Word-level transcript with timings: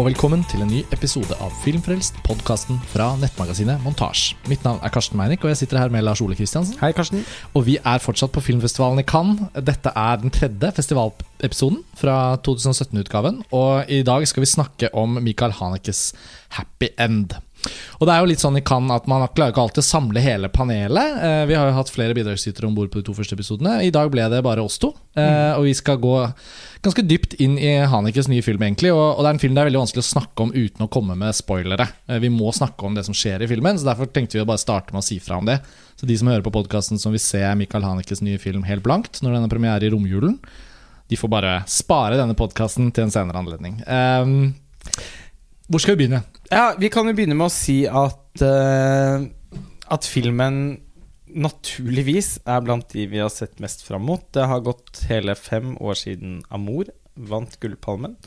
Og 0.00 0.06
velkommen 0.06 0.40
til 0.48 0.62
en 0.64 0.70
ny 0.72 0.78
episode 0.94 1.36
av 1.44 1.50
Filmfrelst, 1.60 2.16
podkasten 2.24 2.78
fra 2.88 3.10
nettmagasinet 3.20 3.82
Montasj. 3.84 4.30
Mitt 4.48 4.62
navn 4.64 4.80
er 4.80 4.92
Karsten 4.94 5.18
Meinik, 5.20 5.42
og 5.44 5.52
jeg 5.52 5.58
sitter 5.60 5.82
her 5.82 5.92
med 5.92 6.06
Lars 6.06 6.22
Ole 6.24 6.32
Kristiansen. 6.38 6.78
Hei, 6.80 6.94
Karsten. 6.96 7.20
Og 7.52 7.66
vi 7.66 7.74
er 7.76 8.00
fortsatt 8.00 8.32
på 8.32 8.40
filmfestivalen 8.40 9.02
i 9.02 9.04
Cannes. 9.04 9.50
Dette 9.52 9.92
er 9.92 10.22
den 10.22 10.32
tredje 10.32 10.72
festivalepisoden 10.78 11.82
fra 12.00 12.16
2017-utgaven, 12.40 13.42
og 13.52 13.92
i 13.92 14.00
dag 14.08 14.24
skal 14.30 14.46
vi 14.46 14.52
snakke 14.54 14.88
om 14.96 15.20
Michael 15.20 15.52
Hanekes 15.60 16.06
Happy 16.56 16.88
End. 16.96 17.36
Og 18.00 18.08
det 18.08 18.14
er 18.14 18.22
jo 18.22 18.28
litt 18.32 18.42
sånn 18.42 18.58
i 18.58 18.64
Cannes 18.66 18.96
at 18.96 19.08
Man 19.10 19.24
klarer 19.30 19.54
ikke 19.54 19.62
alltid 19.62 19.82
å 19.82 19.86
samle 19.86 20.22
hele 20.24 20.50
panelet. 20.52 21.18
Eh, 21.22 21.44
vi 21.50 21.56
har 21.58 21.68
jo 21.68 21.76
hatt 21.76 21.92
flere 21.92 22.16
bidragsytere 22.16 22.66
om 22.68 22.74
bord 22.76 22.90
på 22.92 23.00
de 23.00 23.06
to 23.06 23.14
første 23.16 23.36
episodene. 23.38 23.78
I 23.86 23.92
dag 23.94 24.10
ble 24.12 24.26
det 24.32 24.42
bare 24.44 24.64
oss 24.64 24.80
to. 24.82 24.92
Eh, 25.14 25.52
og 25.54 25.66
vi 25.68 25.74
skal 25.76 26.00
gå 26.02 26.16
ganske 26.82 27.04
dypt 27.06 27.36
inn 27.42 27.54
i 27.62 27.76
Hanekes 27.86 28.26
nye 28.30 28.42
film, 28.42 28.64
egentlig. 28.66 28.90
Og, 28.94 29.04
og, 29.04 29.22
det 29.22 29.30
er 29.30 29.36
en 29.36 29.42
film 29.42 29.54
det 29.54 29.62
er 29.62 29.70
veldig 29.70 29.82
vanskelig 29.84 30.02
å 30.02 30.08
snakke 30.08 30.46
om 30.46 30.50
uten 30.56 30.86
å 30.86 30.90
komme 30.92 31.16
med 31.18 31.36
spoilere. 31.38 31.86
Eh, 32.08 32.18
vi 32.24 32.32
må 32.32 32.50
snakke 32.54 32.88
om 32.88 32.98
det 32.98 33.06
som 33.06 33.16
skjer 33.16 33.44
i 33.44 33.50
filmen, 33.50 33.78
så 33.78 33.92
derfor 33.92 34.10
tenkte 34.10 34.38
vi 34.38 34.44
å 34.44 34.48
bare 34.48 34.62
starte 34.62 34.94
med 34.94 35.04
å 35.04 35.06
si 35.06 35.20
fra 35.22 35.38
om 35.38 35.48
det. 35.48 35.60
Så 36.00 36.08
de 36.08 36.18
som 36.18 36.30
hører 36.32 36.44
på 36.44 36.54
podkasten 36.54 36.98
som 36.98 37.14
vil 37.14 37.22
se 37.22 37.44
Michael 37.58 37.86
Hanekes 37.86 38.24
nye 38.24 38.40
film 38.42 38.66
helt 38.66 38.82
blankt 38.82 39.22
når 39.22 39.36
den 39.36 39.46
er 39.46 39.52
premiere 39.52 39.86
i 39.86 39.92
romjulen, 39.92 40.40
de 41.12 41.18
får 41.20 41.30
bare 41.30 41.56
spare 41.68 42.16
denne 42.16 42.34
podkasten 42.38 42.88
til 42.94 43.06
en 43.06 43.12
senere 43.12 43.38
anledning. 43.38 43.82
Um, 43.84 44.54
hvor 45.68 45.82
skal 45.82 45.94
vi 45.94 46.04
begynne? 46.04 46.22
Ja, 46.52 46.74
Vi 46.76 46.90
kan 46.92 47.08
jo 47.08 47.14
begynne 47.16 47.36
med 47.38 47.48
å 47.48 47.52
si 47.52 47.82
at, 47.88 48.42
uh, 48.44 49.24
at 49.88 50.04
filmen 50.08 50.82
naturligvis 51.32 52.42
er 52.44 52.60
blant 52.60 52.90
de 52.92 53.06
vi 53.08 53.22
har 53.22 53.30
sett 53.32 53.56
mest 53.64 53.86
fram 53.86 54.04
mot. 54.04 54.26
Det 54.36 54.44
har 54.50 54.60
gått 54.64 55.00
hele 55.08 55.32
fem 55.38 55.78
år 55.80 55.96
siden 55.96 56.42
'Amor' 56.52 56.92
vant 57.16 57.56
Gullpalmen 57.60 58.18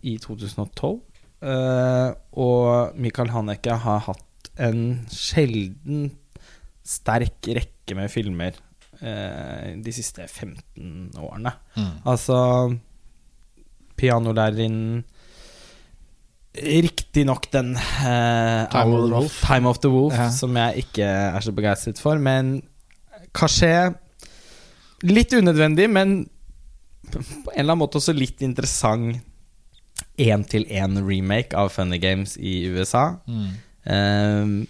i 0.00 0.16
2012. 0.16 1.02
Uh, 1.44 1.50
eh, 1.52 2.08
og 2.40 2.96
Michael 2.96 3.34
Haneke 3.36 3.76
har 3.84 4.00
hatt 4.08 4.50
en 4.56 5.04
sjelden 5.12 6.08
sterk 6.82 7.52
rekke 7.52 7.94
med 7.94 8.08
filmer 8.10 8.56
uh, 9.04 9.76
de 9.76 9.92
siste 9.92 10.24
15 10.24 11.12
årene. 11.20 11.52
Mm. 11.76 11.94
Altså 12.08 12.40
Pianolærerinnen 14.00 15.04
Riktignok 16.58 17.50
den 17.52 17.74
uh, 17.76 18.66
Time, 18.72 18.96
of 18.96 19.04
the 19.04 19.14
Wolf, 19.14 19.38
Time 19.46 19.70
of 19.70 19.80
the 19.84 19.92
Wolf 19.92 20.16
ja. 20.16 20.28
som 20.34 20.56
jeg 20.56 20.84
ikke 20.84 21.06
er 21.06 21.40
så 21.44 21.54
begeistret 21.54 22.02
for. 22.02 22.20
Men 22.22 22.58
kanskje 23.36 23.94
Litt 25.06 25.30
unødvendig, 25.30 25.84
men 25.94 26.24
på 27.12 27.20
en 27.22 27.52
eller 27.52 27.68
annen 27.70 27.78
måte 27.84 28.00
også 28.00 28.10
litt 28.16 28.42
interessant 28.42 29.20
én-til-én-remake 30.18 31.54
av 31.54 31.70
Funny 31.70 32.00
Games 32.02 32.34
i 32.34 32.64
USA. 32.66 33.04
Mm. 33.30 33.52
Uh, 33.86 34.66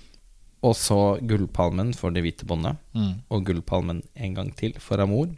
og 0.69 0.75
så 0.77 1.01
Gullpalmen 1.25 1.95
for 1.97 2.13
Det 2.15 2.23
hvite 2.25 2.47
båndet. 2.49 2.77
Mm. 2.93 3.13
Og 3.33 3.45
Gullpalmen 3.47 4.03
en 4.15 4.37
gang 4.37 4.53
til 4.59 4.77
for 4.83 5.01
Amor. 5.01 5.31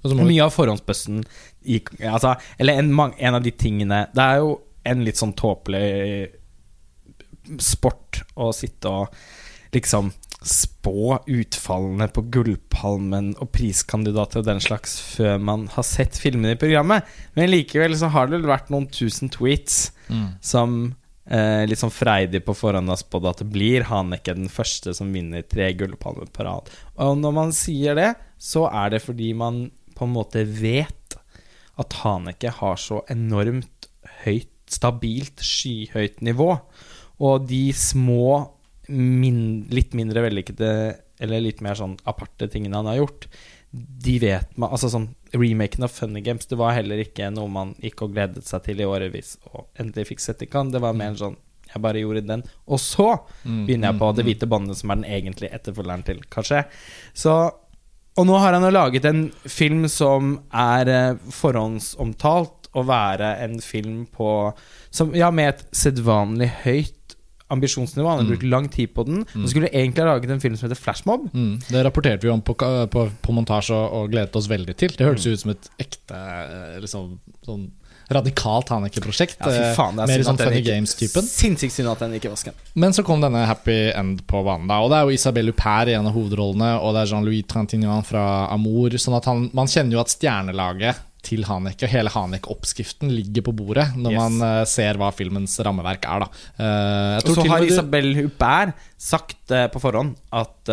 Mye 0.00 0.40
av 0.40 0.54
forhåndsbøssen 0.54 1.18
altså, 2.08 2.34
Eller 2.56 2.78
en, 2.80 2.88
en, 2.96 3.34
av 3.36 3.42
de 3.44 3.50
tingene 3.52 4.06
Det 4.14 4.22
er 4.24 4.38
jo 4.40 4.54
en 4.88 5.04
litt 5.04 5.20
sånn 5.20 5.36
tåpelig 5.38 6.30
sport 7.60 8.22
å 8.38 8.50
sitte 8.54 8.90
og 8.90 9.14
liksom 9.74 10.10
spå 10.40 11.18
utfallene 11.28 12.06
på 12.08 12.22
Gullpalmen 12.32 13.34
og 13.42 13.50
priskandidater 13.52 14.40
og 14.40 14.46
den 14.46 14.62
slags 14.64 14.96
før 15.02 15.36
man 15.42 15.66
har 15.74 15.84
sett 15.84 16.16
filmene 16.16 16.54
i 16.54 16.60
programmet. 16.60 17.04
Men 17.36 17.52
likevel 17.52 17.96
så 17.98 18.08
har 18.14 18.28
det 18.28 18.38
vel 18.38 18.48
vært 18.48 18.72
noen 18.72 18.88
tusen 18.88 19.28
tweets 19.32 19.90
mm. 20.08 20.40
som 20.40 20.78
eh, 21.28 21.66
litt 21.68 21.82
sånn 21.82 21.92
freidig 21.92 22.40
på 22.46 22.56
forhånd 22.56 22.88
har 22.88 23.00
spådd 23.02 23.28
at 23.28 23.42
det 23.42 23.50
blir 23.52 23.84
Haneke 23.90 24.36
den 24.38 24.48
første 24.52 24.94
som 24.96 25.12
vinner 25.12 25.44
tre 25.44 25.68
gullpalmer 25.76 26.32
på 26.32 26.48
rad. 26.48 26.72
Og 26.96 27.20
når 27.20 27.36
man 27.36 27.52
sier 27.56 27.98
det, 27.98 28.14
så 28.40 28.64
er 28.72 28.96
det 28.96 29.04
fordi 29.04 29.34
man 29.36 29.66
på 29.96 30.08
en 30.08 30.16
måte 30.16 30.46
vet 30.48 31.20
at 31.80 32.00
Haneke 32.00 32.52
har 32.62 32.80
så 32.80 33.02
enormt 33.12 33.90
høyt 34.24 34.48
stabilt, 34.70 35.42
skyhøyt 35.44 36.20
nivå. 36.24 36.54
Og 37.20 37.46
de 37.50 37.68
små, 37.76 38.56
min, 38.90 39.66
litt 39.70 39.94
mindre 39.98 40.24
vellykkede 40.24 40.72
eller 41.20 41.44
litt 41.44 41.60
mer 41.64 41.76
sånn 41.76 41.98
aparte 42.08 42.48
tingene 42.50 42.80
han 42.80 42.88
har 42.88 43.02
gjort, 43.02 43.28
de 43.70 44.16
vet 44.18 44.56
man 44.58 44.72
Altså 44.74 44.88
sånn 44.90 45.12
Remaken 45.30 45.86
av 45.86 45.92
Funny 45.94 46.24
Games 46.26 46.48
Det 46.50 46.58
var 46.58 46.74
heller 46.74 46.98
ikke 47.04 47.28
noe 47.30 47.46
man 47.52 47.76
gikk 47.78 48.02
og 48.02 48.16
gledet 48.16 48.42
seg 48.48 48.64
til 48.64 48.82
i 48.82 48.88
årevis 48.88 49.36
og 49.52 49.68
endelig 49.78 50.08
fikk 50.08 50.24
sett 50.24 50.42
i 50.42 50.48
kan. 50.50 50.72
Det 50.74 50.80
var 50.82 50.96
mer 50.98 51.14
sånn 51.18 51.36
Jeg 51.70 51.82
bare 51.84 52.02
gjorde 52.02 52.24
den. 52.26 52.42
Og 52.66 52.80
så 52.82 53.12
mm, 53.44 53.60
begynner 53.68 53.92
jeg 53.92 54.00
på 54.00 54.08
mm, 54.08 54.16
Det 54.16 54.24
mm. 54.24 54.28
hvite 54.30 54.48
båndet, 54.50 54.80
som 54.80 54.90
er 54.90 54.98
den 54.98 55.10
egentlige 55.18 55.54
etterfølgeren 55.54 56.06
til 56.08 56.24
Kanskje. 56.34 56.64
Så 57.14 57.36
Og 58.18 58.26
nå 58.26 58.40
har 58.42 58.56
han 58.56 58.66
jo 58.66 58.72
laget 58.74 59.06
en 59.06 59.28
film 59.46 59.86
som 59.88 60.34
er 60.50 60.90
eh, 60.90 61.20
forhåndsomtalt 61.30 62.59
å 62.76 62.84
være 62.86 63.34
en 63.44 63.58
film 63.64 64.04
på 64.14 64.52
som, 64.90 65.14
Ja, 65.16 65.30
med 65.34 65.54
et 65.54 65.64
sedvanlig 65.74 66.50
høyt 66.64 67.16
ambisjonsnivå. 67.50 68.06
Han 68.08 68.20
har 68.20 68.26
mm. 68.26 68.30
brukt 68.30 68.46
lang 68.46 68.68
tid 68.70 68.94
på 68.94 69.04
den. 69.08 69.24
Mm. 69.34 69.42
Så 69.42 69.50
skulle 69.50 69.72
egentlig 69.72 70.04
ha 70.04 70.12
laget 70.12 70.30
en 70.30 70.42
film 70.42 70.56
som 70.56 70.68
heter 70.68 70.78
Flashmob. 70.78 71.26
Mm. 71.34 71.58
Det 71.66 71.82
rapporterte 71.84 72.26
vi 72.26 72.32
om 72.32 72.42
på, 72.42 72.54
på, 72.54 73.08
på 73.10 73.34
montasje 73.34 73.74
og, 73.74 73.96
og, 73.96 74.14
gledet 74.14 74.38
oss 74.38 74.48
veldig 74.50 74.76
til. 74.78 74.94
Det 74.94 75.08
hørtes 75.08 75.26
mm. 75.26 75.32
ut 75.32 75.44
som 75.44 75.54
et 75.56 75.70
ekte 75.86 76.22
liksom, 76.84 77.12
sånn 77.46 77.68
radikalt 78.10 78.70
Haneke-prosjekt. 78.74 79.38
Ja, 79.38 79.70
faen, 79.76 79.98
mer 79.98 80.22
sånn 80.26 80.38
Funny 80.38 80.62
Games-typen. 80.66 81.26
Sinnssykt 81.26 81.76
synd 81.76 81.92
at 81.92 82.02
den 82.02 82.16
ikke 82.18 82.32
vasken. 82.32 82.56
Men 82.74 82.94
så 82.94 83.04
kom 83.06 83.22
denne 83.22 83.44
Happy 83.46 83.92
End 83.94 84.24
på 84.30 84.42
banen. 84.46 84.66
da 84.70 84.80
Og 84.82 84.90
det 84.90 84.98
er 84.98 85.06
jo 85.06 85.14
Isabelle 85.14 85.54
Huppert 85.54 85.92
i 85.92 85.94
en 85.98 86.08
av 86.10 86.16
hovedrollene, 86.16 86.72
og 86.82 86.96
det 86.96 87.04
er 87.04 87.12
Jean-Louis 87.12 87.46
Trintignant 87.50 88.06
fra 88.06 88.24
Amour. 88.50 88.98
Sånn 88.98 89.18
at 89.18 89.30
han, 89.30 89.46
man 89.54 89.70
kjenner 89.70 89.98
jo 89.98 90.02
at 90.02 90.10
stjernelaget 90.14 91.06
til 91.24 91.44
Hanek. 91.48 91.80
Og 91.84 91.92
hele 91.92 92.12
Hanek-oppskriften 92.12 93.10
ligger 93.12 93.44
på 93.46 93.54
bordet 93.56 93.88
når 93.96 94.14
yes. 94.14 94.20
man 94.20 94.44
uh, 94.44 94.68
ser 94.68 95.00
hva 95.00 95.10
filmens 95.14 95.56
rammeverk 95.64 96.06
er. 96.08 96.26
Uh, 96.58 97.16
og 97.20 97.32
så 97.36 97.46
har 97.50 97.66
Isabel 97.66 98.12
Huppert 98.18 98.86
sagt 99.00 99.52
uh, 99.54 99.66
på 99.72 99.82
forhånd 99.82 100.14
at 100.36 100.70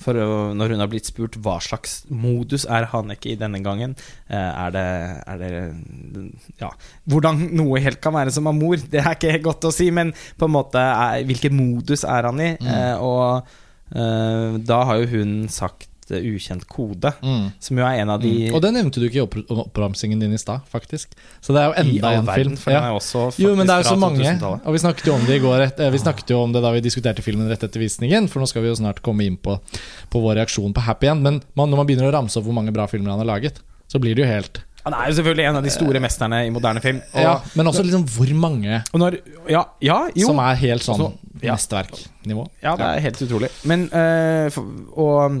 for, 0.00 0.14
når 0.54 0.74
hun 0.74 0.82
har 0.82 0.88
blitt 0.90 1.08
spurt 1.08 1.38
hva 1.42 1.56
slags 1.64 2.04
modus 2.12 2.66
er 2.70 2.86
Hanek 2.92 3.24
i 3.26 3.34
denne 3.40 3.58
gangen, 3.64 3.96
er 4.28 4.74
det, 4.74 4.84
er, 5.24 5.40
det, 5.40 6.26
Ja, 6.60 6.68
hvordan 7.08 7.40
noe 7.56 7.80
helt 7.82 7.98
kan 8.04 8.14
være 8.14 8.34
som 8.34 8.46
amor, 8.50 8.78
det 8.78 9.00
er 9.00 9.16
ikke 9.16 9.40
godt 9.48 9.66
å 9.66 9.72
si, 9.74 9.88
men 9.90 10.12
på 10.38 10.46
en 10.46 10.54
måte 10.54 10.78
er, 10.78 11.24
hvilken 11.26 11.56
modus 11.56 12.04
er 12.06 12.28
han 12.28 12.44
i? 12.44 12.52
Mm. 12.60 13.02
og 13.02 14.62
da 14.68 14.78
har 14.86 15.00
jo 15.00 15.10
hun 15.16 15.34
sagt 15.52 15.88
Eh, 16.10 16.22
ukjent 16.22 16.62
kode. 16.70 17.10
Mm. 17.18 17.48
Som 17.58 17.80
jo 17.80 17.82
er 17.82 18.00
en 18.02 18.10
av 18.14 18.20
de 18.22 18.30
mm. 18.30 18.54
Og 18.54 18.60
det 18.62 18.70
nevnte 18.76 19.02
du 19.02 19.08
ikke 19.08 19.18
i 19.18 19.24
opp 19.24 19.34
oppramsingen 19.50 20.20
din 20.22 20.36
i 20.36 20.38
stad, 20.38 20.62
faktisk. 20.70 21.16
Så 21.42 21.54
det 21.54 21.62
er 21.62 21.72
jo 21.72 21.74
enda 21.82 22.12
en 22.20 22.28
film. 22.30 22.54
For 22.60 22.74
ja. 22.74 22.92
jo, 23.42 23.54
men 23.58 23.66
det 23.66 23.74
er 23.74 23.82
jo 23.82 23.88
så 23.90 23.98
mange. 23.98 24.36
Og 24.62 24.76
vi 24.76 24.82
snakket 24.84 25.10
jo 25.10 25.16
om 25.16 25.24
det 25.26 25.40
i 25.40 25.42
går 25.42 25.64
et, 25.66 25.82
Vi 25.92 26.02
snakket 26.02 26.30
jo 26.30 26.44
om 26.44 26.54
det 26.54 26.62
da 26.62 26.70
vi 26.76 26.84
diskuterte 26.84 27.24
filmen 27.26 27.50
rett 27.50 27.66
etter 27.66 27.82
visningen. 27.82 28.30
For 28.30 28.42
nå 28.42 28.46
skal 28.50 28.62
vi 28.62 28.70
jo 28.70 28.78
snart 28.78 29.02
komme 29.06 29.26
inn 29.26 29.40
på, 29.40 29.58
på 30.12 30.22
vår 30.22 30.38
reaksjon 30.42 30.76
på 30.76 30.86
Happy 30.86 31.10
End. 31.10 31.26
Men 31.26 31.42
man, 31.58 31.72
når 31.72 31.82
man 31.82 31.90
begynner 31.90 32.12
å 32.12 32.14
ramse 32.20 32.38
opp 32.38 32.46
hvor 32.46 32.54
mange 32.54 32.74
bra 32.76 32.86
filmer 32.90 33.10
han 33.10 33.24
har 33.24 33.32
laget, 33.34 33.58
så 33.90 33.98
blir 34.02 34.14
det 34.14 34.26
jo 34.26 34.30
helt 34.30 34.62
han 34.86 34.94
er 34.94 35.08
jo 35.10 35.16
selvfølgelig 35.16 35.46
en 35.48 35.56
av 35.58 35.64
de 35.66 35.70
store 35.74 35.98
mesterne 35.98 36.38
i 36.46 36.50
moderne 36.54 36.78
film. 36.78 37.00
Og, 37.10 37.18
ja, 37.18 37.32
men 37.58 37.66
også 37.66 37.82
liksom 37.82 38.04
hvor 38.06 38.28
mange 38.38 38.76
når, 38.94 39.16
ja, 39.50 39.64
ja, 39.82 39.96
som 40.14 40.38
er 40.44 40.60
helt 40.60 40.86
sånn 40.86 41.08
mesterverknivå. 41.40 42.44
Ja, 42.62 42.76
det 42.78 42.92
er 42.92 43.02
helt 43.08 43.24
utrolig. 43.26 43.50
Men 43.66 43.88
for, 44.54 44.70
Og 44.94 45.40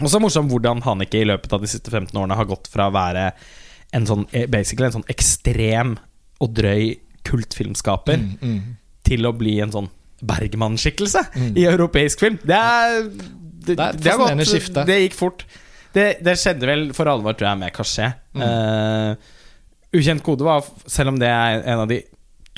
også 0.00 0.20
morsomt 0.22 0.52
hvordan 0.52 0.82
Haneke 0.86 1.20
i 1.20 1.28
løpet 1.28 1.52
av 1.52 1.62
de 1.62 1.70
siste 1.70 1.92
15 1.92 2.16
årene 2.16 2.38
har 2.38 2.48
gått 2.48 2.70
fra 2.72 2.88
å 2.88 2.94
være 2.94 3.30
en 3.92 4.06
sånn, 4.08 4.24
eh, 4.32 4.46
basically 4.50 4.88
en 4.88 4.96
sånn 5.00 5.10
ekstrem 5.12 5.96
og 6.42 6.54
drøy 6.56 6.94
kultfilmskaper 7.28 8.22
mm, 8.22 8.30
mm. 8.40 8.62
til 9.06 9.28
å 9.28 9.34
bli 9.36 9.58
en 9.62 9.74
sånn 9.74 9.90
Bergman-skikkelse 10.22 11.24
mm. 11.34 11.52
i 11.58 11.66
europeisk 11.70 12.22
film. 12.22 12.38
Det 12.42 12.56
er 12.56 13.04
Det, 13.62 13.76
det, 13.78 13.90
det, 14.02 14.14
gått, 14.18 14.40
skifte. 14.48 14.82
det 14.86 14.96
gikk 15.04 15.14
fort. 15.14 15.44
Det, 15.94 16.06
det, 16.24 16.32
skjedde 16.40 16.66
vel 16.66 16.88
for 16.96 17.06
alvor, 17.06 17.36
tror 17.38 17.52
jeg, 17.52 17.60
med 17.60 17.74
Cachet. 17.76 18.24
Uh, 18.34 19.14
Ukjent 19.94 20.24
kode 20.26 20.42
var, 20.42 20.66
selv 20.90 21.12
om 21.12 21.20
det 21.20 21.28
er 21.28 21.60
en 21.60 21.84
av 21.84 21.86
de 21.90 22.00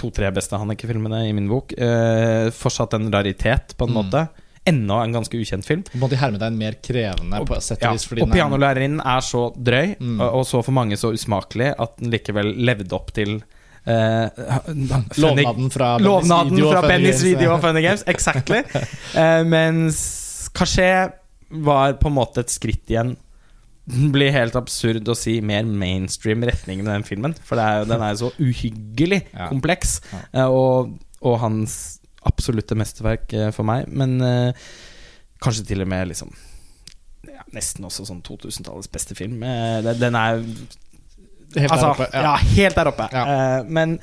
to-tre 0.00 0.30
beste 0.32 0.56
Hanneke-filmene 0.56 1.26
i 1.28 1.34
min 1.36 1.50
bok, 1.50 1.74
uh, 1.76 2.48
fortsatt 2.56 2.96
en 2.96 3.10
raritet, 3.12 3.74
på 3.76 3.84
en 3.84 3.92
mm. 3.92 3.98
måte 3.98 4.24
enda 4.68 5.00
en 5.04 5.16
ganske 5.18 5.38
ukjent 5.38 5.66
film. 5.66 5.82
På 5.86 5.98
en 5.98 6.04
måte 6.04 6.18
en 6.46 6.58
mer 6.58 6.78
krevende, 6.82 7.40
og, 7.40 7.48
på 7.48 7.58
sett 7.60 7.82
og 7.84 7.98
vis. 7.98 8.06
Ja, 8.10 8.24
og 8.24 8.32
pianolærerinnen 8.32 9.02
er 9.04 9.24
så 9.24 9.48
drøy, 9.56 9.96
mm. 9.98 10.20
og, 10.20 10.28
og, 10.40 10.46
så 10.48 10.62
for 10.64 10.76
mange 10.76 10.96
så 11.00 11.12
usmakelig, 11.14 11.74
at 11.78 11.98
den 12.00 12.14
likevel 12.14 12.54
levde 12.64 12.96
opp 12.96 13.12
til 13.16 13.42
Uh, 13.84 14.30
lovnaden 15.20 15.66
fra 15.68 15.98
Lovnaden 16.00 16.56
Bennys 16.56 16.62
video, 16.62 16.70
fra 16.72 16.88
Bennys 16.88 17.18
video 17.20 17.50
og 17.52 17.58
Funny 17.60 17.82
Games. 17.84 18.04
Exactly. 18.08 18.62
Uh, 19.12 19.42
mens 19.54 19.98
Caché 20.56 21.10
var 21.50 21.98
på 22.00 22.08
en 22.08 22.16
måte 22.16 22.40
et 22.40 22.54
skritt 22.54 22.88
igjen 22.88 23.12
blir 23.84 24.32
helt 24.32 24.56
absurd 24.56 25.08
å 25.12 25.16
si 25.18 25.36
mer 25.44 25.66
mainstream 25.68 26.44
retning 26.48 26.80
med 26.80 26.94
den 26.94 27.04
filmen. 27.04 27.34
For 27.44 27.60
er 27.60 27.84
den 27.88 28.00
er 28.00 28.14
jo 28.14 28.22
så 28.22 28.30
uhyggelig 28.40 29.20
ja. 29.26 29.50
kompleks. 29.50 29.98
Uh, 30.32 30.46
Og, 30.48 30.94
og, 31.20 31.36
hans 31.42 31.98
absolutte 32.28 32.76
mesterverk 32.78 33.32
for 33.56 33.66
meg. 33.68 33.88
Men 33.88 34.16
uh, 34.22 34.66
kanskje 35.44 35.66
til 35.68 35.84
og 35.84 35.90
med 35.90 36.08
liksom 36.12 36.32
ja, 37.28 37.42
Nesten 37.56 37.86
også 37.86 38.04
sånn 38.08 38.22
2000-tallets 38.24 38.90
beste 38.92 39.16
film. 39.18 39.40
Den 39.40 40.18
er 40.18 40.42
Helt 41.54 41.70
altså, 41.70 41.86
der 41.86 41.92
oppe. 41.92 42.06
Ja. 42.12 42.22
ja. 42.22 42.36
helt 42.56 42.78
der 42.78 42.90
oppe. 42.90 43.08
Uh, 43.14 43.70
men 43.70 43.98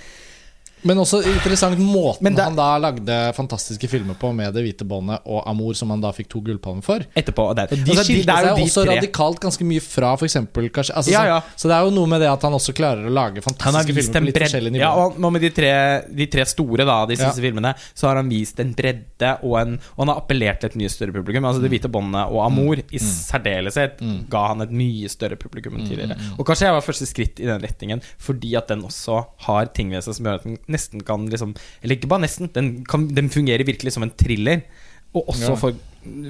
men 0.88 1.02
også 1.02 1.22
interessant 1.26 1.80
måten 1.80 2.32
det, 2.34 2.44
han 2.44 2.58
da 2.58 2.70
lagde 2.82 3.18
fantastiske 3.38 3.88
filmer 3.92 4.18
på 4.20 4.32
med 4.36 4.54
Det 4.56 4.64
hvite 4.66 4.88
båndet 4.88 5.22
og 5.26 5.44
'Amor', 5.46 5.76
som 5.78 5.92
han 5.94 6.02
da 6.02 6.12
fikk 6.16 6.30
to 6.32 6.42
gullpalmer 6.46 6.86
for. 6.86 7.06
Etterpå 7.18 7.48
og 7.52 7.56
der 7.60 7.72
De 7.72 7.80
altså, 7.82 8.06
skilte 8.08 8.38
seg 8.38 8.50
de 8.58 8.66
også 8.66 8.86
tre. 8.86 8.96
radikalt 8.98 9.42
ganske 9.44 9.68
mye 9.68 9.84
fra 9.84 10.14
f.eks. 10.18 10.38
kanskje 10.52 10.96
altså, 10.98 11.14
ja, 11.14 11.24
ja. 11.28 11.40
Så, 11.56 11.64
så, 11.64 11.72
det 11.72 11.78
er 11.78 11.88
jo 11.88 11.94
noe 11.96 12.10
med 12.10 12.24
det 12.24 12.30
at 12.32 12.46
han 12.48 12.58
også 12.58 12.74
klarer 12.78 13.08
å 13.08 13.14
lage 13.14 13.44
fantastiske 13.46 13.94
filmer 13.94 14.20
på 14.22 14.26
litt 14.26 14.38
bredde. 14.38 14.50
forskjellige 14.50 14.76
nivåer. 14.78 14.88
Ja, 14.88 15.08
og 15.28 15.32
med 15.38 15.46
de 15.46 15.52
tre, 15.56 15.74
de 16.22 16.28
tre 16.36 16.46
store 16.50 16.88
da 16.88 16.98
de 17.10 17.20
siste 17.20 17.44
filmene, 17.44 17.74
så 17.94 18.10
har 18.10 18.22
han 18.22 18.32
vist 18.32 18.60
en 18.64 18.74
bredde 18.78 19.34
og, 19.42 19.56
en, 19.62 19.78
og 19.96 20.04
han 20.04 20.14
har 20.14 20.22
appellert 20.24 20.62
til 20.64 20.72
et 20.72 20.80
mye 20.82 20.92
større 20.94 21.16
publikum. 21.16 21.46
Altså 21.48 21.62
Det 21.62 21.70
mm. 21.70 21.76
hvite 21.76 21.92
båndet 21.92 22.34
og 22.34 22.42
'Amor' 22.46 22.82
mm. 22.82 22.90
i 22.90 23.02
mm. 23.02 23.08
særdeleshet 23.12 24.02
mm. 24.02 24.20
ga 24.32 24.44
han 24.52 24.66
et 24.66 24.74
mye 24.82 25.12
større 25.12 25.38
publikum 25.40 25.78
enn 25.78 25.86
mm, 25.86 25.90
tidligere. 25.90 26.18
Mm, 26.18 26.34
og 26.38 26.48
kanskje 26.48 26.68
jeg 26.68 26.78
var 26.78 26.86
første 26.86 27.10
skritt 27.10 27.42
i 27.42 27.50
den 27.50 27.62
retningen 27.62 28.04
fordi 28.22 28.56
at 28.58 28.72
den 28.72 28.84
også 28.88 29.22
har 29.48 29.72
ting 29.76 29.92
ved 29.94 30.04
seg 30.06 30.18
som 30.18 30.28
gjør 30.28 30.42
at 30.42 30.48
den 30.48 30.58
nesten 30.74 31.04
kan 31.08 31.28
liksom 31.32 31.54
Eller 31.82 31.98
ikke 31.98 32.10
bare 32.12 32.26
nesten, 32.26 32.50
den, 32.56 32.74
kan, 32.88 33.08
den 33.12 33.30
fungerer 33.34 33.68
virkelig 33.68 33.96
som 33.96 34.06
en 34.08 34.14
thriller. 34.18 34.64
Og 35.12 35.34
også 35.34 35.50
ja. 35.52 35.58
for 35.60 35.80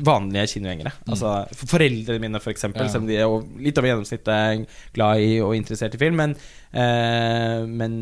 vanlige 0.04 0.48
kinogjengere. 0.56 0.92
Mm. 1.04 1.12
Altså 1.14 1.34
for 1.56 1.74
foreldrene 1.76 2.22
mine, 2.24 2.40
f.eks., 2.42 2.66
ja. 2.66 2.88
selv 2.88 3.04
om 3.04 3.10
de 3.10 3.20
er 3.20 3.36
litt 3.64 3.78
over 3.80 3.92
gjennomsnittet 3.92 4.80
glad 4.96 5.22
i 5.24 5.36
og 5.44 5.54
interessert 5.56 5.96
i 5.96 6.02
film. 6.02 6.18
Men, 6.20 6.34
eh, 6.74 7.62
men 7.70 7.94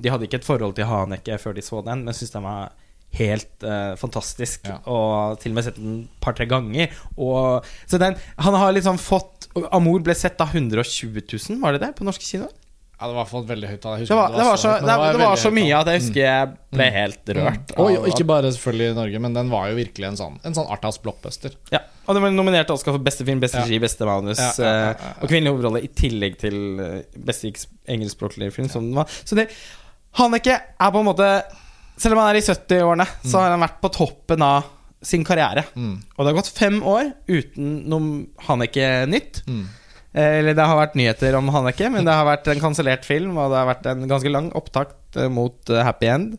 de 0.00 0.12
hadde 0.12 0.28
ikke 0.28 0.40
et 0.40 0.46
forhold 0.46 0.78
til 0.78 0.88
Haneke 0.88 1.38
før 1.42 1.58
de 1.58 1.66
så 1.66 1.82
den, 1.86 2.06
men 2.06 2.16
syntes 2.16 2.36
den 2.36 2.46
var 2.46 2.70
helt 3.18 3.66
eh, 3.66 3.92
fantastisk. 4.00 4.70
Ja. 4.70 4.78
Og 4.86 5.40
til 5.42 5.52
og 5.52 5.58
med 5.58 5.66
sett 5.66 5.80
den 5.80 5.98
et 6.04 6.22
par-tre 6.22 6.46
ganger. 6.50 6.94
Og, 7.18 7.66
så 7.90 8.00
den, 8.00 8.16
han 8.38 8.58
har 8.62 8.74
liksom 8.76 9.00
fått 9.02 9.50
Amor 9.74 9.98
ble 10.06 10.14
sett 10.14 10.38
av 10.38 10.52
120 10.54 11.24
000, 11.26 11.56
var 11.58 11.74
det 11.74 11.80
det, 11.82 11.94
på 11.98 12.04
norske 12.06 12.22
kinoer? 12.22 12.52
Ja, 13.00 13.06
det 13.08 13.14
var 13.14 13.14
i 13.14 13.22
hvert 13.22 13.30
fall 13.30 13.44
veldig 13.48 13.68
høyt. 13.70 13.84
Det 13.84 14.16
var, 14.16 14.34
det 14.34 14.44
var, 14.44 14.58
så, 14.60 14.70
det 14.76 14.94
var, 15.00 15.14
det 15.16 15.20
var 15.22 15.38
så 15.40 15.50
mye 15.56 15.76
at 15.78 15.88
jeg 15.88 16.00
husker 16.02 16.20
jeg 16.20 16.48
ble 16.52 16.88
mm. 16.90 16.96
helt 16.98 17.30
rørt. 17.38 17.70
Mm. 17.72 17.78
Og, 17.80 18.08
ikke 18.10 18.26
bare 18.28 18.50
selvfølgelig 18.52 18.90
i 18.90 18.96
Norge, 18.98 19.22
men 19.24 19.38
den 19.38 19.52
var 19.54 19.70
jo 19.70 19.78
virkelig 19.78 20.08
en 20.10 20.18
sånn, 20.18 20.36
en 20.44 20.56
sånn 20.58 20.68
Arthas 20.74 21.00
blockbuster. 21.00 21.54
Ja, 21.72 21.80
og 22.04 22.18
den 22.18 22.26
var 22.26 22.34
nominert 22.34 22.68
til 22.68 22.76
Oscar 22.76 22.92
for 22.98 23.06
beste 23.06 23.24
film, 23.24 23.40
beste 23.40 23.62
regi, 23.62 23.78
beste 23.80 24.04
manus 24.04 24.42
ja, 24.42 24.50
ja, 24.58 24.74
ja, 24.76 24.92
eh, 24.92 25.16
og 25.16 25.32
kvinnelig 25.32 25.54
hovedrolle, 25.54 25.82
i 25.86 25.90
tillegg 25.96 26.36
til 26.42 26.60
eh, 26.84 27.18
beste 27.24 27.54
engelskspråklige 27.88 28.52
film. 28.58 28.68
Som 28.68 28.90
den 28.90 29.00
var. 29.00 29.08
Så 29.24 29.38
det 29.38 29.48
Haneke 30.20 30.60
er 30.60 30.92
på 30.92 31.00
en 31.00 31.06
måte 31.06 31.26
Selv 32.00 32.16
om 32.16 32.20
han 32.20 32.32
er 32.32 32.40
i 32.40 32.44
70-årene, 32.44 33.08
så 33.22 33.32
mm. 33.32 33.40
har 33.40 33.52
han 33.54 33.64
vært 33.64 33.80
på 33.80 33.92
toppen 33.96 34.44
av 34.44 34.68
sin 35.00 35.24
karriere. 35.24 35.64
Mm. 35.72 35.96
Og 36.16 36.20
det 36.20 36.30
har 36.30 36.38
gått 36.42 36.52
fem 36.52 36.78
år 36.84 37.14
uten 37.28 37.76
noe 37.88 38.44
Haneke-nytt. 38.46 39.42
Mm. 39.48 39.66
Eh, 40.12 40.38
eller 40.40 40.56
det 40.58 40.66
har 40.66 40.78
vært 40.78 40.96
nyheter 40.98 41.36
om 41.38 41.50
Hanneke, 41.54 41.90
men 41.92 42.06
det 42.06 42.14
har 42.14 42.26
vært 42.26 42.48
en 42.50 42.62
kansellert 42.62 43.06
film, 43.06 43.36
og 43.38 43.52
det 43.52 43.60
har 43.60 43.68
vært 43.68 43.90
en 43.92 44.06
ganske 44.10 44.32
lang 44.32 44.50
opptakt 44.58 45.18
eh, 45.20 45.30
mot 45.30 45.70
eh, 45.70 45.84
Happy 45.86 46.10
End. 46.10 46.38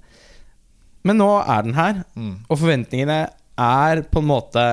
Men 1.07 1.17
nå 1.21 1.29
er 1.39 1.63
den 1.65 1.77
her, 1.77 2.03
mm. 2.13 2.33
og 2.49 2.59
forventningene 2.59 3.21
er 3.61 4.03
på 4.11 4.21
en 4.21 4.27
måte 4.29 4.65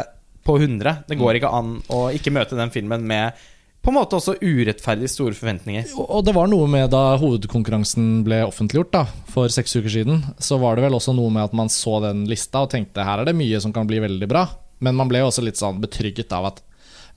på 0.45 0.59
100. 0.59 1.05
Det 1.09 1.17
går 1.21 1.31
mm. 1.31 1.39
ikke 1.39 1.55
an 1.61 1.79
å 1.95 2.03
ikke 2.17 2.35
møte 2.35 2.59
den 2.59 2.75
filmen 2.75 3.07
med 3.09 3.39
på 3.79 3.93
en 3.93 3.97
måte 3.97 4.19
også 4.19 4.35
urettferdig 4.43 5.09
store 5.09 5.37
forventninger. 5.39 5.87
Og 5.97 6.25
det 6.27 6.35
var 6.37 6.51
noe 6.51 6.67
med 6.69 6.91
da 6.93 7.15
hovedkonkurransen 7.21 8.25
ble 8.27 8.43
offentliggjort 8.45 8.91
da, 8.93 9.05
for 9.31 9.49
seks 9.53 9.79
uker 9.79 9.93
siden, 9.95 10.25
så 10.43 10.59
var 10.61 10.77
det 10.77 10.85
vel 10.85 10.99
også 10.99 11.15
noe 11.17 11.31
med 11.33 11.47
at 11.47 11.55
man 11.57 11.71
så 11.73 12.01
den 12.05 12.27
lista 12.29 12.67
og 12.67 12.73
tenkte 12.75 13.07
her 13.07 13.23
er 13.23 13.31
det 13.31 13.39
mye 13.39 13.61
som 13.63 13.73
kan 13.73 13.89
bli 13.89 14.03
veldig 14.05 14.29
bra. 14.29 14.45
Men 14.85 14.99
man 14.99 15.09
ble 15.11 15.23
jo 15.23 15.31
også 15.31 15.47
litt 15.47 15.61
sånn 15.61 15.81
betrygget 15.81 16.35
av 16.37 16.51
at 16.51 16.61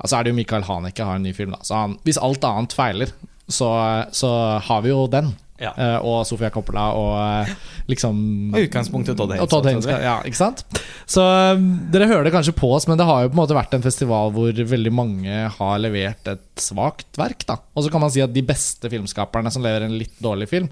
så 0.10 0.18
er 0.18 0.26
det 0.26 0.34
jo 0.34 0.40
Michael 0.40 0.66
Haneke 0.68 1.06
har 1.06 1.20
en 1.20 1.26
ny 1.26 1.34
film. 1.38 1.54
Da. 1.56 1.62
Så 1.68 1.78
han, 1.78 1.98
hvis 2.08 2.20
alt 2.22 2.46
annet 2.48 2.76
feiler, 2.76 3.14
så, 3.52 3.70
så 4.16 4.32
har 4.64 4.84
vi 4.86 4.94
jo 4.94 5.06
den. 5.12 5.34
Ja. 5.62 5.76
Uh, 5.78 6.06
og 6.10 6.16
Sofia 6.26 6.50
Coppola 6.50 6.88
og 6.98 7.12
uh, 7.46 7.50
liksom 7.86 8.16
Og 8.50 8.64
utgangspunktet 8.64 9.14
Todd 9.14 9.36
Haynes. 9.36 9.52
Todd 9.52 9.68
Haynes 9.70 9.86
ja, 9.86 10.16
ikke 10.26 10.40
sant? 10.40 10.64
Så 11.06 11.22
um, 11.22 11.68
dere 11.94 12.08
hører 12.10 12.26
det 12.26 12.32
kanskje 12.34 12.56
på 12.58 12.72
oss, 12.74 12.88
men 12.90 12.98
det 12.98 13.06
har 13.06 13.28
jo 13.28 13.30
på 13.30 13.38
en 13.38 13.42
måte 13.44 13.58
vært 13.58 13.76
en 13.78 13.86
festival 13.86 14.34
hvor 14.34 14.58
veldig 14.72 14.94
mange 14.98 15.44
har 15.60 15.76
levert 15.84 16.32
et 16.34 16.48
svakt 16.58 17.20
verk. 17.22 17.46
da 17.46 17.60
Og 17.76 17.86
så 17.86 17.94
kan 17.94 18.02
man 18.02 18.14
si 18.14 18.26
at 18.26 18.34
de 18.34 18.42
beste 18.46 18.90
filmskaperne 18.90 19.54
som 19.54 19.62
lever 19.62 19.86
en 19.86 20.00
litt 20.00 20.18
dårlig 20.24 20.50
film, 20.50 20.72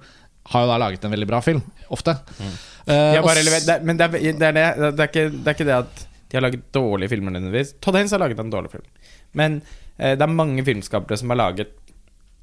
har 0.49 0.65
jo 0.65 0.71
da 0.71 0.81
laget 0.81 1.05
en 1.05 1.13
veldig 1.13 1.29
bra 1.29 1.43
film. 1.45 1.61
Ofte. 1.93 2.17
Mm. 2.39 2.53
Uh, 2.89 3.33
levert, 3.37 3.67
det, 3.69 3.79
men 3.85 3.99
det 3.99 4.07
er, 4.07 4.17
det, 4.17 4.47
er 4.47 4.57
det, 4.57 4.67
det, 4.97 5.03
er 5.05 5.11
ikke, 5.11 5.27
det 5.29 5.45
er 5.45 5.59
ikke 5.59 5.69
det 5.69 5.77
at 5.83 6.05
de 6.29 6.37
har 6.37 6.45
laget 6.45 6.65
dårlige 6.73 7.13
filmer 7.13 7.33
nødvendigvis. 7.33 7.75
Todd 7.81 7.97
Haynes 7.97 8.13
har 8.13 8.21
laget 8.21 8.41
en 8.41 8.49
dårlig 8.53 8.73
film. 8.73 8.89
Men 9.37 9.59
eh, 9.97 10.15
det 10.17 10.25
er 10.25 10.33
mange 10.33 10.65
filmskapere 10.67 11.19
som 11.19 11.33
har 11.33 11.41
laget 11.43 11.75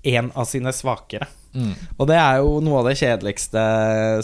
en 0.06 0.30
av 0.38 0.46
sine 0.46 0.72
svakere. 0.74 1.26
Mm. 1.56 1.72
Og 1.96 2.08
det 2.10 2.18
er 2.20 2.40
jo 2.42 2.58
noe 2.64 2.82
av 2.82 2.90
det 2.90 2.98
kjedeligste 3.00 3.62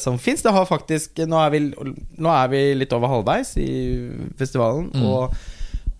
som 0.02 0.18
fins. 0.20 0.44
Det 0.44 0.52
har 0.54 0.68
faktisk 0.68 1.24
nå 1.26 1.40
er, 1.42 1.54
vi, 1.54 1.62
nå 1.72 2.30
er, 2.30 2.52
vi, 2.52 2.62
litt 2.76 2.92
over 2.94 3.10
halvveis 3.10 3.54
i 3.60 3.72
festivalen, 4.38 4.90
mm. 4.92 5.06
og, 5.08 5.34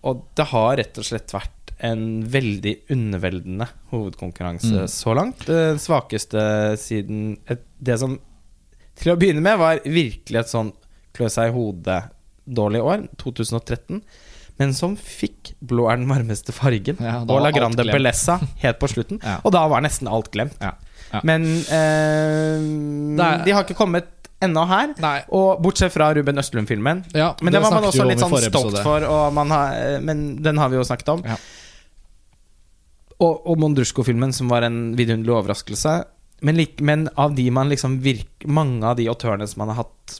og, 0.05 0.23
det 0.37 0.47
har 0.53 0.77
rett 0.79 1.01
og 1.01 1.07
slett 1.07 1.35
vært 1.35 1.73
en 1.83 2.21
veldig 2.31 2.75
underveldende 2.93 3.67
hovedkonkurranse 3.91 4.85
mm. 4.85 4.91
så 4.91 5.15
langt. 5.17 5.43
Det 5.49 5.81
svakeste 5.83 6.43
siden 6.79 7.33
et, 7.51 7.65
Det 7.75 7.97
som 7.99 8.15
til 8.99 9.11
å 9.11 9.17
begynne 9.19 9.43
med 9.43 9.57
var 9.59 9.81
virkelig 9.83 10.43
et 10.43 10.51
sånn 10.51 10.69
klø 11.17 11.27
seg 11.33 11.49
i 11.49 11.55
hodet-dårlig 11.55 12.81
år, 12.85 13.07
2013 13.19 13.99
men 14.61 14.73
som 14.77 14.95
fikk 14.99 15.53
blå 15.65 15.87
er 15.89 15.99
den 16.01 16.09
varmeste 16.09 16.53
fargen 16.55 16.99
ja, 17.01 17.19
og 17.23 17.41
La 17.41 17.51
Grande 17.55 17.85
Bellessa 17.87 18.39
helt 18.63 18.79
på 18.81 18.89
slutten. 18.91 19.21
ja. 19.23 19.39
Og 19.43 19.55
da 19.55 19.65
var 19.71 19.83
nesten 19.85 20.09
alt 20.11 20.31
glemt. 20.33 20.57
Ja. 20.61 20.75
Men 21.25 21.45
eh, 21.69 22.61
er, 23.21 23.43
de 23.45 23.53
har 23.53 23.65
ikke 23.65 23.77
kommet 23.77 24.09
ennå 24.43 24.63
her. 24.69 24.93
Nei. 25.01 25.17
Og 25.35 25.61
bortsett 25.63 25.93
fra 25.93 26.09
Ruben 26.15 26.41
Østlund-filmen. 26.41 27.03
men 27.41 27.53
den 27.53 27.63
var 27.63 27.75
man 27.75 27.89
også 27.89 28.07
litt 28.07 28.21
sånn 28.21 28.33
stolt 28.49 28.79
for, 28.85 29.05
har, 29.05 29.77
eh, 29.77 29.99
men 30.03 30.25
den 30.43 30.61
har 30.61 30.71
vi 30.73 30.79
jo 30.79 30.87
snakket 30.87 31.13
om. 31.15 31.23
Og, 33.23 33.45
og 33.47 33.61
Mondrusco-filmen, 33.61 34.33
som 34.35 34.49
var 34.51 34.65
en 34.67 34.97
vidunderlig 34.97 35.37
overraskelse. 35.37 36.01
Men, 36.43 36.59
men, 36.83 37.07
av 37.15 37.37
de 37.37 37.45
man 37.55 37.71
liksom 37.71 38.01
virk, 38.03 38.43
mange 38.43 38.83
av 38.83 38.97
de 38.99 39.07
autørene 39.11 39.47
som 39.47 39.63
man 39.63 39.71
har 39.71 39.85
hatt 39.85 40.19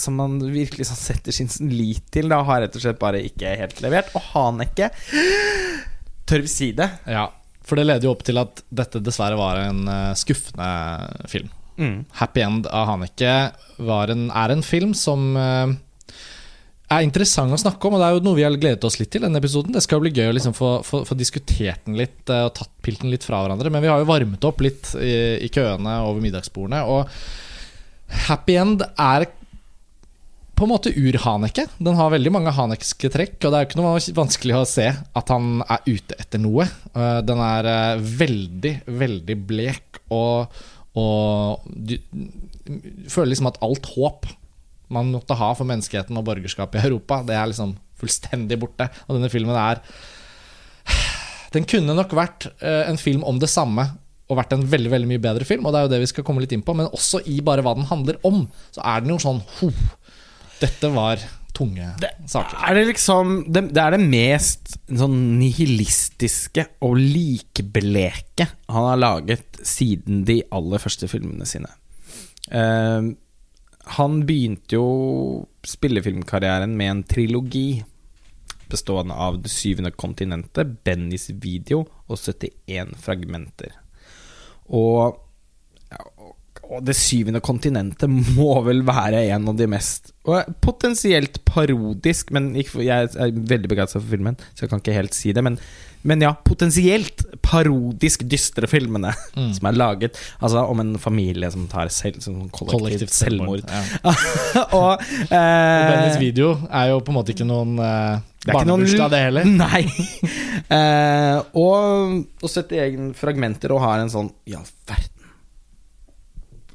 som 0.00 0.18
man 0.18 0.38
virkelig 0.42 0.88
sånn 0.88 1.00
setter 1.00 1.34
sin 1.34 1.50
lit 1.70 2.04
til, 2.14 2.28
da, 2.32 2.42
har 2.46 2.64
rett 2.64 2.76
og 2.76 2.84
slett 2.84 3.00
bare 3.00 3.22
ikke 3.24 3.56
helt 3.60 3.80
levert. 3.84 4.12
Og 4.16 4.24
Haneke 4.32 4.90
Tør 6.24 6.44
vi 6.44 6.48
si 6.48 6.70
det? 6.76 6.88
Ja, 7.10 7.26
for 7.64 7.76
det 7.76 7.86
leder 7.88 8.08
jo 8.08 8.14
opp 8.14 8.24
til 8.24 8.40
at 8.40 8.62
dette 8.72 9.02
dessverre 9.04 9.36
var 9.40 9.60
en 9.60 9.84
uh, 9.88 10.16
skuffende 10.16 11.28
film. 11.30 11.50
Mm. 11.76 12.04
'Happy 12.14 12.40
End' 12.44 12.68
av 12.70 12.86
Haneke 12.86 13.32
en, 13.82 14.28
er 14.30 14.52
en 14.54 14.62
film 14.62 14.94
som 14.94 15.34
uh, 15.36 15.72
er 16.94 17.04
interessant 17.04 17.52
å 17.52 17.60
snakke 17.60 17.88
om, 17.88 17.96
og 17.96 18.02
det 18.02 18.08
er 18.08 18.16
jo 18.16 18.24
noe 18.24 18.38
vi 18.38 18.44
har 18.46 18.56
gledet 18.56 18.84
oss 18.86 19.00
litt 19.00 19.10
til. 19.12 19.24
denne 19.26 19.40
episoden 19.40 19.74
Det 19.74 19.82
skal 19.82 20.00
bli 20.00 20.12
gøy 20.14 20.30
å 20.30 20.36
liksom 20.36 20.54
få, 20.56 20.76
få, 20.86 21.02
få, 21.08 21.16
diskutert 21.18 21.84
den 21.88 21.98
litt 21.98 22.28
uh, 22.30 22.46
og 22.46 22.54
tatt 22.60 22.72
pilten 22.84 23.12
litt 23.12 23.26
fra 23.26 23.42
hverandre. 23.42 23.72
Men 23.72 23.84
vi 23.84 23.92
har 23.92 24.00
jo 24.00 24.08
varmet 24.08 24.48
opp 24.48 24.64
litt 24.64 24.94
i, 25.00 25.44
i 25.44 25.52
køene 25.52 25.98
over 26.06 26.24
middagsbordene. 26.24 26.84
Og 26.84 27.08
Happy 28.28 28.56
End 28.60 28.84
er 28.84 29.26
på 30.54 30.66
en 30.66 30.70
måte 30.70 30.92
ur-Haneke. 30.94 31.66
Den 31.82 31.98
har 31.98 32.12
veldig 32.14 32.32
mange 32.34 32.52
hanekske 32.54 33.10
trekk, 33.12 33.36
og 33.40 33.50
det 33.50 33.58
er 33.58 33.64
jo 33.64 33.68
ikke 33.70 33.80
noe 33.80 33.94
vanskelig 34.18 34.56
å 34.58 34.68
se 34.68 34.86
at 34.94 35.32
han 35.34 35.64
er 35.64 35.82
ute 35.88 36.18
etter 36.20 36.42
noe. 36.42 36.66
Eh, 36.94 37.18
den 37.26 37.42
er 37.42 37.68
eh, 37.70 38.04
veldig, 38.22 38.74
veldig 39.02 39.36
blek, 39.48 40.00
og, 40.14 40.54
og 41.00 41.66
du 41.66 41.96
føler 43.10 43.32
liksom 43.32 43.50
at 43.50 43.60
alt 43.64 43.90
håp 43.96 44.30
man 44.94 45.10
måtte 45.14 45.36
ha 45.38 45.50
for 45.56 45.68
menneskeheten 45.68 46.16
og 46.20 46.26
borgerskapet 46.28 46.80
i 46.80 46.88
Europa, 46.90 47.22
det 47.26 47.36
er 47.38 47.50
liksom 47.50 47.74
fullstendig 47.98 48.58
borte. 48.62 48.88
Og 49.08 49.18
denne 49.18 49.32
filmen 49.32 49.56
er 49.56 49.82
Den 51.54 51.66
kunne 51.70 51.94
nok 51.94 52.10
vært 52.18 52.48
eh, 52.66 52.82
en 52.90 52.98
film 52.98 53.22
om 53.22 53.38
det 53.38 53.50
samme 53.52 53.86
og 54.24 54.38
vært 54.38 54.54
en 54.56 54.64
veldig 54.66 54.90
veldig 54.90 55.08
mye 55.10 55.22
bedre 55.22 55.46
film, 55.46 55.66
og 55.66 55.74
det 55.74 55.80
er 55.80 55.84
jo 55.86 55.90
det 55.92 56.00
vi 56.02 56.08
skal 56.10 56.24
komme 56.26 56.42
litt 56.42 56.52
inn 56.56 56.64
på, 56.64 56.74
men 56.76 56.88
også 56.96 57.20
i 57.30 57.36
bare 57.44 57.62
hva 57.64 57.74
den 57.76 57.86
handler 57.90 58.16
om, 58.26 58.46
så 58.72 58.80
er 58.88 59.04
den 59.04 59.12
jo 59.12 59.18
sånn 59.20 59.42
ho, 59.58 59.68
dette 60.64 60.90
var 60.94 61.22
tunge 61.54 61.92
det, 62.02 62.10
saker. 62.30 62.58
Er 62.66 62.78
det 62.78 62.86
liksom 62.90 63.34
det, 63.46 63.68
det, 63.74 63.80
er 63.80 63.94
det 63.94 64.02
mest 64.02 64.74
sånn 64.90 65.18
nihilistiske 65.38 66.66
og 66.84 66.98
likbleke 66.98 68.48
han 68.72 68.88
har 68.90 69.00
laget 69.00 69.60
siden 69.64 70.24
de 70.28 70.40
aller 70.54 70.82
første 70.82 71.08
filmene 71.10 71.46
sine. 71.48 71.70
Uh, 72.50 73.14
han 73.94 74.22
begynte 74.26 74.78
jo 74.78 74.86
spillefilmkarrieren 75.66 76.76
med 76.76 76.90
en 76.90 77.02
trilogi. 77.08 77.84
bestående 78.68 79.14
av 79.14 79.36
Det 79.42 79.50
syvende 79.52 79.90
kontinentet, 79.92 80.82
Bennys 80.84 81.28
video 81.30 81.84
og 82.08 82.16
71 82.18 82.96
fragmenter. 82.98 83.76
Og, 84.66 85.20
og 86.70 86.84
Det 86.86 86.96
syvende 86.96 87.42
kontinentet 87.44 88.10
må 88.38 88.56
vel 88.66 88.84
være 88.86 89.26
en 89.34 89.52
av 89.52 89.58
de 89.58 89.70
mest 89.70 90.12
Potensielt 90.64 91.42
parodisk, 91.44 92.30
men 92.32 92.54
jeg 92.56 93.10
er 93.12 93.34
veldig 93.34 93.68
begeistra 93.68 94.00
for 94.00 94.08
filmen, 94.08 94.38
så 94.56 94.64
jeg 94.64 94.70
kan 94.70 94.80
ikke 94.80 94.94
helt 94.96 95.12
si 95.12 95.34
det. 95.36 95.42
Men, 95.44 95.58
men 96.08 96.24
ja, 96.24 96.30
potensielt 96.48 97.26
parodisk 97.44 98.24
dystre 98.32 98.64
filmene 98.70 99.12
mm. 99.36 99.50
som 99.58 99.68
er 99.68 99.76
laget 99.76 100.16
altså 100.38 100.64
om 100.64 100.80
en 100.80 100.94
familie 101.02 101.50
som 101.52 101.66
tar 101.68 101.92
selv, 101.92 102.22
som 102.24 102.38
kollektivt, 102.48 102.72
kollektivt 102.72 103.16
selvmord. 103.18 103.68
Ja. 103.68 104.14
og, 104.80 105.04
eh, 105.28 105.28
og 105.28 105.90
Bennys 105.92 106.20
video 106.22 106.54
er 106.70 106.94
jo 106.94 107.02
på 107.04 107.12
en 107.12 107.20
måte 107.20 107.36
ikke 107.36 107.48
noen 107.50 107.76
eh, 107.84 108.24
barnebursdag, 108.48 109.12
det 109.12 109.24
heller. 109.26 109.50
Nei. 109.60 109.84
eh, 110.72 111.36
og, 111.52 112.22
og 112.40 112.48
setter 112.48 112.86
egne 112.88 113.12
fragmenter 113.18 113.76
og 113.76 113.84
har 113.84 114.00
en 114.00 114.12
sånn 114.16 114.32
Ja, 114.48 114.64
verden 114.88 115.13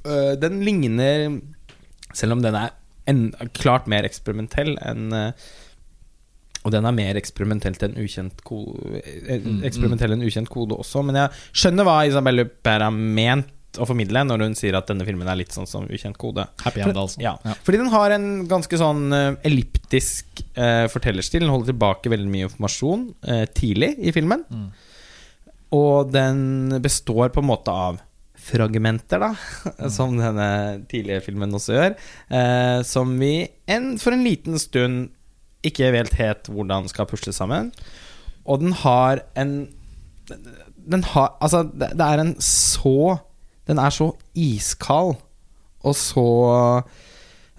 uh, 0.09 0.35
Den 0.39 0.61
ligner 0.65 1.39
Selv 2.17 2.37
om 2.37 2.43
den 2.45 2.57
er 2.57 2.75
en, 3.09 3.29
klart 3.57 3.87
mer 3.89 4.05
eksperimentell 4.05 4.75
enn 4.85 5.13
uh, 5.15 5.49
og 6.67 6.73
den 6.73 6.83
er 6.85 6.91
mer 6.91 7.15
eksperimentelt 7.15 7.81
enn 7.85 7.93
ukjent 8.03 8.41
kode, 8.43 8.99
mm, 8.99 9.61
eksperimentell 9.63 10.11
enn 10.11 10.25
ukjent 10.27 10.49
kode 10.51 10.75
også. 10.75 10.99
Men 11.07 11.15
jeg 11.15 11.31
skjønner 11.55 11.87
hva 11.87 12.01
Isabelle 12.09 12.43
Huppert 12.43 12.83
har 12.83 12.91
ment 12.91 13.79
å 13.79 13.87
formidle 13.87 14.25
når 14.27 14.43
hun 14.43 14.57
sier 14.59 14.75
at 14.75 14.89
denne 14.91 15.07
filmen 15.07 15.29
er 15.31 15.39
litt 15.39 15.55
sånn 15.55 15.69
som 15.69 15.87
ukjent 15.87 16.19
kode. 16.19 16.43
Happy 16.65 16.83
end, 16.83 16.99
altså. 16.99 17.21
Ja. 17.23 17.37
Ja. 17.47 17.55
Fordi 17.63 17.79
den 17.79 17.93
har 17.93 18.11
en 18.11 18.27
ganske 18.51 18.81
sånn 18.81 19.07
elliptisk 19.15 20.43
uh, 20.57 20.89
fortellerstil. 20.91 21.45
Den 21.45 21.53
holder 21.53 21.71
tilbake 21.71 22.11
veldig 22.11 22.33
mye 22.35 22.49
informasjon 22.49 23.07
uh, 23.29 23.45
tidlig 23.55 23.93
i 24.03 24.13
filmen. 24.15 24.43
Mm. 24.51 24.67
Og 25.79 26.11
den 26.11 26.79
består 26.83 27.31
på 27.31 27.43
en 27.43 27.49
måte 27.49 27.71
av 27.87 28.03
fragmenter, 28.49 29.21
da, 29.21 29.31
som 29.95 30.17
denne 30.17 30.49
tidlige 30.91 31.23
filmen 31.29 31.55
også 31.55 31.77
gjør, 31.77 31.95
eh, 32.33 32.81
som 32.87 33.15
vi 33.21 33.33
en, 33.69 33.93
for 34.01 34.15
en 34.15 34.25
liten 34.25 34.59
stund 34.61 35.09
ikke 35.65 35.91
helt 35.91 36.49
hvordan 36.49 36.87
skal 36.89 37.07
pusle 37.09 37.33
sammen. 37.35 37.73
Og 38.45 38.61
den 38.61 38.73
har 38.73 39.25
en 39.37 39.69
Den 40.89 41.03
har 41.03 41.35
Altså, 41.41 41.63
det, 41.63 41.91
det 41.99 42.05
er 42.05 42.21
en 42.21 42.35
så 42.41 43.19
Den 43.67 43.77
er 43.77 43.89
så 43.89 44.13
iskald 44.33 45.19
og 45.79 45.95
så 45.95 46.29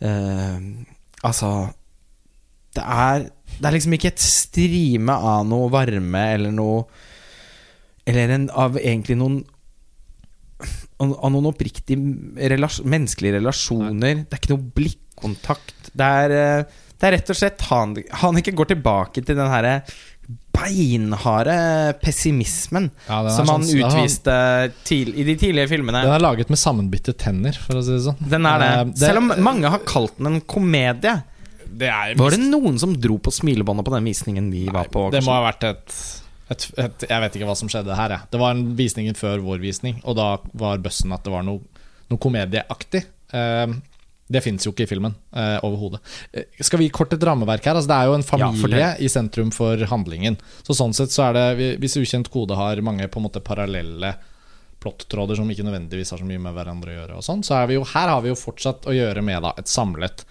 eh, 0.01 0.57
Altså 1.23 1.69
Det 2.75 2.83
er 2.85 3.29
Det 3.59 3.67
er 3.67 3.71
liksom 3.71 3.93
ikke 3.97 4.13
et 4.13 4.21
strime 4.21 5.13
av 5.13 5.47
noe 5.49 5.71
varme 5.73 6.25
eller 6.35 6.53
noe 6.55 6.85
Eller 8.07 8.35
en, 8.35 8.51
av 8.51 8.77
egentlig 8.81 9.17
noen 9.21 9.43
av 11.01 11.33
noen 11.33 11.49
oppriktige 11.51 12.51
relasjon, 12.53 12.89
menneskelige 12.93 13.39
relasjoner. 13.39 14.25
Det 14.27 14.37
er 14.37 14.43
ikke 14.43 14.55
noe 14.55 14.71
blikkontakt. 14.77 15.91
Det 15.97 16.13
er, 16.25 16.37
eh, 16.37 16.81
det 17.01 17.09
er 17.09 17.17
rett 17.17 17.33
og 17.33 17.39
slett 17.39 17.67
han, 17.71 17.97
han 18.23 18.41
ikke 18.41 18.57
går 18.59 18.75
tilbake 18.75 19.25
til 19.25 19.39
den 19.39 19.51
herre 19.51 19.81
beinharde 20.55 21.55
pessimismen 22.03 22.91
ja, 23.07 23.23
som 23.33 23.49
han 23.51 23.65
sånn, 23.65 23.81
utviste 23.81 24.37
til, 24.87 25.13
i 25.17 25.25
de 25.27 25.35
tidlige 25.41 25.71
filmene. 25.73 26.05
Den 26.05 26.15
er 26.15 26.23
laget 26.23 26.53
med 26.53 26.61
sammenbitte 26.61 27.15
tenner, 27.19 27.57
for 27.57 27.81
å 27.81 27.85
si 27.85 27.97
det 27.97 28.05
sånn. 28.05 28.21
Den 28.31 28.47
er 28.49 28.63
det. 28.63 28.71
Uh, 28.71 28.93
det 28.93 29.03
Selv 29.07 29.23
om 29.23 29.33
mange 29.47 29.73
har 29.73 29.85
kalt 29.89 30.19
den 30.21 30.35
en 30.35 30.41
komedie. 30.45 31.17
Det 31.71 31.91
var 32.19 32.35
det 32.35 32.43
noen 32.43 32.81
som 32.83 32.93
dro 32.99 33.17
på 33.23 33.33
smilebåndet 33.33 33.87
på 33.87 33.95
den 33.95 34.09
visningen 34.11 34.51
vi 34.53 34.67
Nei, 34.67 34.75
var 34.75 34.91
på? 34.93 35.07
Det 35.15 35.23
må 35.25 35.37
ha 35.37 35.45
vært 35.47 35.69
et 35.71 35.99
et, 36.51 36.67
et, 36.83 37.07
jeg 37.07 37.23
vet 37.25 37.37
ikke 37.39 37.49
hva 37.49 37.59
som 37.59 37.71
skjedde 37.71 37.97
her. 37.97 38.17
jeg. 38.17 38.31
Det 38.33 38.41
var 38.43 38.57
en 38.57 38.65
visningen 38.79 39.19
før 39.19 39.45
vår 39.45 39.63
visning, 39.63 40.01
og 40.03 40.19
da 40.19 40.33
var 40.59 40.83
bøssen 40.83 41.15
at 41.15 41.23
det 41.27 41.35
var 41.35 41.47
noe, 41.47 41.63
noe 42.11 42.23
komedieaktig. 42.23 43.05
Eh, 43.37 43.77
det 44.31 44.43
fins 44.45 44.63
jo 44.67 44.71
ikke 44.71 44.87
i 44.87 44.91
filmen 44.91 45.15
eh, 45.35 45.57
overhodet. 45.67 45.99
Uh, 46.31 46.45
skal 46.63 46.79
vi 46.79 46.91
kort 46.95 47.15
et 47.17 47.25
rammeverk 47.27 47.65
her? 47.67 47.75
Altså, 47.75 47.91
det 47.91 47.97
er 47.99 48.11
jo 48.11 48.19
en 48.19 48.27
familie 48.27 48.83
ja, 48.83 48.91
i 49.03 49.11
sentrum 49.11 49.51
for 49.55 49.81
handlingen. 49.91 50.39
Så 50.63 50.77
Sånn 50.79 50.95
sett 50.95 51.11
så 51.15 51.27
er 51.29 51.39
det 51.39 51.71
Hvis 51.83 51.99
ukjent 51.99 52.31
kode 52.31 52.59
har 52.59 52.83
mange 52.87 53.09
på 53.11 53.19
en 53.19 53.27
måte 53.27 53.43
parallelle 53.43 54.15
plottråder 54.81 55.37
som 55.37 55.51
ikke 55.51 55.67
nødvendigvis 55.67 56.15
har 56.15 56.23
så 56.23 56.29
mye 56.29 56.41
med 56.41 56.55
hverandre 56.57 56.93
å 56.93 56.95
gjøre, 56.95 57.19
og 57.19 57.27
sånn, 57.27 57.43
så 57.45 57.59
er 57.59 57.67
vi 57.69 57.77
jo, 57.77 57.83
her 57.91 58.09
har 58.09 58.23
vi 58.25 58.31
jo 58.31 58.39
fortsatt 58.39 58.87
å 58.89 58.95
gjøre 58.97 59.21
med 59.27 59.43
da, 59.45 59.51
et 59.61 59.69
samlet 59.69 60.23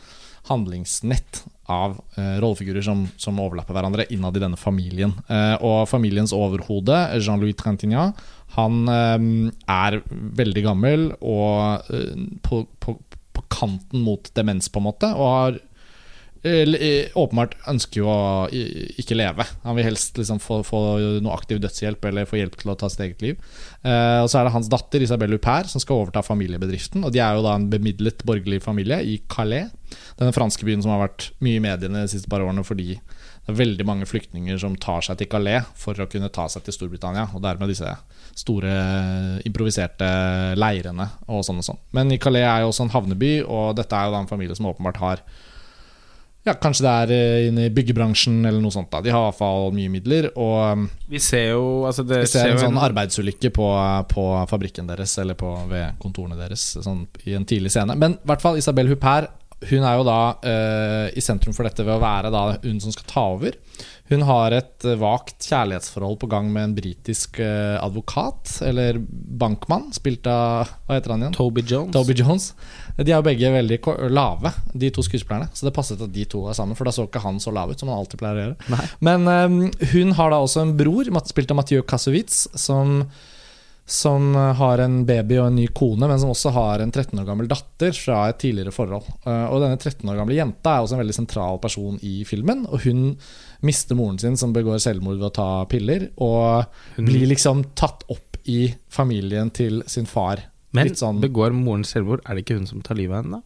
handlingsnett 0.50 1.44
av 1.70 2.00
eh, 2.18 2.38
rollefigurer 2.42 2.84
som, 2.86 3.06
som, 3.18 3.40
overlapper 3.40 3.78
hverandre 3.78 4.08
innad 4.14 4.38
i 4.38 4.44
denne 4.44 4.60
familien. 4.60 5.14
Eh, 5.30 5.56
og 5.66 5.88
familiens 5.90 6.34
overhode, 6.36 6.98
Jean-Louis 7.22 7.58
Trintignant, 7.60 8.18
han 8.58 8.82
eh, 8.90 9.18
er 9.70 10.00
veldig 10.42 10.66
gammel 10.66 11.08
og 11.20 11.94
eh, 11.94 12.26
på, 12.46 12.64
på, 12.82 12.98
på, 13.38 13.46
kanten 13.50 14.04
mot 14.06 14.32
demens, 14.38 14.70
på 14.70 14.82
en 14.82 14.90
måte, 14.90 15.12
og 15.14 15.36
har 15.36 15.62
åpenbart 16.40 17.58
ønsker 17.68 18.02
jo 18.02 18.08
å 18.08 18.48
ikke 18.50 19.18
leve. 19.18 19.46
Han 19.66 19.76
vil 19.76 19.90
helst 19.90 20.18
liksom 20.20 20.40
få, 20.40 20.62
få, 20.64 20.80
noe 21.24 21.36
aktiv 21.36 21.60
dødshjelp 21.60 22.06
eller 22.10 22.30
få 22.30 22.40
hjelp 22.40 22.56
til 22.60 22.72
å 22.72 22.78
ta 22.80 22.90
sitt 22.92 23.04
eget 23.04 23.26
liv. 23.26 23.42
Eh, 23.84 24.22
og 24.24 24.30
Så 24.32 24.40
er 24.40 24.48
det 24.48 24.56
hans 24.56 24.72
datter 24.72 25.04
Isabel 25.04 25.36
Huppert 25.36 25.72
som 25.72 25.84
skal 25.84 26.04
overta 26.04 26.24
familiebedriften. 26.24 27.04
Og 27.04 27.12
De 27.16 27.20
er 27.24 27.36
jo 27.36 27.44
da 27.44 27.58
en 27.60 27.70
bemidlet 27.72 28.24
borgerlig 28.28 28.62
familie 28.64 29.02
i 29.04 29.20
Calais 29.32 29.68
denne 30.20 30.36
franske 30.36 30.66
byen 30.68 30.84
som 30.84 30.94
har 30.94 31.02
vært 31.08 31.30
mye 31.44 31.58
i 31.58 31.64
mediene 31.64 32.04
de 32.04 32.12
siste 32.12 32.30
par 32.30 32.44
årene 32.46 32.64
fordi 32.68 32.94
det 32.94 33.54
er 33.54 33.58
veldig 33.58 33.86
mange 33.88 34.06
flyktninger 34.06 34.60
som 34.62 34.76
tar 34.78 35.02
seg 35.06 35.18
til 35.20 35.30
Calais 35.32 35.66
for 35.80 35.98
å 35.98 36.08
kunne 36.12 36.30
ta 36.34 36.46
seg 36.52 36.66
til 36.66 36.76
Storbritannia, 36.76 37.32
og 37.34 37.42
dermed 37.42 37.72
disse 37.72 37.90
store 38.38 38.74
improviserte 39.48 40.10
leirene 40.60 41.08
og 41.28 41.42
sånn 41.48 41.64
og 41.64 41.66
sånn. 41.72 41.80
Men 41.98 42.14
i 42.14 42.20
Calais 42.22 42.46
er 42.46 42.62
jo 42.64 42.70
også 42.70 42.86
en 42.86 42.94
havneby, 42.94 43.32
og 43.48 43.80
dette 43.80 43.96
er 43.96 44.06
jo 44.06 44.14
da 44.14 44.22
en 44.22 44.30
familie 44.30 44.58
som 44.60 44.70
åpenbart 44.70 45.02
har 45.02 45.24
ja, 46.50 46.56
Kanskje 46.62 46.86
det 46.86 46.94
er 46.94 47.14
eh, 47.16 47.48
inne 47.50 47.68
i 47.68 47.74
byggebransjen 47.74 48.40
eller 48.44 48.60
noe 48.64 48.74
sånt. 48.74 48.90
da 48.92 49.02
De 49.06 49.14
har 49.14 49.24
i 49.24 49.30
hvert 49.30 49.40
fall 49.40 49.70
mye 49.76 49.92
midler. 49.94 50.30
Og 50.36 50.58
um, 50.80 50.88
vi 51.10 51.22
ser 51.24 51.54
jo 51.54 51.66
altså 51.90 52.06
Vi 52.10 52.22
ser 52.30 52.54
en 52.54 52.62
sånn 52.62 52.76
en... 52.76 52.84
arbeidsulykke 52.90 53.54
på, 53.56 53.68
på, 54.14 54.26
fabrikken 54.52 54.90
deres, 54.90 55.18
eller 55.22 55.38
på, 55.40 55.52
ved 55.72 56.00
kontorene 56.02 56.40
deres, 56.40 56.72
sånn, 56.84 57.06
i 57.26 57.38
en 57.38 57.48
tidlig 57.50 57.74
scene. 57.76 57.98
Men 58.00 58.20
i 58.20 58.32
hvert 58.32 58.46
fall 58.46 58.60
Isabel 58.62 58.92
Huppert 58.92 59.36
hun 59.68 59.84
er 59.84 59.98
jo 60.00 60.06
da 60.08 60.20
uh, 60.40 61.08
i 61.12 61.22
sentrum 61.24 61.52
for 61.52 61.68
dette 61.68 61.84
ved 61.84 61.98
å 61.98 62.00
være 62.00 62.30
da 62.32 62.44
hun 62.64 62.78
som 62.80 62.94
skal 62.96 63.08
ta 63.10 63.26
over. 63.34 63.58
Hun 64.10 64.26
har 64.26 64.56
et 64.58 64.86
uh, 64.88 64.96
vagt 65.00 65.46
kjærlighetsforhold 65.46 66.18
på 66.22 66.30
gang 66.32 66.50
med 66.54 66.68
en 66.68 66.76
britisk 66.78 67.40
uh, 67.44 67.78
advokat, 67.82 68.56
eller 68.66 68.98
bankmann, 69.40 69.90
spilt 69.96 70.28
av 70.30 70.72
Hva 70.88 70.98
heter 70.98 71.14
han 71.14 71.26
igjen? 71.26 71.38
Toby 71.38 71.64
Jones. 71.64 71.94
Toby 71.94 72.18
Jones. 72.18 72.52
De 72.98 73.12
er 73.12 73.18
jo 73.18 73.26
begge 73.26 73.54
veldig 73.54 73.80
lave, 74.12 74.54
de 74.74 74.92
to 74.94 75.06
skuespillerne. 75.06 75.50
Så 75.54 75.68
det 75.68 75.76
passet 75.78 76.02
at 76.02 76.14
de 76.14 76.26
to 76.30 76.48
er 76.50 76.58
sammen, 76.58 76.78
for 76.78 76.90
da 76.90 76.96
så 76.96 77.06
ikke 77.08 77.24
han 77.24 77.42
så 77.42 77.54
lav 77.56 77.72
ut 77.72 77.82
som 77.82 77.92
han 77.92 78.02
alltid 78.02 78.22
pleier 78.22 78.40
å 78.40 78.46
gjøre. 78.48 78.70
Nei. 78.74 78.86
Men 79.06 79.30
um, 79.30 79.60
hun 79.94 80.16
har 80.18 80.34
da 80.34 80.42
også 80.44 80.66
en 80.66 80.78
bror, 80.80 81.12
spilt 81.30 81.54
av 81.54 81.62
Mathieu 81.62 81.86
Kassovitz, 81.86 82.48
som 82.58 83.04
som 83.90 84.36
eh, 84.36 84.54
har 84.54 84.78
en 84.84 85.02
baby 85.06 85.40
og 85.42 85.48
en 85.50 85.56
ny 85.58 85.66
kone, 85.74 86.08
men 86.08 86.20
som 86.22 86.30
også 86.30 86.52
har 86.54 86.84
en 86.84 86.92
13 86.92 87.18
år 87.18 87.26
gammel 87.26 87.50
datter 87.50 87.96
fra 87.98 88.22
et 88.30 88.38
tidligere 88.42 88.74
forhold. 88.74 89.08
Eh, 89.26 89.46
og 89.50 89.64
denne 89.64 89.80
13 89.80 90.06
år 90.06 90.20
gamle 90.20 90.38
jenta 90.38 90.76
er 90.76 90.86
også 90.86 90.98
en 90.98 91.02
veldig 91.02 91.18
sentral 91.18 91.58
person 91.64 91.98
i 92.06 92.22
filmen. 92.30 92.68
Og 92.70 92.86
hun 92.86 93.04
mister 93.66 93.98
moren 93.98 94.20
sin, 94.22 94.38
som 94.40 94.54
begår 94.56 94.82
selvmord 94.84 95.18
ved 95.18 95.32
å 95.32 95.36
ta 95.36 95.50
piller, 95.72 96.10
og 96.22 96.70
hun... 97.00 97.10
blir 97.10 97.26
liksom 97.32 97.66
tatt 97.80 98.06
opp 98.14 98.38
i 98.50 98.76
familien 98.94 99.50
til 99.54 99.82
sin 99.90 100.08
far. 100.10 100.46
Men 100.78 100.94
sånn... 100.94 101.22
begår 101.24 101.56
moren 101.58 101.88
selvmord, 101.88 102.22
er 102.26 102.38
det 102.38 102.46
ikke 102.46 102.60
hun 102.60 102.70
som 102.70 102.86
tar 102.86 103.00
livet 103.00 103.18
av 103.18 103.24
henne, 103.26 103.42
da? 103.42 103.46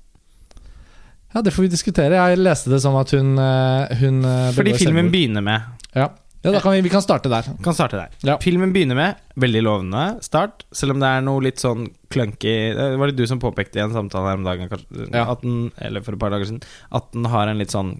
Ja, 1.33 1.41
det 1.41 1.49
får 1.55 1.65
vi 1.65 1.71
diskutere. 1.71 2.19
Jeg 2.19 2.43
leste 2.43 2.69
det 2.69 2.77
som 2.83 2.93
at 2.99 3.09
hun, 3.15 3.31
begår 3.39 4.03
hun 4.03 4.19
Fordi 4.53 4.75
filmen 4.75 5.07
selvmord. 5.07 5.15
begynner 5.15 5.45
med 5.47 5.71
ja. 5.97 6.11
Ja, 6.43 6.51
da 6.51 6.59
kan 6.59 6.73
vi, 6.75 6.81
vi, 6.83 6.91
kan 6.91 7.01
starte 7.01 7.29
der. 7.31 7.47
Kan 7.63 7.75
starte 7.75 8.01
der. 8.01 8.15
Ja. 8.27 8.35
Filmen 8.43 8.73
begynner 8.75 8.97
med 8.99 9.21
veldig 9.39 9.61
lovende 9.63 10.01
start, 10.25 10.65
selv 10.75 10.95
om 10.95 10.99
det 11.03 11.07
er 11.09 11.23
noe 11.23 11.43
litt 11.45 11.61
sånn 11.63 11.87
clunky 12.11 12.51
Det 12.75 12.87
var 12.99 13.09
det 13.09 13.15
du 13.17 13.23
som 13.29 13.39
påpekte 13.41 13.79
i 13.79 13.83
en 13.85 13.95
samtale 13.95 14.33
her 14.33 14.41
om 14.41 14.43
dagen, 14.47 14.67
kanskje, 14.71 15.07
ja. 15.07 15.23
den, 15.39 15.71
eller 15.79 16.03
for 16.03 16.17
et 16.17 16.21
par 16.21 16.35
dager 16.35 16.49
siden, 16.49 16.65
at 16.91 17.07
den 17.15 17.29
har 17.31 17.47
en 17.47 17.63
litt 17.63 17.71
sånn 17.73 17.95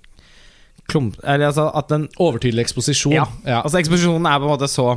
klump... 0.92 1.16
Eller 1.24 1.48
altså 1.54 1.70
at 1.72 1.88
den 1.94 2.10
Overtydelig 2.20 2.68
eksposisjon. 2.68 3.16
Ja. 3.16 3.30
ja. 3.48 3.64
Altså 3.64 3.80
Eksposisjonen 3.80 4.28
er 4.28 4.44
på 4.44 4.50
en 4.50 4.56
måte 4.58 4.72
så 4.72 4.92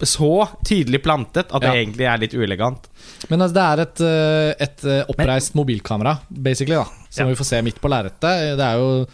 så 0.00 0.48
tydelig 0.64 1.02
plantet 1.04 1.50
at 1.52 1.60
det 1.60 1.74
egentlig 1.76 2.06
er 2.08 2.20
litt 2.22 2.32
uelegant. 2.32 2.86
Men 3.28 3.44
altså, 3.44 3.52
det 3.58 3.64
er 3.64 3.82
et, 3.82 4.00
eh, 4.00 4.52
et 4.64 4.84
eh, 4.88 5.02
oppreist 5.12 5.52
Men, 5.52 5.60
mobilkamera, 5.60 6.14
basically, 6.32 6.78
da 6.80 7.00
som 7.10 7.28
vi 7.28 7.36
får 7.36 7.44
se 7.44 7.62
midt 7.62 7.80
på 7.82 7.90
lerretet. 7.90 8.56
Det 8.58 8.64
er 8.64 8.78
jo 8.78 9.04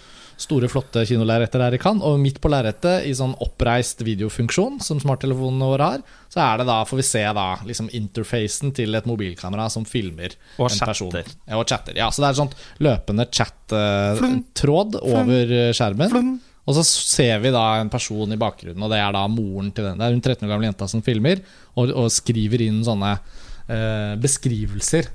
store, 0.40 0.68
flotte 0.70 1.04
kinolerreter 1.08 1.62
her 1.64 1.76
i 1.76 1.80
Cannes. 1.80 2.04
Og 2.06 2.20
midt 2.20 2.40
på 2.42 2.50
lerretet, 2.52 3.06
i 3.08 3.14
sånn 3.16 3.34
oppreist 3.44 4.02
videofunksjon 4.06 4.78
som 4.84 5.00
smarttelefonene 5.02 5.70
våre 5.72 5.90
har, 5.92 6.02
så 6.32 6.42
er 6.44 6.60
det 6.60 6.68
da, 6.68 6.80
får 6.88 7.00
vi 7.00 7.06
se 7.08 7.22
da 7.38 7.46
liksom 7.66 7.88
interfacen 7.96 8.74
til 8.76 8.98
et 8.98 9.08
mobilkamera 9.08 9.68
som 9.72 9.86
filmer 9.88 10.34
og 10.58 10.68
en 10.68 10.76
chatter. 10.76 10.92
person. 10.92 11.38
Ja, 11.46 11.56
og 11.60 11.64
chatter. 11.70 11.96
Ja, 11.98 12.10
så 12.12 12.24
det 12.24 12.30
er 12.30 12.40
sånt 12.42 12.58
løpende 12.84 13.28
chat-tråd 13.30 15.00
over 15.02 15.56
skjermen. 15.76 16.12
Flum. 16.12 16.36
Og 16.66 16.74
så 16.74 16.82
ser 16.82 17.38
vi 17.44 17.52
da 17.54 17.64
en 17.78 17.90
person 17.92 18.32
i 18.34 18.38
bakgrunnen, 18.40 18.82
og 18.82 18.90
det 18.90 18.98
er 18.98 19.12
da 19.14 19.22
moren 19.30 19.70
til 19.74 19.86
den. 19.86 20.00
Det 20.00 20.08
er 20.08 20.16
hun 20.16 20.22
13 20.24 20.48
år 20.48 20.50
gamle 20.50 20.66
jenta 20.66 20.88
som 20.90 21.04
filmer, 21.06 21.44
og, 21.78 21.92
og 21.94 22.10
skriver 22.10 22.64
inn 22.66 22.80
sånne 22.84 23.12
eh, 23.14 24.16
beskrivelser 24.18 25.06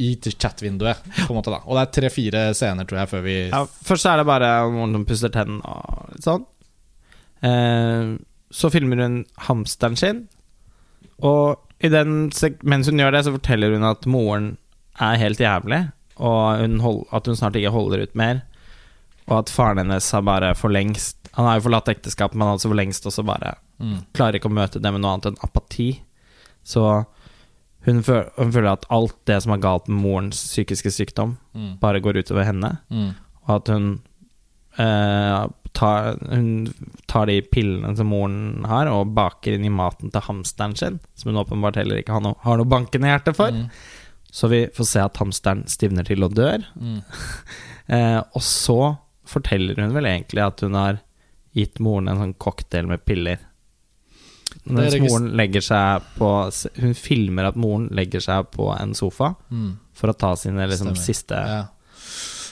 i 0.00 0.08
chat-vinduet. 0.16 1.04
på 1.18 1.28
en 1.28 1.38
måte 1.38 1.52
da 1.52 1.60
Og 1.66 1.76
det 1.76 1.84
er 1.84 1.94
tre-fire 1.96 2.42
scener, 2.56 2.88
tror 2.88 3.02
jeg, 3.02 3.10
før 3.12 3.24
vi 3.26 3.36
ja, 3.50 3.62
Først 3.86 4.08
er 4.08 4.20
det 4.20 4.28
bare 4.28 4.50
moren 4.72 4.96
som 4.96 5.06
puster 5.08 5.32
tennene 5.34 5.62
og 5.76 6.14
litt 6.14 6.26
sånn. 6.26 6.44
Eh, 7.46 8.12
så 8.50 8.70
filmer 8.72 9.04
hun 9.04 9.20
hamsteren 9.46 9.96
sin, 9.96 10.24
og 11.24 11.60
den, 11.80 12.30
mens 12.66 12.88
hun 12.90 13.00
gjør 13.00 13.14
det, 13.14 13.22
så 13.24 13.32
forteller 13.36 13.76
hun 13.76 13.86
at 13.88 14.08
moren 14.10 14.50
er 15.00 15.20
helt 15.20 15.40
jævlig, 15.40 15.80
og 16.20 16.60
hun 16.60 16.80
hold, 16.84 17.04
at 17.16 17.28
hun 17.28 17.38
snart 17.38 17.56
ikke 17.56 17.72
holder 17.72 18.04
ut 18.04 18.18
mer. 18.18 18.42
Og 19.30 19.38
at 19.38 19.52
faren 19.52 19.78
hennes 19.80 20.10
har 20.12 20.24
bare 20.26 20.54
for 20.58 20.72
lengst 20.74 21.16
Han 21.36 21.46
har 21.46 21.60
jo 21.60 21.68
forlatt 21.68 21.88
ekteskapet, 21.92 22.34
men 22.34 22.48
altså 22.50 22.66
for 22.66 22.74
lengst 22.74 23.04
også 23.06 23.22
bare 23.22 23.52
mm. 23.78 24.10
klarer 24.16 24.40
ikke 24.40 24.48
å 24.50 24.56
møte 24.56 24.80
det 24.82 24.90
med 24.90 25.04
noe 25.04 25.12
annet 25.14 25.28
enn 25.30 25.42
apati. 25.46 25.92
Så 26.66 26.82
hun 27.86 28.02
føler, 28.04 28.28
hun 28.36 28.52
føler, 28.52 28.72
at 28.72 28.84
alt 28.92 29.16
det 29.28 29.38
som 29.44 29.54
er 29.54 29.62
galt 29.62 29.88
med 29.88 30.02
morens 30.02 30.42
psykiske 30.50 30.92
sykdom, 30.92 31.38
mm. 31.56 31.72
bare 31.80 32.02
går 32.04 32.20
utover 32.20 32.44
henne. 32.44 32.74
Mm. 32.92 33.14
Og 33.46 33.54
at 33.56 33.70
hun 33.72 33.86
eh, 34.76 35.46
tar, 35.72 36.18
hun 36.28 36.50
tar 37.10 37.30
de 37.30 37.38
pillene 37.42 37.94
som 37.96 38.10
moren 38.12 38.66
har, 38.68 38.90
og 38.92 39.14
baker 39.16 39.56
inn 39.56 39.64
i 39.64 39.72
maten 39.72 40.12
til 40.12 40.26
hamsteren 40.26 40.76
sin, 40.76 41.00
som 41.16 41.32
hun 41.32 41.40
åpenbart 41.40 41.80
heller 41.80 42.02
ikke 42.02 42.18
har 42.18 42.24
noe, 42.24 42.38
har 42.44 42.60
noe 42.60 42.68
bankende 42.68 43.10
hjerte 43.10 43.34
for. 43.36 43.54
Mm. 43.54 43.68
Så 44.30 44.50
vi 44.52 44.64
får 44.74 44.86
se 44.86 45.02
at 45.02 45.18
hamsteren 45.18 45.64
stivner 45.70 46.06
til 46.06 46.26
og 46.26 46.36
dør. 46.36 46.66
Mm. 46.76 47.00
eh, 47.96 48.18
og 48.20 48.44
så 48.44 48.80
forteller 49.30 49.78
hun 49.80 49.94
vel 49.94 50.08
egentlig 50.10 50.44
at 50.44 50.60
hun 50.66 50.76
har 50.78 51.00
gitt 51.56 51.80
moren 51.82 52.10
en 52.10 52.20
sånn 52.20 52.36
cocktail 52.42 52.86
med 52.90 53.02
piller. 53.08 53.40
Mens 54.64 54.96
moren 55.00 55.30
legger 55.38 55.64
seg 55.64 56.08
på 56.18 56.28
Hun 56.82 56.96
filmer 56.98 57.48
at 57.48 57.56
moren 57.56 57.88
legger 57.96 58.20
seg 58.20 58.50
på 58.52 58.68
en 58.74 58.92
sofa 58.98 59.32
mm. 59.48 59.70
for 59.96 60.12
å 60.12 60.16
ta 60.16 60.34
sine 60.36 60.66
liksom, 60.68 60.92
siste 61.00 61.38
ja. 61.40 61.62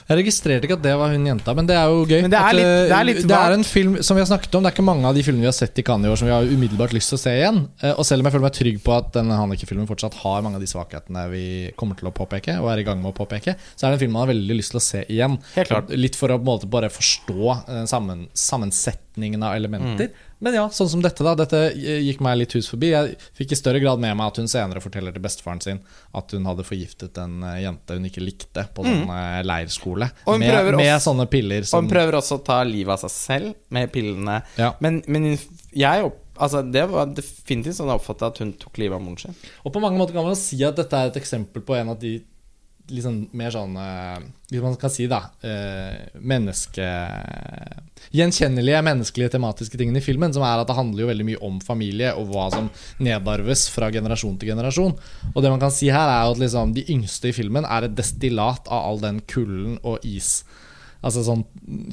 Jeg 0.09 0.23
registrerte 0.23 0.65
ikke 0.65 0.73
at 0.79 0.81
det 0.81 0.95
var 0.97 1.11
hun 1.13 1.25
jenta, 1.29 1.53
men 1.53 1.67
det 1.69 1.75
er 1.77 1.91
jo 1.93 1.99
gøy. 2.01 2.23
Men 2.25 2.31
det 2.33 2.37
er, 2.39 2.55
litt, 2.57 2.69
det 2.89 2.95
er, 2.97 3.05
litt 3.05 3.19
det 3.29 3.35
er 3.37 3.53
en 3.53 3.65
film 3.67 3.99
som 4.01 4.17
vi 4.17 4.23
har 4.23 4.29
snakket 4.31 4.55
om. 4.57 4.63
Det 4.65 4.71
er 4.71 4.73
ikke 4.73 4.85
mange 4.87 5.05
av 5.05 5.13
de 5.13 5.21
filmene 5.21 5.45
vi 5.45 5.49
har 5.51 5.53
sett 5.53 5.77
i 5.77 5.83
Cannes 5.85 6.09
i 6.09 6.09
år 6.09 6.17
som 6.17 6.25
vi 6.25 6.33
har 6.33 6.49
umiddelbart 6.49 6.95
lyst 6.97 7.13
til 7.13 7.19
å 7.19 7.21
se 7.21 7.33
igjen. 7.37 7.59
Eh, 7.83 7.93
og 7.93 8.07
selv 8.09 8.23
om 8.23 8.25
jeg 8.25 8.33
føler 8.33 8.45
meg 8.47 8.55
trygg 8.57 8.79
på 8.87 8.95
at 8.95 9.11
denne 9.19 9.37
Hanneke-filmen 9.37 9.89
fortsatt 9.91 10.17
har 10.23 10.41
mange 10.41 10.57
av 10.57 10.65
de 10.65 10.71
svakhetene 10.71 11.27
vi 11.29 11.43
kommer 11.77 11.99
til 11.99 12.09
å 12.09 12.13
påpeke, 12.17 12.57
og 12.57 12.71
er 12.73 12.81
i 12.81 12.87
gang 12.87 13.03
med 13.03 13.11
å 13.11 13.17
påpeke, 13.19 13.53
så 13.75 13.85
er 13.85 13.93
det 13.93 13.99
en 13.99 14.03
film 14.07 14.17
man 14.17 14.25
har 14.25 14.31
veldig 14.31 14.57
lyst 14.57 14.73
til 14.73 14.81
å 14.81 14.85
se 14.87 15.03
igjen. 15.05 15.37
Helt 15.53 15.69
klart 15.75 15.93
Litt 15.93 16.17
for 16.17 16.33
å 16.33 16.39
på 16.41 16.45
en 16.47 16.51
måte 16.55 16.71
bare 16.73 16.89
forstå 16.89 17.53
eh, 17.53 17.85
sammen, 17.93 18.25
sammensetningen 18.33 19.08
av 19.17 19.55
elementer. 19.55 20.05
Mm. 20.05 20.27
Men 20.39 20.55
ja, 20.55 20.65
sånn 20.71 20.89
som 20.89 21.01
dette, 21.03 21.23
da. 21.25 21.33
Dette 21.35 21.59
gikk 21.75 22.21
meg 22.23 22.37
litt 22.39 22.53
hus 22.55 22.69
forbi. 22.71 22.91
Jeg 22.93 23.17
fikk 23.35 23.51
i 23.51 23.59
større 23.59 23.81
grad 23.83 23.99
med 23.99 24.15
meg 24.15 24.31
at 24.31 24.39
hun 24.39 24.47
senere 24.47 24.83
forteller 24.83 25.15
til 25.15 25.23
bestefaren 25.23 25.59
sin 25.63 25.81
at 26.15 26.31
hun 26.35 26.47
hadde 26.47 26.65
forgiftet 26.67 27.19
en 27.19 27.43
eh, 27.43 27.59
jente 27.65 27.97
hun 27.97 28.07
ikke 28.07 28.23
likte, 28.23 28.63
på 28.73 28.85
sånn 28.85 29.03
mm. 29.03 29.11
Eh, 29.19 29.41
leirskole. 29.47 30.09
Med, 30.29 30.47
også, 30.53 30.77
med, 30.79 30.95
sånne 31.03 31.27
piller 31.31 31.67
som 31.67 31.79
Og 31.79 31.85
hun 31.85 31.91
prøver 31.91 32.19
også 32.21 32.39
å 32.39 32.45
ta 32.45 32.61
livet 32.67 32.95
av 32.95 33.03
seg 33.03 33.15
selv 33.15 33.53
med 33.75 33.91
pillene. 33.93 34.39
Ja. 34.59 34.73
Men, 34.83 35.03
men 35.07 35.33
jeg 35.33 36.11
Altså, 36.39 36.61
det 36.63 36.85
var 36.87 37.09
definitivt 37.11 37.75
sånn 37.75 37.89
jeg 37.91 37.99
oppfattet 37.99 38.29
at 38.29 38.37
hun 38.39 38.53
tok 38.55 38.77
livet 38.79 38.95
av 38.95 39.01
moren 39.03 39.19
sin. 39.19 39.39
Og 39.67 39.73
på 39.75 39.81
mange 39.83 39.99
måter 39.99 40.15
kan 40.15 40.23
man 40.23 40.37
si 40.39 40.61
at 40.63 40.77
dette 40.79 40.95
er 40.95 41.09
et 41.09 41.17
eksempel 41.19 41.65
på 41.67 41.75
en 41.75 41.91
av 41.91 41.97
de 41.99 42.13
liksom 42.93 43.17
mer 43.37 43.53
sånn 43.53 43.75
eh, 43.79 44.19
Hvis 44.49 44.63
man 44.63 44.77
kan 44.81 44.91
si, 44.93 45.07
da 45.09 45.21
eh, 45.45 46.09
menneske... 46.19 46.87
Gjenkjennelige 48.15 48.79
menneskelige 48.85 49.33
tematiske 49.35 49.77
tingene 49.77 50.01
i 50.01 50.05
filmen, 50.05 50.33
som 50.33 50.45
er 50.47 50.61
at 50.61 50.69
det 50.69 50.77
handler 50.77 51.03
jo 51.03 51.09
veldig 51.11 51.27
mye 51.27 51.41
om 51.45 51.59
familie 51.61 52.13
og 52.17 52.31
hva 52.31 52.47
som 52.53 52.71
nedarves 53.03 53.67
fra 53.69 53.91
generasjon 53.93 54.39
til 54.39 54.53
generasjon. 54.53 54.95
Og 55.33 55.43
det 55.43 55.51
man 55.51 55.61
kan 55.61 55.73
si 55.73 55.91
her, 55.93 56.09
er 56.09 56.31
at 56.31 56.41
liksom 56.41 56.73
de 56.77 56.87
yngste 56.89 57.29
i 57.29 57.35
filmen 57.35 57.67
er 57.67 57.85
et 57.85 57.97
destillat 57.97 58.71
av 58.71 58.87
all 58.87 59.03
den 59.03 59.21
kulden 59.29 59.77
og 59.83 60.01
is 60.07 60.39
Altså 60.99 61.21
sånn 61.23 61.45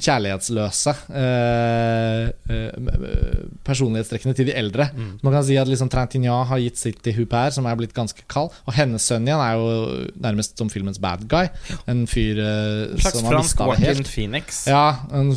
kjærlighetsløse 0.03 0.91
eh, 1.15 2.25
eh, 2.51 3.45
personlighetstrekkene 3.63 4.35
til 4.35 4.49
de 4.49 4.55
eldre. 4.59 4.89
Mm. 4.91 5.13
Man 5.23 5.35
kan 5.37 5.45
si 5.47 5.55
at 5.59 5.69
liksom 5.69 5.87
Trintignant 5.93 6.49
har 6.49 6.59
gitt 6.59 6.81
sitt 6.81 6.99
til 7.05 7.15
Huper, 7.21 7.53
som 7.55 7.69
er 7.69 7.77
blitt 7.79 7.95
ganske 7.95 8.25
kald. 8.27 8.51
Og 8.67 8.75
hennes 8.75 9.05
sønn 9.07 9.27
igjen 9.29 9.43
er 9.43 9.55
jo 9.55 10.09
nærmest 10.27 10.59
som 10.59 10.71
filmens 10.73 10.99
bad 10.99 11.23
guy. 11.31 11.47
En 11.87 12.03
fyr 12.09 12.41
eh, 12.43 12.97
Slags 12.99 13.21
som 13.21 13.29
har 13.29 13.39
mista 13.39 13.69
det 13.71 13.79
helt. 13.85 14.11
Phoenix. 14.11 14.65
Ja, 14.67 14.85
en, 15.15 15.31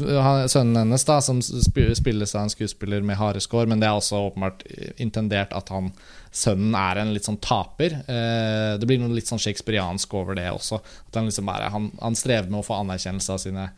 sønnen 0.50 0.82
hennes, 0.82 1.06
da, 1.06 1.20
som 1.22 1.38
spilles 1.38 2.34
av 2.34 2.48
en 2.48 2.54
skuespiller 2.56 3.06
med 3.06 3.20
hareskår, 3.22 3.70
men 3.70 3.82
det 3.82 3.86
er 3.86 4.00
også 4.00 4.24
åpenbart 4.32 4.66
intendert 4.98 5.54
at 5.54 5.70
han 5.70 5.92
sønnen 6.30 6.74
er 6.78 7.02
en 7.02 7.14
litt 7.14 7.26
sånn 7.26 7.40
taper. 7.42 8.00
Eh, 8.06 8.74
det 8.78 8.88
blir 8.88 9.00
noe 9.02 9.14
litt 9.16 9.30
sånn 9.30 9.42
shakespeariansk 9.42 10.14
over 10.14 10.38
det 10.38 10.50
også. 10.52 10.78
At 11.10 11.18
han, 11.18 11.30
liksom 11.30 11.48
bare, 11.50 11.70
han, 11.74 11.90
han 12.00 12.18
strever 12.18 12.50
med 12.50 12.62
å 12.62 12.66
få 12.66 12.78
anerkjennelse 12.84 13.34
av 13.34 13.42
sine 13.42 13.70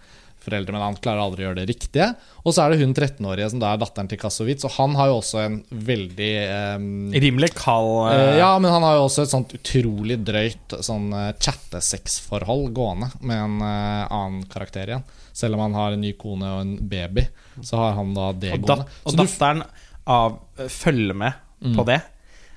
foreldre, 0.42 0.74
men 0.74 0.82
han 0.82 0.98
klarer 0.98 1.22
aldri 1.22 1.44
å 1.44 1.48
gjøre 1.48 1.60
det 1.60 1.68
riktige. 1.70 2.08
Og 2.42 2.54
så 2.54 2.64
er 2.64 2.72
det 2.72 2.82
hun 2.82 2.94
13-årige 2.94 3.50
som 3.52 3.62
da 3.62 3.72
er 3.72 3.80
datteren 3.82 4.10
til 4.10 4.20
Kassovitz, 4.20 4.66
og 4.66 4.74
han 4.76 4.96
har 4.98 5.10
jo 5.10 5.18
også 5.20 5.40
en 5.42 5.58
veldig 5.88 6.30
um, 6.76 6.88
Rimelig 7.14 7.52
kald 7.56 7.92
uh, 8.10 8.34
Ja, 8.40 8.50
men 8.62 8.74
han 8.74 8.86
har 8.86 8.98
jo 8.98 9.06
også 9.06 9.26
et 9.26 9.32
sånt 9.32 9.54
utrolig 9.56 10.18
drøyt 10.26 10.76
sånn 10.82 11.12
uh, 11.14 11.30
chattesexforhold 11.38 12.72
gående 12.76 13.12
med 13.20 13.44
en 13.44 13.58
uh, 13.62 14.06
annen 14.08 14.42
karakter 14.52 14.90
igjen. 14.90 15.06
Selv 15.32 15.56
om 15.56 15.64
han 15.68 15.78
har 15.78 15.94
en 15.94 16.02
ny 16.02 16.12
kone 16.18 16.48
og 16.56 16.64
en 16.64 16.74
baby, 16.90 17.24
så 17.62 17.78
har 17.80 17.94
han 18.00 18.12
da 18.16 18.32
det 18.36 18.56
og 18.56 18.66
gående. 18.66 18.98
og 19.06 19.20
datteren 19.22 19.62
av, 20.10 20.40
følger 20.66 21.16
med 21.16 21.38
mm. 21.62 21.76
på 21.78 21.86
det. 21.88 22.02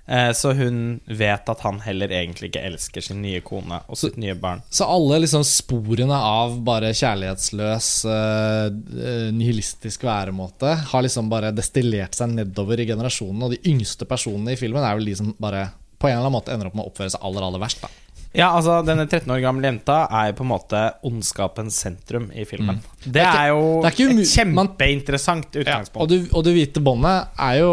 Eh, 0.06 0.32
så 0.38 0.52
hun 0.54 1.00
vet 1.06 1.50
at 1.50 1.64
han 1.66 1.80
heller 1.82 2.12
egentlig 2.14 2.52
ikke 2.52 2.66
elsker 2.68 3.06
sin 3.08 3.24
nye 3.24 3.42
kone 3.46 3.80
og 3.90 3.98
sitt 3.98 4.20
nye 4.22 4.36
barn. 4.38 4.62
Så 4.70 4.88
alle 4.90 5.20
liksom 5.24 5.46
sporene 5.48 6.18
av 6.18 6.60
bare 6.66 6.94
kjærlighetsløs, 6.96 7.90
uh, 8.06 9.32
nihilistisk 9.34 10.06
væremåte 10.06 10.76
har 10.92 11.06
liksom 11.06 11.32
bare 11.32 11.54
destillert 11.56 12.18
seg 12.18 12.36
nedover 12.38 12.82
i 12.82 12.88
generasjonen. 12.90 13.48
Og 13.48 13.56
de 13.56 13.62
yngste 13.72 14.08
personene 14.10 14.54
i 14.54 14.60
filmen 14.60 14.86
er 14.86 14.98
vel 15.00 15.10
de 15.10 15.18
som 15.18 15.34
bare 15.42 15.68
på 15.98 16.10
en 16.10 16.18
eller 16.18 16.28
annen 16.28 16.38
måte 16.38 16.54
ender 16.54 16.70
opp 16.70 16.78
med 16.78 16.86
å 16.86 16.92
oppføre 16.92 17.16
seg 17.16 17.26
aller, 17.26 17.48
aller 17.48 17.62
verst. 17.62 17.82
da 17.82 17.94
ja, 18.36 18.50
altså 18.52 18.82
Denne 18.86 19.06
13 19.08 19.32
år 19.32 19.40
gamle 19.44 19.70
jenta 19.70 20.02
er 20.12 20.34
på 20.36 20.44
en 20.44 20.52
måte 20.52 20.82
ondskapens 21.08 21.78
sentrum 21.86 22.28
i 22.36 22.44
filmen. 22.48 22.82
Mm. 22.82 23.06
Det, 23.06 23.24
er, 23.24 23.38
er 23.46 23.52
jo 23.54 23.62
det 23.84 23.92
er 23.92 24.16
et 24.18 24.34
kjempeinteressant 24.34 25.48
utgangspunkt. 25.54 26.02
Ja, 26.02 26.04
og, 26.04 26.12
du, 26.12 26.36
og 26.36 26.46
Det 26.46 26.56
hvite 26.58 26.84
båndet 26.84 27.40
er 27.48 27.62
jo 27.62 27.72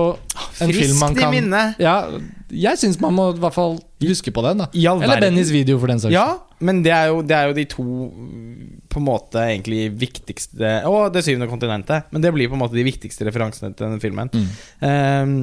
en 0.63 0.71
Friskt 0.71 0.87
film 0.87 1.03
man 1.03 1.17
kan 1.19 1.29
i 1.29 1.41
minne. 1.41 1.63
Ja, 1.83 1.97
jeg 2.53 2.81
syns 2.81 2.99
man 3.03 3.15
må 3.17 3.31
i 3.33 3.41
hvert 3.43 3.57
fall 3.57 3.79
huske 4.05 4.33
på 4.35 4.45
den. 4.47 4.63
da 4.65 4.69
Eller 4.73 5.23
Bennys 5.23 5.53
video, 5.55 5.79
for 5.83 5.93
den 5.93 6.03
saks 6.03 6.15
Ja, 6.15 6.43
men 6.63 6.83
det 6.85 6.93
er, 6.95 7.11
jo, 7.11 7.23
det 7.27 7.37
er, 7.37 7.51
jo, 7.51 7.57
de 7.57 7.65
to 7.71 7.87
på 8.93 9.01
en 9.01 9.07
måte 9.07 9.41
egentlig 9.41 9.87
viktigste 9.97 10.83
Og 10.91 11.13
Det 11.15 11.25
syvende 11.25 11.49
kontinentet. 11.51 12.13
Men 12.13 12.25
det 12.25 12.33
blir 12.35 12.51
på 12.53 12.59
en 12.59 12.63
måte 12.63 12.77
de 12.77 12.87
viktigste 12.87 13.27
referansene 13.29 13.73
til 13.73 13.89
denne 13.89 14.03
filmen. 14.03 14.31
Mm. 14.33 14.49
Um, 14.85 15.37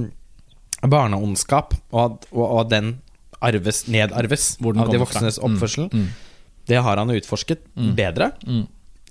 barneondskap, 0.88 1.76
og, 1.92 2.26
og, 2.32 2.46
og, 2.46 2.66
den 2.72 2.98
arves, 3.44 3.86
nedarves 3.92 4.54
av 4.64 4.92
de 4.92 5.00
voksnes 5.02 5.40
fra. 5.40 5.48
oppførsel. 5.48 5.90
Mm. 5.92 6.04
Mm. 6.06 6.28
Det 6.70 6.84
har 6.86 7.02
han 7.02 7.12
utforsket 7.12 7.64
mm. 7.74 7.90
bedre 7.98 8.32
mm. 8.46 8.64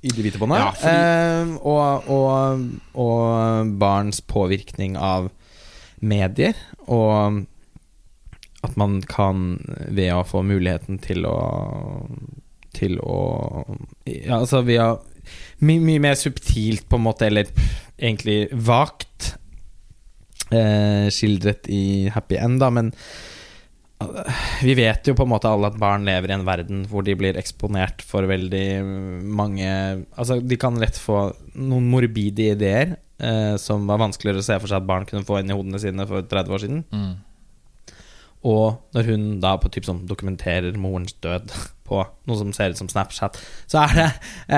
i 0.03 0.13
Det 0.15 0.25
hvite 0.25 0.41
båndet. 0.41 0.63
Ja, 0.63 0.71
fordi... 0.79 0.95
eh, 0.95 1.55
og, 1.67 2.09
og, 2.15 2.65
og, 2.95 3.75
barns 3.81 4.23
påvirkning 4.23 4.97
av 4.97 5.31
medier. 6.01 6.59
Og 6.87 7.45
at 8.67 8.75
man 8.79 8.99
kan, 9.07 9.59
ved 9.89 10.13
å 10.15 10.27
få 10.27 10.43
muligheten 10.47 10.99
til 11.03 11.27
å 11.29 11.39
Til 12.79 12.99
å 13.01 13.19
Ja, 14.07 14.41
altså 14.41 14.63
via 14.67 14.93
Mye 15.61 15.83
my 15.83 15.99
mer 16.03 16.15
subtilt, 16.19 16.87
på 16.89 16.97
en 16.97 17.05
måte, 17.05 17.27
eller 17.27 17.49
egentlig 17.99 18.49
vagt 18.53 19.35
eh, 20.55 21.11
skildret 21.13 21.69
i 21.69 22.09
Happy 22.15 22.39
End, 22.41 22.61
da, 22.63 22.71
men 22.73 22.93
vi 24.63 24.77
vet 24.79 25.11
jo 25.11 25.17
på 25.19 25.27
en 25.27 25.33
måte 25.33 25.51
alle 25.51 25.69
at 25.73 25.79
barn 25.81 26.07
lever 26.07 26.31
i 26.31 26.37
en 26.37 26.47
verden 26.47 26.85
hvor 26.89 27.03
de 27.05 27.17
blir 27.19 27.37
eksponert 27.37 28.05
for 28.07 28.29
veldig 28.31 28.69
mange 29.27 29.69
Altså, 30.15 30.39
de 30.39 30.59
kan 30.61 30.79
lett 30.79 31.01
få 31.03 31.25
noen 31.59 31.89
morbide 31.91 32.53
ideer 32.55 32.95
eh, 33.19 33.55
som 33.61 33.87
var 33.89 34.03
vanskeligere 34.03 34.43
å 34.43 34.47
se 34.47 34.59
for 34.59 34.71
seg 34.71 34.83
at 34.83 34.89
barn 34.89 35.09
kunne 35.09 35.27
få 35.27 35.41
inn 35.41 35.51
i 35.51 35.57
hodene 35.57 35.81
sine 35.83 36.07
for 36.09 36.27
30 36.27 36.55
år 36.55 36.65
siden. 36.65 36.85
Mm. 36.93 37.17
Og 38.47 38.79
når 38.95 39.09
hun 39.09 39.27
da 39.43 39.57
på 39.59 39.71
typ 39.75 39.89
sånn 39.89 40.05
dokumenterer 40.07 40.77
morens 40.79 41.17
død 41.25 41.51
på 41.89 42.03
noe 42.29 42.39
som 42.39 42.53
ser 42.55 42.75
ut 42.75 42.81
som 42.81 42.91
Snapchat, 42.91 43.39
så 43.71 43.83
er 43.87 43.95
det 43.97 44.09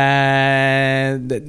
eh, 0.01 1.13
det, 1.31 1.43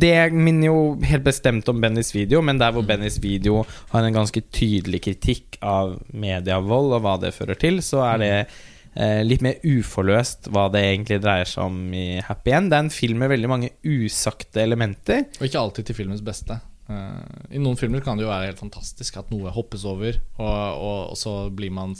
det, 0.00 0.14
minner 0.32 0.70
jo 0.70 0.78
helt 1.06 1.26
bestemt 1.26 1.68
om 1.68 1.82
Bennys 1.82 2.14
video, 2.16 2.40
men 2.42 2.58
der 2.62 2.72
hvor 2.72 2.86
mm. 2.86 2.88
Bennys 2.88 3.20
video 3.22 3.60
har 3.92 4.06
en 4.06 4.16
ganske 4.16 4.42
tydelig 4.48 5.04
kritikk 5.04 5.60
av 5.60 5.98
medievold 6.12 6.96
og 6.96 7.04
hva 7.04 7.18
det 7.20 7.36
fører 7.36 7.60
til, 7.60 7.82
så 7.84 8.02
er 8.08 8.22
det 8.22 8.32
eh, 8.38 8.56
litt 9.26 9.42
mer 9.44 9.58
uforløst 9.60 10.48
hva 10.54 10.68
det 10.72 10.80
egentlig 10.86 11.18
dreier 11.20 11.48
seg 11.50 11.66
om 11.68 11.92
i 11.92 12.20
Happy 12.24 12.54
End. 12.56 12.70
Det 12.72 12.78
er 12.78 12.86
en 12.86 12.94
film 12.94 13.20
med 13.20 13.32
veldig 13.34 13.50
mange 13.52 13.70
usagte 13.84 14.62
elementer. 14.62 15.26
Og 15.36 15.48
ikke 15.50 15.60
alltid 15.60 15.90
til 15.90 15.98
filmens 15.98 16.24
beste. 16.24 16.56
Uh, 16.86 17.18
I 17.50 17.58
noen 17.58 17.76
filmer 17.78 18.02
kan 18.04 18.14
det 18.18 18.22
jo 18.26 18.30
være 18.30 18.52
helt 18.52 18.62
fantastisk 18.62 19.16
at 19.18 19.30
noe 19.34 19.50
hoppes 19.54 19.82
over, 19.90 20.20
og, 20.38 20.50
og, 20.78 20.98
og 21.12 21.16
så 21.18 21.32
blir 21.50 21.72
man 21.74 21.96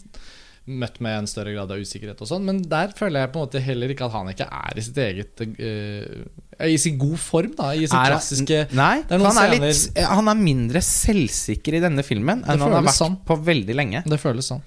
møtt 0.67 0.97
med 1.03 1.15
en 1.21 1.29
større 1.31 1.53
grad 1.55 1.71
av 1.71 1.79
usikkerhet 1.83 2.23
og 2.23 2.29
sånn. 2.31 2.47
Men 2.47 2.61
der 2.71 2.91
føler 2.95 3.23
jeg 3.23 3.33
på 3.35 3.39
en 3.39 3.47
måte 3.47 3.63
heller 3.63 3.93
ikke 3.93 4.07
at 4.09 4.15
han 4.17 4.31
ikke 4.33 4.47
er 4.47 4.79
i 4.79 4.85
sitt 4.87 4.97
eget 5.03 5.43
uh, 5.47 6.65
I 6.71 6.79
sin 6.83 6.97
god 7.03 7.19
form, 7.23 7.53
da. 7.59 7.73
I 7.75 7.87
sin 7.87 7.99
Er- 7.99 8.15
klassiske 8.15 8.63
Nei, 8.79 8.95
han, 9.11 9.27
er 9.43 9.55
litt, 9.59 10.01
han 10.11 10.31
er 10.33 10.41
mindre 10.41 10.83
selvsikker 10.83 11.79
i 11.79 11.83
denne 11.87 12.07
filmen 12.07 12.43
enn 12.47 12.63
han 12.67 12.79
har 12.79 12.87
vært 12.87 12.99
sånn. 12.99 13.21
på 13.27 13.39
veldig 13.47 13.79
lenge. 13.79 14.03
Det 14.07 14.19
føles 14.23 14.51
sånn. 14.55 14.63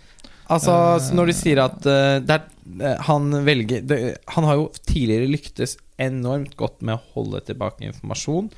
Altså, 0.50 0.74
så 1.00 1.14
når 1.14 1.30
du 1.30 1.34
sier 1.38 1.60
at 1.62 1.86
uh, 1.86 2.18
det 2.26 2.36
er, 2.36 2.46
eh, 2.82 3.02
han 3.06 3.30
velger 3.46 3.84
det, 3.86 4.00
Han 4.34 4.48
har 4.48 4.56
jo 4.58 4.64
tidligere 4.90 5.30
lyktes 5.30 5.76
enormt 6.02 6.56
godt 6.58 6.82
med 6.82 6.96
å 6.98 7.04
holde 7.14 7.42
tilbake 7.46 7.86
informasjon. 7.86 8.50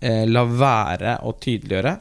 eh, 0.00 0.24
la 0.26 0.42
være 0.44 1.18
å 1.26 1.32
tydeliggjøre. 1.38 1.96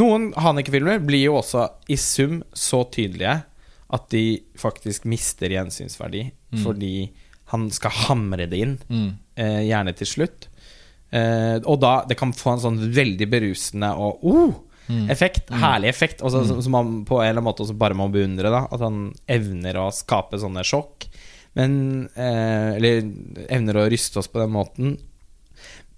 Noen 0.00 0.32
Haneke-filmer 0.36 0.98
blir 1.04 1.24
jo 1.28 1.38
også 1.40 1.64
i 1.88 1.96
sum 1.96 2.42
så 2.52 2.82
tydelige 2.92 3.42
at 3.90 4.08
de 4.12 4.42
faktisk 4.60 5.04
mister 5.08 5.48
gjensynsverdi 5.48 6.26
fordi 6.62 7.10
han 7.52 7.70
skal 7.72 7.90
hamre 8.08 8.46
det 8.48 8.58
inn, 8.60 8.78
Mm. 8.88 9.10
uh, 9.38 9.62
gjerne 9.64 9.94
til 9.96 10.06
slutt. 10.06 10.48
Eh, 11.10 11.56
og 11.64 11.80
da 11.80 12.04
Det 12.04 12.16
kan 12.18 12.32
få 12.32 12.52
en 12.52 12.60
sånn 12.60 12.92
veldig 12.92 13.28
berusende 13.32 13.88
og 13.96 14.24
oh, 14.28 14.54
effekt. 15.12 15.50
Herlig 15.50 15.90
effekt. 15.90 16.22
Også, 16.24 16.44
som, 16.48 16.62
som 16.64 16.74
man 16.74 16.92
på 17.08 17.20
en 17.20 17.26
eller 17.26 17.38
annen 17.38 17.48
måte 17.48 17.64
også 17.64 17.76
bare 17.78 17.96
må 17.98 18.08
beundre. 18.12 18.52
da 18.54 18.64
At 18.72 18.84
han 18.84 19.10
evner 19.30 19.80
å 19.82 19.88
skape 19.94 20.40
sånne 20.40 20.64
sjokk. 20.66 21.08
Men 21.58 22.08
eh, 22.14 22.76
Eller 22.78 23.02
evner 23.48 23.82
å 23.82 23.88
ryste 23.90 24.20
oss 24.22 24.30
på 24.30 24.40
den 24.42 24.54
måten. 24.54 24.96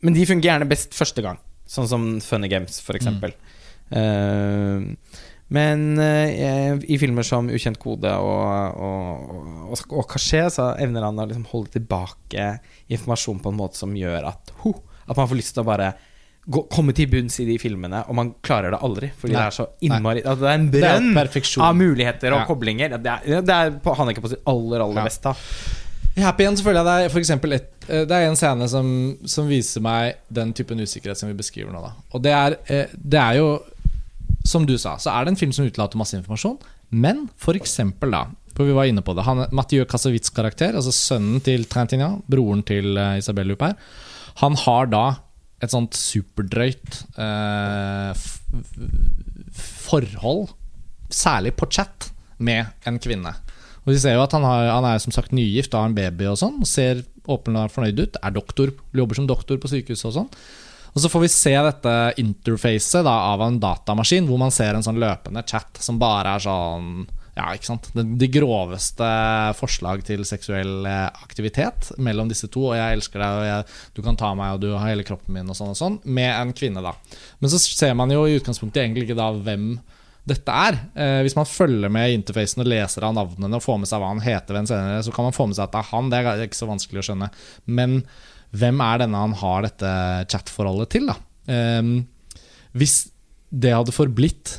Men 0.00 0.16
de 0.16 0.28
fungerer 0.28 0.56
gjerne 0.56 0.70
best 0.70 0.96
første 0.96 1.24
gang. 1.24 1.40
Sånn 1.70 1.88
som 1.90 2.06
Funny 2.24 2.48
Games, 2.50 2.80
for 2.82 2.98
eksempel. 2.98 3.34
Eh, 3.90 4.86
men 5.50 5.80
eh, 5.98 6.76
i 6.86 6.96
filmer 7.02 7.26
som 7.26 7.48
Ukjent 7.50 7.78
kode 7.82 8.10
og, 8.22 8.76
og, 8.86 9.32
og, 9.66 9.80
og 9.98 10.06
Kasjé, 10.12 10.44
så 10.54 10.68
evner 10.78 11.08
han 11.08 11.18
å 11.18 11.26
liksom 11.26 11.48
holde 11.50 11.74
tilbake 11.74 12.52
informasjon 12.86 13.40
på 13.42 13.50
en 13.50 13.58
måte 13.58 13.80
som 13.80 13.96
gjør 13.98 14.28
at 14.30 14.54
ho, 14.62 14.76
At 15.10 15.18
man 15.18 15.26
får 15.26 15.40
lyst 15.40 15.56
til 15.56 15.64
å 15.64 15.66
bare 15.66 15.88
gå, 16.48 16.62
komme 16.72 16.94
til 16.96 17.06
bunns 17.10 17.36
i 17.42 17.44
de 17.48 17.58
filmene, 17.60 18.04
og 18.08 18.14
man 18.16 18.32
klarer 18.42 18.70
det 18.74 18.80
aldri. 18.82 19.10
Fordi 19.18 19.34
Nei. 19.34 19.40
det 19.40 19.46
er 19.46 19.56
så 19.58 19.66
innmari 19.86 20.22
altså, 20.24 20.40
Det 20.40 20.50
er 20.50 20.96
en 20.96 21.12
brønn 21.14 21.62
av 21.66 21.76
muligheter 21.76 22.32
og 22.32 22.40
Ja. 22.40 22.46
koblinger. 22.48 22.96
Det 23.02 23.06
er, 23.06 23.42
det 23.42 23.54
er 23.54 23.70
på, 23.84 23.94
han 23.96 24.08
er 24.08 24.12
ikke 24.14 24.24
på 24.24 24.32
sitt 24.32 24.42
aller, 24.46 24.80
aller 24.80 25.02
Ja. 25.02 25.04
beste. 25.04 25.34
I 26.16 26.22
Happy 26.22 26.44
End 26.44 26.58
så 26.58 26.64
føler 26.64 26.80
jeg 26.82 26.86
det 26.86 27.04
er 27.04 27.08
for 27.12 27.20
eksempel 27.20 27.52
et, 27.54 27.68
eh, 27.88 28.04
Det 28.04 28.10
er 28.10 28.26
en 28.28 28.36
scene 28.36 28.68
som, 28.68 29.18
som 29.26 29.46
viser 29.48 29.80
meg 29.80 30.16
den 30.32 30.52
typen 30.52 30.80
usikkerhet 30.80 31.16
som 31.16 31.28
vi 31.28 31.34
beskriver 31.38 31.70
nå. 31.72 31.80
Da. 31.82 31.92
Og 32.14 32.22
det 32.22 32.32
er, 32.32 32.56
eh, 32.68 32.86
det 32.96 33.20
er 33.20 33.34
jo 33.38 33.62
Som 34.42 34.64
du 34.66 34.78
sa, 34.78 34.96
så 34.96 35.10
er 35.12 35.24
det 35.26 35.32
en 35.32 35.36
film 35.36 35.52
som 35.52 35.66
utelater 35.66 35.98
masse 35.98 36.16
informasjon. 36.16 36.58
Men 36.90 37.28
for 37.36 37.52
eksempel, 37.54 38.10
da 38.10 38.24
For 38.56 38.64
vi 38.64 38.72
var 38.72 38.84
inne 38.88 39.02
på 39.02 39.14
det. 39.14 39.22
Han, 39.24 39.46
Mathieu 39.52 39.84
Casavits 39.84 40.30
karakter, 40.30 40.74
altså 40.74 40.90
sønnen 40.90 41.42
til 41.44 41.64
Trintignant, 41.66 42.24
broren 42.26 42.64
til 42.64 42.96
Isabel 42.96 43.18
Isabelle 43.18 43.52
Huppert, 43.54 43.76
han 44.36 44.54
har 44.56 44.86
da 44.86 45.04
et 45.60 45.72
sånt 45.72 45.96
superdrøyt 45.96 47.02
eh, 47.20 48.24
forhold, 49.52 50.54
særlig 51.12 51.54
på 51.58 51.68
chat, 51.72 52.10
med 52.40 52.70
en 52.88 52.96
kvinne. 53.02 53.34
Og 53.84 53.92
vi 53.92 53.98
ser 54.00 54.16
jo 54.16 54.24
at 54.24 54.32
han, 54.32 54.44
har, 54.46 54.70
han 54.72 54.86
er 54.88 55.00
som 55.02 55.12
sagt 55.12 55.34
nygift 55.36 55.74
og 55.74 55.82
har 55.82 55.90
en 55.90 55.96
baby 55.96 56.28
og 56.30 56.38
sånn. 56.40 56.60
Ser 56.68 57.02
åpenbart 57.28 57.74
fornøyd 57.74 58.00
ut. 58.00 58.18
Er 58.24 58.32
doktor, 58.32 58.72
jobber 58.96 59.18
som 59.18 59.28
doktor 59.28 59.60
på 59.60 59.68
sykehuset 59.68 60.08
og 60.08 60.16
sånn. 60.16 60.30
Og 60.90 61.04
så 61.04 61.10
får 61.12 61.22
vi 61.22 61.30
se 61.32 61.52
dette 61.54 61.94
interfacet 62.22 63.06
av 63.06 63.44
en 63.44 63.60
datamaskin, 63.62 64.26
hvor 64.26 64.40
man 64.40 64.52
ser 64.54 64.74
en 64.74 64.84
sånn 64.84 64.98
løpende 65.00 65.44
chat 65.46 65.78
som 65.82 66.00
bare 66.00 66.34
er 66.36 66.44
sånn 66.44 67.04
Ja, 67.36 67.46
ikke 67.54 67.68
sant. 67.68 67.88
De, 67.94 68.04
de 68.18 68.28
groveste 68.32 69.10
forslag 69.58 70.02
til 70.06 70.24
seksuell 70.28 70.86
eh, 70.88 71.06
aktivitet 71.22 71.92
mellom 72.02 72.30
disse 72.30 72.50
to. 72.50 72.66
Og 72.70 72.76
jeg 72.78 72.98
elsker 72.98 73.22
deg, 73.22 73.38
og 73.38 73.46
jeg, 73.46 73.78
du 73.96 74.02
kan 74.06 74.18
ta 74.18 74.32
meg, 74.38 74.56
og 74.56 74.64
du 74.64 74.72
har 74.74 74.90
hele 74.90 75.06
kroppen 75.06 75.36
min, 75.36 75.50
og 75.50 75.58
sånn 75.58 75.72
og 75.72 75.78
sånn. 75.78 76.00
Med 76.04 76.32
en 76.32 76.52
kvinne, 76.56 76.82
da. 76.84 76.94
Men 77.40 77.52
så 77.52 77.60
ser 77.62 77.94
man 77.98 78.12
jo 78.12 78.26
i 78.26 78.36
utgangspunktet 78.40 78.82
egentlig 78.82 79.06
ikke 79.08 79.18
da 79.20 79.30
hvem 79.36 79.72
dette 80.30 80.56
er. 80.66 80.80
Eh, 80.94 81.20
hvis 81.24 81.36
man 81.38 81.48
følger 81.48 81.92
med 81.92 82.10
i 82.10 82.16
interfacen 82.18 82.64
og 82.64 82.70
leser 82.70 83.06
av 83.06 83.14
navnene 83.16 83.58
og 83.58 83.64
får 83.64 83.78
med 83.82 83.90
seg 83.90 84.02
hva 84.02 84.10
han 84.12 84.24
heter 84.24 84.56
ved 84.56 84.64
en 84.64 84.72
senere, 84.72 85.04
så 85.06 85.14
kan 85.14 85.28
man 85.28 85.36
få 85.36 85.46
med 85.48 85.58
seg 85.58 85.68
at 85.68 85.76
det 85.76 85.82
er 85.82 85.90
han. 85.92 86.10
Det 86.10 86.20
er 86.20 86.44
ikke 86.46 86.60
så 86.60 86.70
vanskelig 86.70 87.02
å 87.02 87.06
skjønne. 87.10 87.30
Men 87.70 88.00
hvem 88.50 88.82
er 88.82 89.04
denne 89.04 89.22
han 89.22 89.36
har 89.38 89.64
dette 89.66 89.92
chatforholdet 90.32 90.92
til, 90.96 91.06
da? 91.12 91.16
Eh, 91.50 91.94
hvis 92.78 92.98
det 93.50 93.72
hadde 93.74 93.94
forblitt 93.94 94.58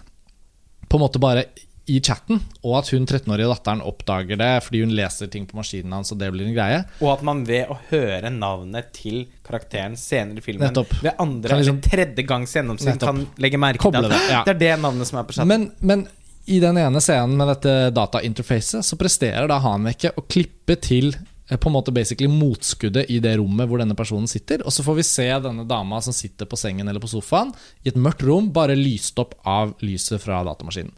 på 0.91 0.99
en 0.99 1.05
måte 1.05 1.21
bare 1.23 1.45
i 1.89 1.97
chatten, 2.03 2.37
og 2.61 2.75
at 2.77 2.91
hun 2.93 3.07
13-årige 3.07 3.49
datteren 3.49 3.81
oppdager 3.81 4.37
det 4.37 4.51
fordi 4.63 4.83
hun 4.83 4.93
leser 4.95 5.31
ting 5.33 5.47
på 5.49 5.57
maskinen 5.57 5.95
hans, 5.97 6.13
og 6.13 6.19
det 6.21 6.29
blir 6.31 6.45
en 6.47 6.53
greie 6.55 6.83
Og 7.01 7.09
at 7.15 7.23
man 7.25 7.41
ved 7.47 7.71
å 7.73 7.77
høre 7.89 8.29
navnet 8.29 8.91
til 8.95 9.23
karakteren 9.47 9.97
senere 9.99 10.39
i 10.39 10.45
filmen 10.45 10.69
Nettopp. 10.69 10.93
ved 11.01 11.17
andre 11.17 11.57
liksom- 11.57 11.81
eller 11.81 11.89
tredje 11.89 12.27
gangs 12.27 12.53
gjennomsyn 12.55 13.01
kan 13.01 13.25
legge 13.41 13.57
merke 13.57 13.91
til 13.91 14.09
det, 14.09 14.21
ja. 14.29 14.43
det 14.45 14.55
er 14.55 14.61
det 14.61 14.73
navnet 14.81 15.09
som 15.09 15.19
er 15.19 15.23
på 15.25 15.33
chatten. 15.33 15.49
Men, 15.49 15.71
men 15.81 16.07
i 16.45 16.59
den 16.59 16.77
ene 16.77 17.01
scenen 17.01 17.35
med 17.37 17.49
dette 17.51 17.73
datainterfacet, 17.95 18.85
så 18.85 18.97
presterer 18.99 19.49
da 19.49 19.59
Hanvekke 19.61 20.13
å 20.17 20.23
klippe 20.25 20.77
til 20.81 21.13
eh, 21.13 21.57
på 21.57 21.69
en 21.69 21.75
måte 21.75 21.93
basically 21.93 22.29
motskuddet 22.31 23.11
i 23.13 23.19
det 23.23 23.35
rommet 23.37 23.69
hvor 23.69 23.81
denne 23.81 23.97
personen 23.97 24.29
sitter. 24.29 24.63
Og 24.65 24.73
så 24.73 24.85
får 24.85 24.97
vi 24.97 25.07
se 25.07 25.27
denne 25.45 25.67
dama 25.69 26.01
som 26.01 26.15
sitter 26.15 26.49
på 26.49 26.59
sengen 26.59 26.89
eller 26.89 27.03
på 27.03 27.11
sofaen 27.11 27.53
i 27.83 27.91
et 27.93 27.99
mørkt 27.99 28.25
rom, 28.25 28.49
bare 28.53 28.77
lyst 28.77 29.19
opp 29.21 29.37
av 29.45 29.75
lyset 29.85 30.21
fra 30.23 30.41
datamaskinen. 30.47 30.93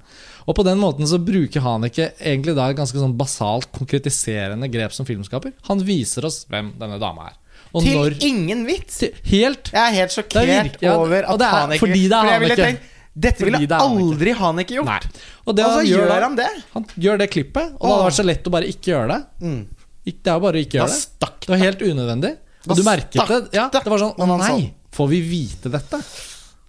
Og 0.48 0.56
på 0.58 0.66
den 0.68 0.80
måten 0.82 1.08
så 1.08 1.20
bruker 1.24 1.64
Haneke 1.64 2.12
egentlig 2.20 2.56
da 2.58 2.70
et 2.70 2.78
ganske 2.80 3.00
sånn 3.00 3.16
basalt 3.20 3.70
konkretiserende 3.76 4.70
grep 4.72 4.96
som 4.96 5.08
filmskaper. 5.08 5.54
Han 5.70 5.84
viser 5.88 6.28
oss 6.28 6.44
hvem 6.52 6.74
denne 6.80 7.00
dama 7.02 7.30
er. 7.32 7.38
Og 7.74 7.86
til 7.86 7.96
når 7.98 8.18
ingen 8.22 8.66
vits! 8.68 9.00
til, 9.02 9.14
Helt 9.32 9.72
Jeg 9.74 9.82
er 9.82 9.96
helt 9.96 10.14
sjokkert 10.14 10.44
er 10.44 10.50
virke- 10.52 10.84
ja, 10.84 10.98
over 11.00 11.24
at 11.26 11.40
det 11.40 11.48
er 11.48 11.56
Haneke 11.58 11.80
fordi 11.86 12.02
det 12.10 12.18
er 12.18 12.30
Haneke. 12.34 12.58
tenkt, 12.64 12.90
Dette 13.14 13.46
ville 13.46 13.78
aldri 13.78 14.34
Haneke 14.34 14.74
gjort. 14.74 14.90
Nei. 14.90 15.00
Og 15.46 15.56
det 15.56 15.66
så 15.66 15.74
han 15.78 15.86
gjør 15.86 16.08
gjør 16.08 16.24
han 16.26 16.36
det. 16.36 16.50
Han 16.74 16.86
gjør 16.98 17.18
det 17.22 17.30
klippet, 17.30 17.76
og 17.78 17.82
det 17.86 17.94
hadde 17.94 18.06
vært 18.10 18.18
så 18.18 18.26
lett 18.26 18.48
å 18.50 18.54
bare 18.56 18.70
ikke 18.74 18.90
gjøre 18.90 19.08
det. 19.14 19.20
Mm. 19.46 19.60
Det 20.04 20.28
er 20.28 20.34
jo 20.34 20.44
bare 20.44 20.58
å 20.60 20.64
ikke 20.66 20.80
gjøre 20.80 20.94
det. 20.94 21.30
Det 21.44 21.50
var 21.54 21.62
helt 21.62 21.84
unødvendig. 21.86 22.32
Og 22.64 22.78
du 22.80 22.84
merket 22.84 23.28
det. 23.28 23.40
Ja, 23.54 23.68
det 23.70 23.84
var 23.86 24.00
sånn 24.00 24.16
Å 24.18 24.38
nei, 24.40 24.74
får 24.96 25.10
vi 25.12 25.22
vite 25.22 25.72
dette? 25.72 26.00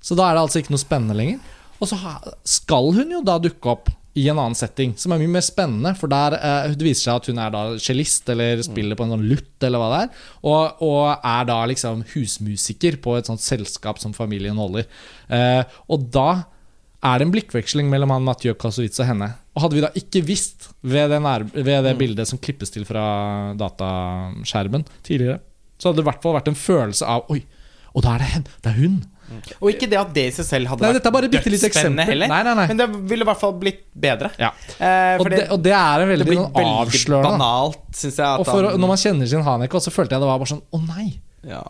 Så 0.04 0.16
da 0.18 0.28
er 0.28 0.36
det 0.36 0.42
altså 0.44 0.60
ikke 0.60 0.74
noe 0.74 0.82
spennende 0.82 1.16
lenger. 1.16 1.38
Og 1.82 1.90
så 1.90 1.98
skal 2.46 2.92
hun 2.96 3.12
jo 3.12 3.22
da 3.26 3.38
dukke 3.42 3.72
opp 3.72 3.90
i 4.14 4.28
en 4.30 4.38
annen 4.38 4.54
setting, 4.54 4.92
som 4.98 5.10
er 5.10 5.18
mye 5.18 5.32
mer 5.34 5.42
spennende. 5.42 5.90
For 5.98 6.10
der 6.10 6.36
eh, 6.38 6.74
det 6.78 6.86
viser 6.86 7.08
seg 7.08 7.16
at 7.18 7.28
hun 7.30 7.40
er 7.42 7.54
da 7.54 7.62
cellist, 7.82 8.28
eller 8.30 8.62
spiller 8.62 8.98
på 8.98 9.06
en 9.06 9.16
sånn 9.16 9.26
lutt, 9.26 9.56
eller 9.66 9.82
hva 9.82 9.88
det 9.90 10.00
er. 10.04 10.24
Og, 10.46 10.84
og 10.86 11.08
er 11.18 11.48
da 11.50 11.60
liksom 11.70 12.04
husmusiker 12.12 13.00
på 13.02 13.16
et 13.18 13.30
sånt 13.30 13.42
selskap 13.42 13.98
som 14.02 14.14
familien 14.14 14.60
holder. 14.60 14.86
Eh, 15.34 15.62
og 15.90 16.06
da 16.14 16.28
er 17.04 17.20
det 17.20 17.26
en 17.26 17.34
blikkveksling 17.34 17.90
mellom 17.90 18.14
han 18.14 18.24
Mathieu 18.24 18.54
Kasowitz 18.56 19.02
og 19.02 19.10
henne. 19.10 19.32
Og 19.54 19.66
hadde 19.66 19.76
vi 19.76 19.82
da 19.84 19.90
ikke 19.98 20.22
visst 20.26 20.70
ved 20.80 21.10
det, 21.12 21.20
ved 21.58 21.84
det 21.84 21.96
bildet 21.98 22.30
som 22.30 22.40
klippes 22.40 22.72
til 22.72 22.86
fra 22.88 23.04
dataskjermen 23.60 24.86
tidligere, 25.04 25.42
så 25.76 25.90
hadde 25.90 26.00
det 26.00 26.06
i 26.06 26.08
hvert 26.08 26.22
fall 26.22 26.38
vært 26.38 26.48
en 26.52 26.58
følelse 26.58 27.08
av 27.10 27.28
Oi, 27.34 27.42
og 27.92 28.06
da 28.06 28.14
er 28.14 28.22
det 28.22 28.30
hen, 28.30 28.46
det 28.62 28.70
er 28.70 28.78
hun. 28.78 28.96
Og 29.60 29.70
ikke 29.72 29.88
det 29.90 29.98
at 30.00 30.10
det 30.14 30.24
i 30.28 30.32
seg 30.36 30.46
selv 30.48 30.68
hadde 30.72 30.84
Nei, 30.84 30.92
bitte 31.32 31.50
dødsspennende 31.54 32.04
heller. 32.08 32.28
Nei, 32.28 32.42
nei. 32.54 32.66
Men 32.70 32.80
det 32.82 32.88
ville 33.10 33.24
i 33.24 33.28
hvert 33.30 33.40
fall 33.40 33.54
blitt 33.60 33.80
bedre. 33.94 34.30
Ja. 34.38 34.50
Eh, 34.78 35.16
Og 35.20 35.30
det, 35.30 35.44
og 35.54 35.62
det 35.64 35.72
er 35.76 36.04
en 36.04 36.08
det 36.08 36.12
veldig, 36.14 36.26
blir 36.28 36.40
sånn 36.42 36.60
avslørende. 36.74 37.30
banalt, 37.38 38.02
jeg. 38.04 38.34
Og 38.40 38.44
for, 38.46 38.68
han, 38.68 38.80
når 38.80 38.92
man 38.94 39.00
kjenner 39.04 39.26
sin 39.32 39.42
Haneke, 39.46 39.80
så 39.80 39.90
følte 39.94 40.14
jeg 40.18 40.24
det 40.24 40.28
var 40.28 40.38
bare 40.42 40.52
sånn 40.52 40.62
Å 40.74 40.82
nei! 40.90 41.08
ja. 41.48 41.62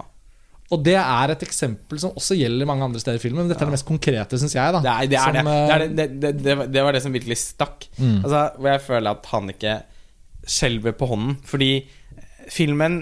Og 0.72 0.80
det 0.82 0.94
er 0.96 1.30
et 1.30 1.42
eksempel 1.44 1.98
som 2.00 2.14
også 2.16 2.34
gjelder 2.34 2.66
mange 2.66 2.82
andre 2.86 2.98
steder 2.98 3.18
i 3.18 3.22
filmen. 3.22 3.44
Men 3.44 3.50
dette 3.52 3.62
er 3.62 3.68
det 3.68 3.74
mest 3.76 3.86
konkrete, 3.86 4.38
syns 4.40 4.54
jeg. 4.56 4.72
da 4.72 4.80
Det 4.82 4.90
er 4.90 5.10
det. 5.12 5.18
Er 5.20 5.24
Som, 5.28 5.34
det. 5.34 5.52
eh, 5.52 5.66
Det, 5.68 5.74
er 5.74 5.78
det, 5.78 5.88
det, 5.94 6.06
det, 6.24 6.30
det, 6.42 6.54
var- 6.58 6.70
det 6.72 6.84
var 6.86 6.92
det 6.96 7.02
som 7.04 7.12
virkelig 7.14 7.36
stakk. 7.38 7.84
Mm. 8.00 8.14
Altså, 8.24 8.40
hvor 8.58 8.70
jeg 8.72 8.80
føler 8.86 9.10
at 9.12 9.26
han 9.30 9.50
ikke 9.52 9.74
skjelver 10.56 10.96
på 10.98 11.06
hånden. 11.12 11.36
Fordi 11.44 11.68
filmen 12.50 12.96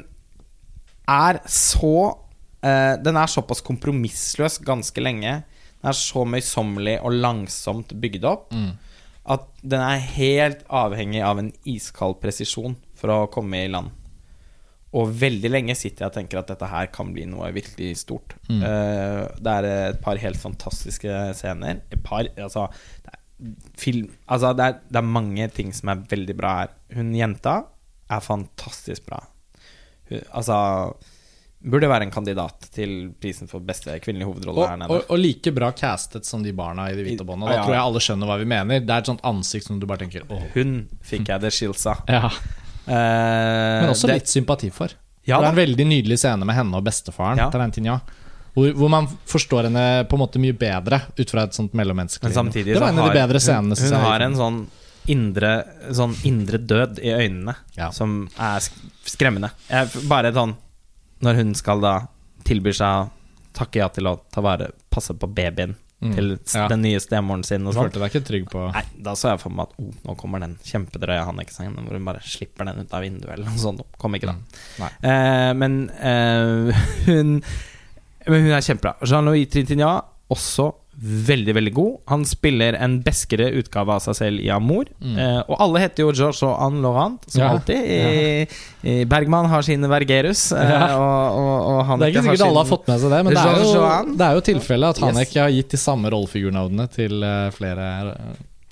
er 1.09 1.39
så 1.49 1.95
eh, 2.63 2.95
Den 3.03 3.17
er 3.17 3.27
såpass 3.31 3.63
kompromissløs 3.67 4.61
ganske 4.65 5.01
lenge. 5.03 5.43
Den 5.83 5.91
er 5.91 5.99
så 5.99 6.25
møysommelig 6.27 7.01
og 7.03 7.13
langsomt 7.13 7.95
bygd 8.01 8.25
opp 8.25 8.53
Mm. 8.53 8.73
at 9.25 9.45
den 9.63 9.81
er 9.81 9.99
helt 10.17 10.65
avhengig 10.69 11.23
av 11.23 11.39
en 11.39 11.53
iskald 11.65 12.21
presisjon 12.21 12.77
for 12.99 13.09
å 13.11 13.31
komme 13.31 13.65
i 13.65 13.69
land. 13.71 13.91
Og 14.93 15.09
veldig 15.17 15.49
lenge 15.49 15.75
sitter 15.79 16.05
jeg 16.05 16.11
og 16.11 16.17
tenker 16.19 16.39
at 16.41 16.49
dette 16.51 16.67
her 16.69 16.87
kan 16.93 17.13
bli 17.15 17.25
noe 17.25 17.49
virkelig 17.55 17.95
stort. 18.03 18.35
Mm. 18.51 18.61
Uh, 18.61 19.29
det 19.41 19.53
er 19.55 19.69
et 19.93 20.01
par 20.03 20.19
helt 20.21 20.37
fantastiske 20.37 21.09
scener. 21.39 21.81
Et 21.91 22.03
par, 22.05 22.27
altså 22.37 22.67
det 23.07 23.15
er, 23.15 23.19
film 23.79 24.11
Altså, 24.29 24.53
det 24.53 24.65
er, 24.67 24.77
det 24.91 24.97
er 25.01 25.09
mange 25.09 25.49
ting 25.49 25.73
som 25.75 25.89
er 25.89 26.03
veldig 26.11 26.37
bra 26.37 26.51
her. 26.61 26.75
Hun 26.95 27.15
jenta 27.17 27.55
er 28.11 28.21
fantastisk 28.21 29.07
bra. 29.09 29.23
Hun, 30.11 30.21
altså 30.31 30.59
Burde 31.63 31.91
være 31.91 32.09
en 32.09 32.15
kandidat 32.15 32.67
til 32.75 33.13
prisen 33.23 33.51
for 33.51 33.63
beste 33.63 33.95
kvinnelige 34.03 34.29
hovedrolle 34.31 34.65
og, 34.65 34.71
her 34.71 34.81
nede. 34.81 34.97
Og, 34.97 35.05
og, 35.07 35.21
like 35.21 35.53
bra 35.55 35.71
castet 35.79 36.27
som 36.27 36.43
de 36.43 36.55
barna 36.57 36.89
i 36.91 36.97
De 36.99 37.05
hvite 37.07 37.27
båndene. 37.27 37.53
Da 37.53 37.61
ja. 37.61 37.67
tror 37.67 37.77
jeg 37.77 37.85
alle 37.85 38.03
skjønner 38.03 38.31
hva 38.33 38.39
vi 38.41 38.49
mener. 38.55 38.83
Det 38.83 38.97
er 38.97 39.05
et 39.05 39.13
sånt 39.13 39.23
ansikt 39.31 39.69
som 39.69 39.79
du 39.79 39.87
bare 39.91 40.03
tenker 40.03 40.27
Åh. 40.27 40.49
Hun 40.57 40.75
fikk 41.07 41.31
jeg 41.31 41.45
det 41.45 41.55
skilsa. 41.55 41.97
av. 42.03 42.11
Ja. 42.23 42.33
Uh, 42.83 43.85
Men 43.85 43.93
også 43.93 44.09
det, 44.11 44.17
litt 44.19 44.31
sympati 44.33 44.73
for. 44.75 44.91
Ja, 45.23 45.37
det 45.39 45.47
er 45.47 45.53
en 45.53 45.61
veldig 45.61 45.85
nydelig 45.87 46.17
scene 46.19 46.43
med 46.49 46.57
henne 46.57 46.81
og 46.81 46.83
bestefaren. 46.83 47.39
Ja. 47.39 47.47
Tarantina 47.53 48.01
hvor, 48.53 48.73
hvor, 48.77 48.91
man 48.93 49.07
forstår 49.29 49.69
henne 49.71 49.85
på 50.09 50.19
en 50.19 50.21
måte 50.21 50.41
mye 50.43 50.57
bedre 50.57 50.99
ut 51.17 51.31
fra 51.31 51.47
et 51.47 51.57
sånt 51.57 51.73
mellommenneskelig 51.79 52.35
Det 52.35 52.75
var 52.77 52.91
en 52.91 53.01
av 53.01 53.09
de 53.09 53.17
bedre 53.17 53.41
scenene. 53.41 53.79
Hun, 53.79 53.95
hun 53.95 54.05
har 54.05 54.25
en 54.27 54.37
sånn 54.37 54.59
indre, 55.13 55.53
sånn 55.95 56.13
indre 56.29 56.61
død 56.61 57.01
i 57.03 57.15
øynene 57.15 57.55
som 57.97 58.27
er 58.37 58.67
skremmende. 59.09 59.55
Jeg, 59.71 60.05
bare 60.11 60.35
sånn 60.37 60.55
Når 61.23 61.41
hun 61.41 61.55
skal 61.59 61.83
da 61.85 61.95
tilbyr 62.47 62.77
seg 62.77 63.01
å 63.05 63.09
takke 63.57 63.83
ja 63.83 63.89
til 63.93 64.09
å 64.09 64.17
ta 64.33 64.43
vare 64.45 64.71
passe 64.93 65.15
på 65.15 65.29
babyen 65.31 65.75
mm. 66.03 66.13
til 66.17 66.31
ja. 66.35 66.67
den 66.73 66.83
nye 66.85 67.01
stemoren 67.03 67.45
sin 67.47 67.67
og 67.67 67.77
sånn. 67.77 67.89
Følte 67.89 68.03
deg 68.03 68.13
ikke 68.13 68.29
trygg 68.29 68.47
på 68.53 68.65
Nei, 68.73 68.85
Da 69.07 69.15
så 69.19 69.33
jeg 69.33 69.43
for 69.43 69.55
meg 69.55 69.69
at 69.69 69.83
oh, 69.83 69.91
nå 70.09 70.17
kommer 70.21 70.43
den 70.43 70.57
kjempedrøye 70.67 71.27
Hanneke-sangen 71.29 71.77
hvor 71.87 71.99
hun 71.99 72.09
bare 72.09 72.23
slipper 72.27 72.69
den 72.69 72.83
ut 72.83 72.97
av 72.97 73.05
vinduet 73.05 73.35
eller 73.37 73.49
noe 73.49 73.63
sånt. 73.63 73.85
Kom 74.01 74.19
ikke 74.19 74.33
da. 74.33 74.39
Mm. 74.81 74.89
Eh, 75.13 75.51
men 75.63 75.79
eh, 75.99 76.87
hun 77.09 77.37
men 78.23 78.45
hun 78.47 78.55
er 78.55 78.63
kjempebra. 78.63 78.97
Jean-Louis 79.03 79.49
Trintignat 79.51 80.11
også 80.33 80.69
veldig, 81.03 81.55
veldig 81.55 81.73
god. 81.75 81.95
Han 82.13 82.25
spiller 82.29 82.77
en 82.79 83.01
beskere 83.03 83.49
utgave 83.59 83.97
av 83.97 84.03
seg 84.05 84.17
selv 84.19 84.43
i 84.43 84.51
Amour. 84.55 84.91
Mm. 85.03 85.17
Eh, 85.19 85.41
og 85.43 85.57
alle 85.65 85.83
heter 85.83 86.05
jo 86.05 86.13
George 86.15 86.47
og 86.47 86.55
Anne 86.63 86.83
Laurent, 86.85 87.27
som 87.27 87.43
ja. 87.43 87.49
alltid. 87.57 87.81
I, 87.83 88.93
i 88.93 88.95
Bergman 89.11 89.51
har 89.51 89.67
sin 89.67 89.83
Vergerus. 89.91 90.45
Eh, 90.55 90.71
ja. 90.71 90.93
og, 90.95 91.41
og, 91.41 91.83
og 91.83 91.99
det 91.99 92.09
er 92.09 92.15
ikke 92.15 92.25
sikkert 92.29 92.47
alle 92.47 92.63
har 92.63 92.71
fått 92.71 92.89
med 92.93 93.03
seg 93.03 93.17
det, 93.17 93.21
men 93.27 93.35
det 93.35 93.43
er, 93.43 93.67
jo, 93.67 94.15
det 94.15 94.29
er 94.29 94.39
jo 94.39 94.47
tilfellet 94.53 94.97
at 94.97 95.03
Haneke 95.09 95.35
yes. 95.35 95.43
har 95.43 95.53
gitt 95.59 95.75
de 95.75 95.83
samme 95.89 96.15
rollefigurnavnene 96.15 96.89
til 96.95 97.19
uh, 97.27 97.51
flere 97.57 97.91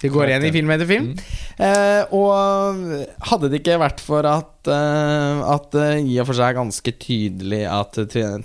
det 0.01 0.09
går 0.09 0.31
igjen 0.31 0.45
i 0.49 0.53
film 0.55 0.71
etter 0.73 0.89
film. 0.89 1.09
Mm. 1.13 1.41
Eh, 1.61 2.13
og 2.17 3.27
hadde 3.29 3.51
det 3.53 3.59
ikke 3.61 3.77
vært 3.83 3.99
for 4.01 4.25
at 4.25 4.69
uh, 4.71 5.41
At 5.45 5.67
det 5.75 5.89
uh, 5.99 6.07
i 6.09 6.15
og 6.23 6.29
for 6.31 6.37
seg 6.37 6.51
er 6.51 6.57
ganske 6.57 6.93
tydelig 7.01 7.61
at 7.69 7.99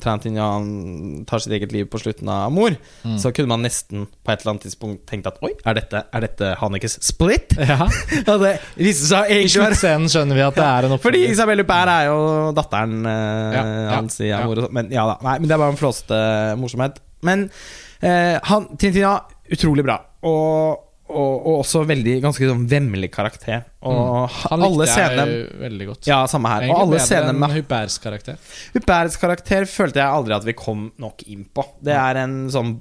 Trantignan 0.04 1.24
tar 1.28 1.44
sitt 1.44 1.56
eget 1.56 1.72
liv 1.76 1.88
på 1.92 2.00
slutten 2.02 2.28
av 2.32 2.50
Amor, 2.50 2.76
mm. 3.04 3.16
så 3.22 3.32
kunne 3.36 3.54
man 3.54 3.64
nesten 3.64 4.08
på 4.08 4.34
et 4.34 4.44
eller 4.44 4.56
annet 4.56 4.66
tidspunkt 4.68 5.06
tenkt 5.08 5.30
at 5.32 5.40
oi, 5.46 5.54
er 5.64 5.78
dette, 5.80 6.02
er 6.12 6.26
dette 6.28 6.54
Hannekes 6.62 7.00
split? 7.06 7.56
Ja. 7.66 7.88
det 8.28 8.52
viste 8.78 9.08
seg 9.10 9.32
egentlig 9.32 9.48
I 9.48 9.54
sluttscenen 9.56 10.12
skjønner 10.12 10.38
vi 10.38 10.44
at 10.46 10.58
det 10.58 10.66
er 10.66 10.86
en 10.86 10.94
oppfølging. 10.96 11.24
Fordi 11.26 11.34
Isabel 11.34 11.64
Huppert 11.64 11.92
er 11.92 12.10
jo 12.12 12.18
datteren 12.56 12.98
uh, 13.08 13.12
ja, 13.56 13.64
ja, 13.64 13.86
hans 13.96 14.20
i 14.22 14.30
Amor. 14.36 14.68
Men 14.76 14.92
ja 14.94 15.08
da, 15.10 15.16
nei, 15.26 15.38
men 15.40 15.50
det 15.50 15.56
er 15.56 15.64
bare 15.64 15.74
en 15.74 15.80
flåste 15.80 16.20
morsomhet. 16.62 17.00
Men 17.26 17.48
han, 18.06 18.68
Tintina, 18.78 19.16
utrolig 19.56 19.86
bra. 19.88 19.96
Og 20.30 20.85
og, 21.16 21.34
og, 21.40 21.62
også 21.62 21.84
veldig 21.88 22.18
ganske 22.24 22.50
sånn 22.50 22.66
vemmelig 22.70 23.10
karakter. 23.14 23.64
Og 23.86 24.02
mm. 24.26 24.36
Han 24.52 24.66
likte 24.66 24.90
scener, 24.92 25.32
jeg 25.32 25.62
veldig 25.64 25.88
godt. 25.92 26.10
Ja, 26.10 26.20
samme 26.32 26.52
her. 26.52 26.66
Egentlig 26.68 26.76
og 26.76 26.84
alle 26.90 27.06
scener 27.06 27.40
med 27.40 27.56
Huberts 27.56 27.98
karakter. 28.04 28.52
Huberts 28.76 29.18
karakter 29.22 29.70
følte 29.70 30.04
jeg 30.04 30.20
aldri 30.20 30.38
at 30.38 30.46
vi 30.48 30.58
kom 30.60 30.90
nok 31.02 31.26
inn 31.32 31.48
på. 31.48 31.66
Det 31.86 31.96
er 31.96 32.22
en 32.26 32.38
sånn 32.54 32.78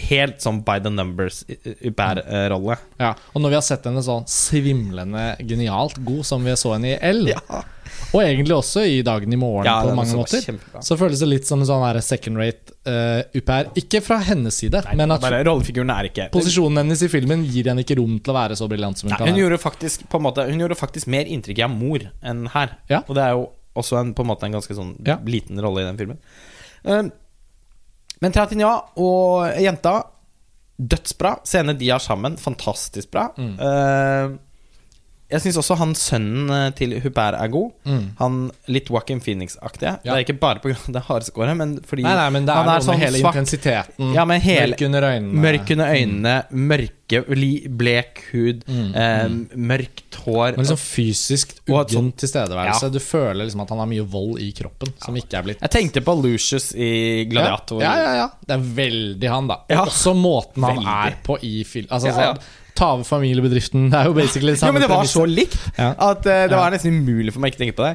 helt 0.00 0.38
sånn 0.42 0.62
by 0.66 0.78
the 0.82 0.92
numbers 0.92 1.42
Hubert-rolle. 1.82 2.78
Ja, 3.00 3.14
og 3.34 3.42
når 3.42 3.52
vi 3.52 3.58
har 3.58 3.66
sett 3.66 3.88
henne 3.88 4.04
sånn 4.06 4.28
svimlende 4.30 5.34
genialt 5.42 5.98
god 6.06 6.22
som 6.28 6.46
vi 6.46 6.56
så 6.58 6.76
henne 6.76 6.94
i 6.94 6.98
L 7.10 7.32
ja. 7.32 7.40
Og 8.10 8.22
egentlig 8.24 8.54
også 8.56 8.82
i 8.90 9.00
Dagen 9.06 9.32
i 9.32 9.38
morgen, 9.38 9.68
ja, 9.68 9.76
på 9.86 9.94
mange 9.94 10.16
måter. 10.18 10.42
Så 10.82 10.96
føles 10.98 11.22
det 11.22 11.28
litt 11.30 11.46
som 11.48 11.62
en 11.62 11.68
sånn 11.68 12.00
second 12.02 12.40
rate 12.40 12.74
uh, 12.88 13.22
Uper. 13.36 13.70
Ikke 13.78 14.02
fra 14.04 14.18
hennes 14.26 14.58
side, 14.62 14.82
Nei, 14.88 14.96
men 14.98 15.14
at 15.14 15.24
rollefiguren 15.46 15.92
er 15.94 16.10
ikke 16.10 16.28
posisjonen 16.34 16.82
hennes 16.82 17.04
i 17.06 17.10
filmen 17.12 17.44
gir 17.46 17.70
henne 17.70 17.84
ikke 17.86 18.00
rom 18.00 18.18
til 18.18 18.34
å 18.34 18.36
være 18.40 18.58
så 18.58 18.68
briljant 18.70 18.98
som 18.98 19.08
hun 19.08 19.14
Nei, 19.14 19.22
kan. 19.22 19.30
Hun 19.30 19.42
gjorde, 19.44 19.60
faktisk, 19.62 20.04
på 20.10 20.20
en 20.20 20.26
måte, 20.26 20.46
hun 20.50 20.62
gjorde 20.64 20.78
faktisk 20.78 21.10
mer 21.12 21.30
inntrykk 21.30 21.64
av 21.66 21.74
mor 21.74 22.06
enn 22.20 22.44
her. 22.54 22.76
Ja. 22.90 23.04
Og 23.06 23.16
det 23.18 23.26
er 23.26 23.34
jo 23.38 23.48
også 23.80 24.00
en, 24.00 24.14
på 24.16 24.26
en 24.26 24.32
måte 24.32 24.48
en 24.48 24.58
ganske 24.58 24.76
sånn 24.76 24.96
ja. 25.06 25.20
liten 25.26 25.60
rolle 25.62 25.84
i 25.84 25.90
den 25.90 26.00
filmen. 26.00 26.22
Uh, 26.82 27.04
men 28.20 28.34
Tratinia 28.34 28.74
og 29.00 29.60
jenta 29.62 30.00
Dødsbra. 30.80 31.38
Scene 31.44 31.74
de 31.76 31.90
har 31.92 32.00
sammen, 32.00 32.36
fantastisk 32.40 33.10
bra. 33.12 33.28
Mm. 33.36 33.54
Uh, 33.60 34.38
jeg 35.30 35.44
syns 35.44 35.58
også 35.60 35.76
han 35.78 35.92
sønnen 35.98 36.50
eh, 36.54 36.68
til 36.76 36.96
Hubert 37.04 37.36
er 37.38 37.50
god. 37.52 37.70
Mm. 37.86 38.06
Han 38.18 38.38
Litt 38.70 38.90
Joaquin 38.90 39.20
Phoenix-aktige. 39.22 39.92
Ja. 40.02 40.12
Det 40.12 40.16
er 40.16 40.24
ikke 40.24 40.38
bare 40.42 40.62
pga. 40.62 40.76
det 40.90 41.04
hardskåret 41.06 41.56
men 41.58 41.76
fordi 41.86 42.04
nei, 42.06 42.14
nei, 42.18 42.28
men 42.34 42.48
det 42.48 42.54
er 42.54 42.64
han 42.64 42.72
er 42.72 42.86
sånn 42.86 43.00
hele 43.00 43.20
svart. 43.20 43.38
intensiteten. 43.38 44.14
Ja, 44.16 44.26
hele, 44.42 44.72
mørk 44.72 44.84
under 44.88 45.06
øynene. 45.10 45.44
Mørk 45.46 45.74
under 45.76 45.94
øynene 45.94 46.34
mm. 46.50 46.66
Mørke, 46.70 47.22
blek 47.80 48.22
hud, 48.30 48.64
mm. 48.66 48.90
Eh, 48.94 49.24
mm. 49.30 49.40
mørkt 49.70 50.20
hår. 50.24 50.56
Men 50.56 50.64
liksom 50.64 50.80
fysisk 50.82 51.54
uggen 51.68 51.94
sånn, 51.94 52.12
tilstedeværelse. 52.24 52.90
Ja. 52.90 52.94
Du 52.94 53.02
føler 53.02 53.44
liksom 53.44 53.64
at 53.64 53.74
han 53.74 53.82
har 53.84 53.90
mye 53.90 54.06
vold 54.10 54.42
i 54.42 54.50
kroppen 54.56 54.94
som 55.02 55.18
ikke 55.18 55.38
er 55.38 55.46
blitt 55.46 55.62
Jeg 55.62 55.74
tenkte 55.74 56.02
på 56.06 56.16
Lucius 56.18 56.72
i 56.74 57.26
Gladiator. 57.30 57.82
Ja, 57.84 57.94
ja, 58.02 58.14
ja. 58.24 58.30
Det 58.46 58.58
er 58.58 58.70
veldig 58.82 59.30
han, 59.30 59.50
da. 59.50 59.62
Og 59.70 59.84
også 59.86 60.14
måten 60.18 60.66
han 60.66 60.80
veldig. 60.80 60.96
er 60.96 61.20
på 61.26 61.38
i 61.46 61.60
film. 61.68 61.90
Altså, 61.90 62.10
ja, 62.10 62.32
ja 62.32 62.58
ta 62.80 62.94
over 62.96 63.06
familiebedriften. 63.08 63.90
Det 63.92 64.00
er 64.00 64.10
jo 64.10 64.16
basically 64.16 64.54
det 64.54 64.62
samme. 64.62 64.72
Jo, 64.72 64.78
men 64.80 64.86
det 64.86 64.90
var 64.94 65.12
så 65.12 65.26
likt 65.28 65.60
at 65.76 66.24
uh, 66.24 66.42
det 66.50 66.56
var 66.56 66.74
nesten 66.74 67.00
umulig 67.00 67.36
for 67.36 67.44
meg 67.44 67.52
ikke 67.52 67.60
å 67.60 67.64
tenke 67.66 67.78
på 67.82 67.88
det. 67.90 67.94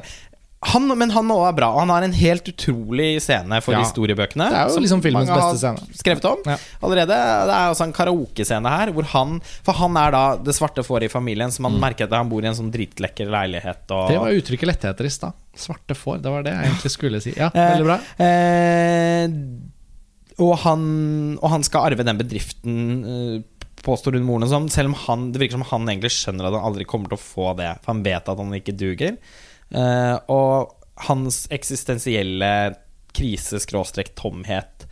Han, 0.66 0.88
men 0.98 1.12
han 1.12 1.28
òg 1.30 1.44
er 1.50 1.54
bra. 1.54 1.68
Han 1.76 1.90
har 1.92 2.04
en 2.06 2.14
helt 2.16 2.46
utrolig 2.48 3.20
scene 3.22 3.58
for 3.62 3.76
ja. 3.76 3.82
historiebøkene. 3.84 4.48
Det 4.50 4.58
er 4.62 4.72
jo 4.72 4.82
liksom 4.82 5.02
filmens 5.04 5.30
beste 5.30 5.60
scene. 5.60 5.98
Skrevet 6.00 6.26
om 6.30 6.40
ja. 6.48 6.56
allerede. 6.80 7.18
Det 7.46 7.58
er 7.58 7.74
også 7.74 7.86
en 7.86 7.94
karaokescene 7.94 8.72
her. 8.72 8.92
Hvor 8.96 9.06
han, 9.12 9.36
for 9.66 9.78
han 9.78 9.98
er 10.00 10.16
da 10.16 10.24
det 10.40 10.56
svarte 10.56 10.82
fåret 10.86 11.10
i 11.10 11.12
familien, 11.12 11.52
så 11.54 11.62
man 11.66 11.76
mm. 11.76 11.80
merker 11.84 12.08
at 12.08 12.16
han 12.16 12.32
bor 12.32 12.42
i 12.42 12.50
en 12.50 12.56
sånn 12.58 12.72
dritlekker 12.74 13.30
leilighet. 13.30 13.84
Og... 13.92 14.10
Det 14.10 14.18
var 14.22 14.40
uttrykket 14.40 14.72
lettheter 14.72 15.10
i 15.10 15.12
stad. 15.12 15.38
Svarte 15.56 15.96
får. 15.98 16.22
Det 16.24 16.34
var 16.34 16.46
det 16.46 16.56
jeg 16.56 16.72
egentlig 16.72 16.94
skulle 16.96 17.22
si. 17.22 17.36
Ja, 17.36 17.52
eh, 17.54 17.72
veldig 17.76 17.90
bra. 17.92 18.00
Eh, 18.26 19.26
og, 20.40 20.54
han, 20.64 20.88
og 21.36 21.52
han 21.52 21.68
skal 21.68 21.92
arve 21.92 22.08
den 22.08 22.24
bedriften 22.24 22.80
eh, 23.04 23.38
påstår 23.86 24.18
hun 24.18 24.26
moren 24.26 24.50
sånn, 24.50 24.70
selv 24.72 24.92
om 24.92 24.98
han, 25.06 25.28
det 25.32 25.42
virker 25.42 25.58
som 25.58 25.68
han 25.70 25.86
egentlig 25.88 26.12
skjønner 26.16 26.48
at 26.48 26.56
han 26.58 26.66
aldri 26.68 26.86
kommer 26.88 27.12
til 27.12 27.18
å 27.18 27.22
få 27.22 27.52
det. 27.58 27.70
For 27.84 27.94
han 27.94 28.02
vet 28.06 28.32
at 28.32 28.42
han 28.42 28.58
ikke 28.58 28.76
duger. 28.78 29.20
Uh, 29.74 30.16
og 30.32 30.74
hans 31.08 31.44
eksistensielle 31.52 32.50
krise, 33.16 33.60
skråstrek, 33.62 34.14
tomhet 34.18 34.86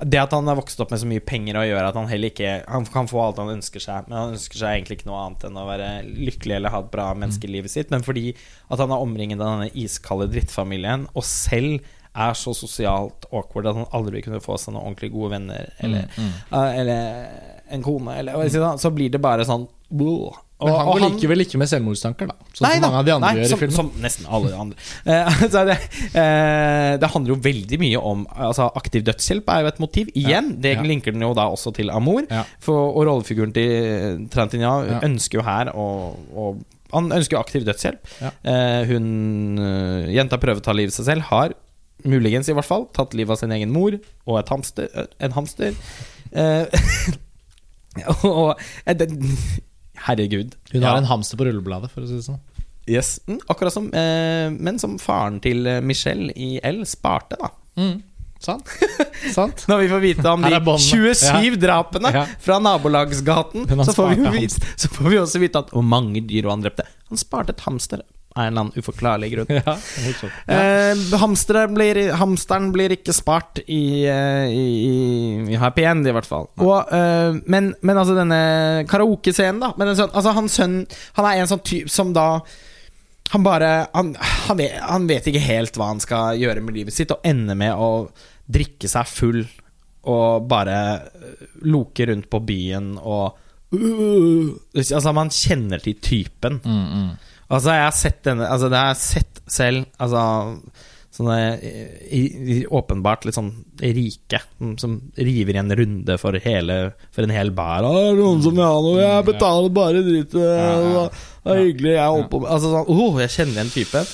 Det 0.00 0.20
at 0.20 0.34
han 0.36 0.48
har 0.48 0.58
vokst 0.58 0.80
opp 0.80 0.92
med 0.92 1.00
så 1.02 1.08
mye 1.08 1.24
penger 1.24 1.58
og 1.60 1.66
gjør 1.66 1.88
at 1.88 1.96
han 1.96 2.08
heller 2.10 2.32
ikke 2.32 2.52
Han 2.68 2.86
kan 2.92 3.08
få 3.10 3.22
alt 3.24 3.40
han 3.40 3.52
ønsker 3.56 3.82
seg, 3.82 4.08
men 4.08 4.18
han 4.18 4.34
ønsker 4.36 4.60
seg 4.60 4.76
egentlig 4.76 5.00
ikke 5.00 5.10
noe 5.10 5.22
annet 5.24 5.46
enn 5.48 5.60
å 5.60 5.66
være 5.68 5.88
lykkelig 6.08 6.56
eller 6.56 6.74
ha 6.74 6.82
et 6.84 6.92
bra 6.92 7.08
menneske 7.16 7.48
i 7.48 7.54
livet 7.56 7.72
sitt. 7.72 7.92
Men 7.92 8.04
fordi 8.06 8.30
at 8.68 8.80
han 8.80 8.92
er 8.92 9.06
omringet 9.06 9.40
av 9.40 9.56
denne 9.56 9.72
iskalde 9.84 10.30
drittfamilien, 10.32 11.08
og 11.12 11.26
selv 11.26 11.88
er 12.10 12.36
så 12.38 12.54
sosialt 12.56 13.28
awkward 13.30 13.70
at 13.70 13.78
han 13.78 13.90
aldri 13.96 14.18
vil 14.18 14.28
kunne 14.28 14.42
få 14.42 14.58
seg 14.58 14.74
noen 14.74 14.90
ordentlig 14.90 15.12
gode 15.14 15.34
venner 15.36 15.70
eller, 15.78 16.08
mm, 16.10 16.24
mm. 16.26 16.38
Uh, 16.50 16.70
eller 16.80 17.02
en 17.70 17.84
kone, 17.86 18.16
eller 18.18 18.78
så 18.82 18.90
blir 18.94 19.12
det 19.12 19.22
bare 19.22 19.46
sånn 19.46 19.68
Bull. 19.90 20.30
Men 20.60 20.76
han 20.76 20.88
går 20.90 21.00
likevel 21.02 21.42
ikke 21.46 21.58
med 21.60 21.70
selvmordstanker, 21.70 22.28
da. 22.30 22.48
Sånn 22.52 22.66
nei, 22.66 22.72
som 22.76 22.84
mange 22.84 22.98
av 23.00 23.06
de 23.06 23.12
andre 23.14 23.28
nei, 23.30 23.40
gjør 23.40 23.48
som, 23.48 23.56
i 23.56 23.60
filmen. 23.62 23.76
Som 23.78 24.02
nesten 24.04 24.26
alle 24.28 24.50
de 24.52 24.58
andre. 24.60 24.88
Eh, 25.14 25.40
det, 25.70 25.76
eh, 26.20 26.90
det, 27.00 27.10
handler 27.14 27.32
jo 27.32 27.38
veldig 27.46 27.78
mye 27.80 28.02
om 28.10 28.26
altså, 28.34 28.68
Aktiv 28.78 29.06
dødshjelp 29.06 29.48
er 29.54 29.64
jo 29.64 29.70
et 29.70 29.80
motiv. 29.82 30.10
Igjen, 30.12 30.52
ja, 30.52 30.60
det 30.66 30.74
ja. 30.76 30.84
linker 30.90 31.16
den 31.16 31.24
jo 31.24 31.32
da 31.38 31.48
også 31.54 31.72
til 31.76 31.92
Amor. 31.94 32.26
Ja. 32.28 32.44
For, 32.62 32.92
og 32.92 33.08
rollefiguren 33.08 33.54
til 33.56 34.28
Trantinia 34.32 35.00
ønsker 35.00 35.40
jo 35.40 35.46
her 35.48 35.72
å, 35.72 35.88
å 36.12 36.52
Han 36.94 37.10
ønsker 37.16 37.38
jo 37.38 37.40
aktiv 37.40 37.64
dødshjelp. 37.66 38.14
Eh, 38.20 38.92
hun 38.92 39.10
uh, 39.62 40.12
Jenta 40.12 40.38
prøver 40.42 40.60
å 40.60 40.68
ta 40.68 40.76
livet 40.76 40.92
av 40.92 41.00
seg 41.00 41.12
selv. 41.14 41.28
Har 41.32 41.56
muligens, 42.08 42.48
i 42.50 42.56
hvert 42.56 42.68
fall, 42.68 42.86
tatt 42.96 43.16
livet 43.18 43.34
av 43.34 43.40
sin 43.42 43.54
egen 43.54 43.72
mor 43.74 43.96
og 43.96 44.38
et 44.40 44.52
hamster, 44.52 44.88
en 45.20 45.36
hamster. 45.36 45.76
Eh, 46.30 46.80
og 48.28 48.54
eh, 48.86 49.08
Herregud. 50.00 50.54
Hun 50.72 50.82
har 50.82 50.94
ja. 50.94 51.00
en 51.02 51.10
hamster 51.10 51.36
på 51.36 51.48
rullebladet, 51.48 51.90
for 51.92 52.04
å 52.04 52.08
si 52.08 52.16
det 52.16 52.24
sånn. 52.24 52.40
Yes, 52.90 53.18
mm, 53.28 53.42
Akkurat 53.52 53.74
som 53.74 53.90
eh, 53.94 54.48
Men 54.50 54.78
som 54.80 54.96
faren 54.98 55.36
til 55.44 55.66
eh, 55.68 55.82
Michelle 55.84 56.32
i 56.32 56.54
L 56.64 56.80
sparte, 56.88 57.36
da. 57.40 57.50
Mm. 57.76 57.98
Sant. 58.40 58.70
Sant. 59.36 59.66
Når 59.68 59.82
vi 59.82 59.88
får 59.90 60.00
vite 60.00 60.30
om 60.32 60.46
de 60.46 60.76
27 60.80 61.26
ja. 61.28 61.56
drapene 61.60 62.12
ja. 62.14 62.22
fra 62.40 62.56
nabolagsgaten, 62.62 63.68
så 63.84 63.92
får, 63.92 64.14
vite, 64.32 64.70
så 64.80 64.88
får, 64.88 65.10
vi 65.12 65.18
også 65.20 65.42
vite 65.42 65.60
at 65.60 65.74
hvor 65.74 65.84
mange 65.84 66.22
dyr 66.24 66.48
han 66.48 66.64
drepte. 66.64 66.88
Han 67.12 67.20
sparte 67.20 67.52
et 67.52 67.66
hamster 67.66 68.00
Av 68.36 68.44
en 68.44 68.52
eller 68.52 68.60
annen 68.62 68.78
uforklarlig 68.78 69.32
grunn. 69.32 69.48
Ja. 69.60 69.74
Ja. 70.46 70.58
Eh, 70.94 71.66
blir, 71.74 72.00
hamsteren 72.20 72.70
blir 72.72 72.94
ikke 72.94 73.12
spart 73.16 73.58
i, 73.66 74.04
eh, 74.06 74.46
i, 74.54 74.66
i- 75.50 75.58
Happy 75.58 75.82
End, 75.82 76.06
i 76.06 76.12
hvert 76.14 76.28
fall. 76.28 76.46
Og, 76.62 76.92
eh, 76.94 77.40
men, 77.50 77.72
men 77.82 77.98
altså 77.98 78.14
denne 78.14 78.84
karaokescenen, 78.90 79.58
da. 79.64 79.72
Men 79.80 79.90
en 79.92 79.98
sånn, 79.98 80.12
altså 80.14 80.34
hans 80.36 80.58
sønn 80.60 80.76
Han 81.18 81.26
er 81.26 81.40
en 81.42 81.50
sånn 81.50 81.64
type 81.66 81.90
som 81.90 82.12
da 82.14 82.28
Han 83.34 83.42
bare 83.46 83.72
han, 83.94 84.14
han, 84.20 84.56
vet, 84.58 84.78
han 84.82 85.08
vet 85.10 85.26
ikke 85.30 85.42
helt 85.44 85.76
hva 85.78 85.90
han 85.92 86.00
skal 86.02 86.38
gjøre 86.38 86.62
med 86.62 86.74
livet 86.78 86.94
sitt, 86.94 87.10
og 87.14 87.26
ender 87.26 87.58
med 87.58 87.74
å 87.74 87.90
drikke 88.50 88.88
seg 88.90 89.06
full 89.10 89.42
og 90.10 90.46
bare 90.48 90.76
eh, 91.04 91.42
loke 91.68 92.06
rundt 92.08 92.30
på 92.32 92.38
byen 92.46 92.94
og 93.02 93.36
uh, 93.74 94.46
Altså, 94.74 95.12
man 95.14 95.28
kjenner 95.30 95.78
til 95.84 95.98
typen. 96.02 96.56
Mm, 96.64 96.86
mm. 96.94 97.10
Altså, 97.50 97.74
jeg 97.74 97.82
har 97.82 97.98
sett 97.98 98.22
denne 98.26 98.46
Altså, 98.46 98.70
det 98.70 98.78
har 98.78 98.92
jeg 98.92 99.02
sett 99.02 99.42
selv. 99.50 99.90
Altså 99.98 100.22
Sånne 101.10 101.36
i, 101.58 102.20
i, 102.22 102.56
åpenbart 102.70 103.24
litt 103.26 103.34
sånn 103.34 103.50
rike 103.82 104.38
som, 104.46 104.76
som 104.78 104.92
river 105.18 105.56
i 105.56 105.58
en 105.58 105.74
runde 105.74 106.16
for, 106.22 106.38
hele, 106.44 106.76
for 107.10 107.26
en 107.26 107.32
hel 107.34 107.50
bar. 107.50 107.82
«Å, 107.82 107.90
'Det 107.90 108.12
er 108.12 108.20
noen 108.20 108.44
som 108.44 108.54
vil 108.54 108.62
ha 108.62 108.76
noe, 108.84 109.00
jeg 109.02 109.26
betaler 109.26 109.74
bare 109.74 110.04
dritt.' 110.06 110.36
ja. 110.38 111.02
Det 111.10 111.56
er 111.56 111.62
hyggelig, 111.64 111.92
jeg 111.96 112.14
holder 112.14 112.30
på 112.30 112.40
med 112.44 112.52
Altså 112.54 112.70
sånn 112.70 112.88
oh, 112.94 113.18
Jeg 113.24 113.34
kjenner 113.34 113.58
igjen 113.58 113.74
typen. 113.74 114.08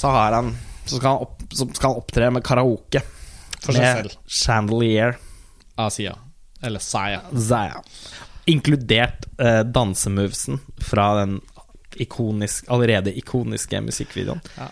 Så 0.00 0.14
har 0.16 0.38
han 0.38 0.50
Så 0.86 0.96
skal 0.96 1.08
han, 1.10 1.28
opp, 1.28 1.46
så 1.52 1.68
skal 1.68 1.90
han 1.90 2.00
opptre 2.00 2.32
med 2.38 2.46
karaoke. 2.46 3.04
For 3.60 3.76
seg 3.76 3.84
selv. 3.84 4.18
Chandelier. 4.26 5.20
Asia. 5.76 6.16
Eller 6.64 6.82
Saya. 6.82 7.20
Zaya. 7.36 7.82
Inkludert 8.50 9.28
eh, 9.38 9.60
dansemovesen 9.68 10.58
fra 10.82 11.12
den 11.20 11.36
ikonisk, 12.00 12.64
allerede 12.68 13.12
ikoniske 13.16 13.80
musikkvideoen. 13.84 14.40
Ja. 14.58 14.68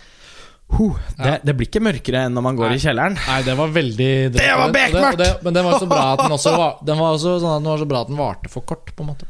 Huh, 0.70 0.94
det, 1.18 1.26
Ja. 1.26 1.38
det 1.42 1.56
blir 1.58 1.66
ikke 1.66 1.82
mørkere 1.82 2.26
enn 2.26 2.32
når 2.34 2.42
man 2.42 2.56
går 2.56 2.68
Nei. 2.70 2.76
i 2.76 2.78
kjelleren. 2.78 3.16
Nei, 3.26 3.42
det 3.42 3.56
var 3.58 3.68
veldig 3.68 4.32
Det 4.32 4.46
var 4.56 4.68
det- 4.68 4.68
og 4.68 4.72
bekmørkt! 4.76 5.42
Men 5.42 5.54
den 5.54 5.64
var 5.64 5.78
så 5.80 5.88
bra 5.88 6.12
at 6.12 6.18
den 6.22 6.30
også 6.36 6.56
var 6.56 6.76
Den 6.86 6.98
var 6.98 7.14
også 7.16 7.40
sånn 7.42 7.56
at 7.56 7.62
den 7.64 7.70
var 7.72 7.78
så 7.78 7.88
bra 7.88 8.00
at 8.00 8.06
den 8.08 8.16
varte 8.16 8.48
for 8.48 8.60
kort, 8.62 8.92
på 8.94 9.00
en 9.02 9.08
måte. 9.14 9.26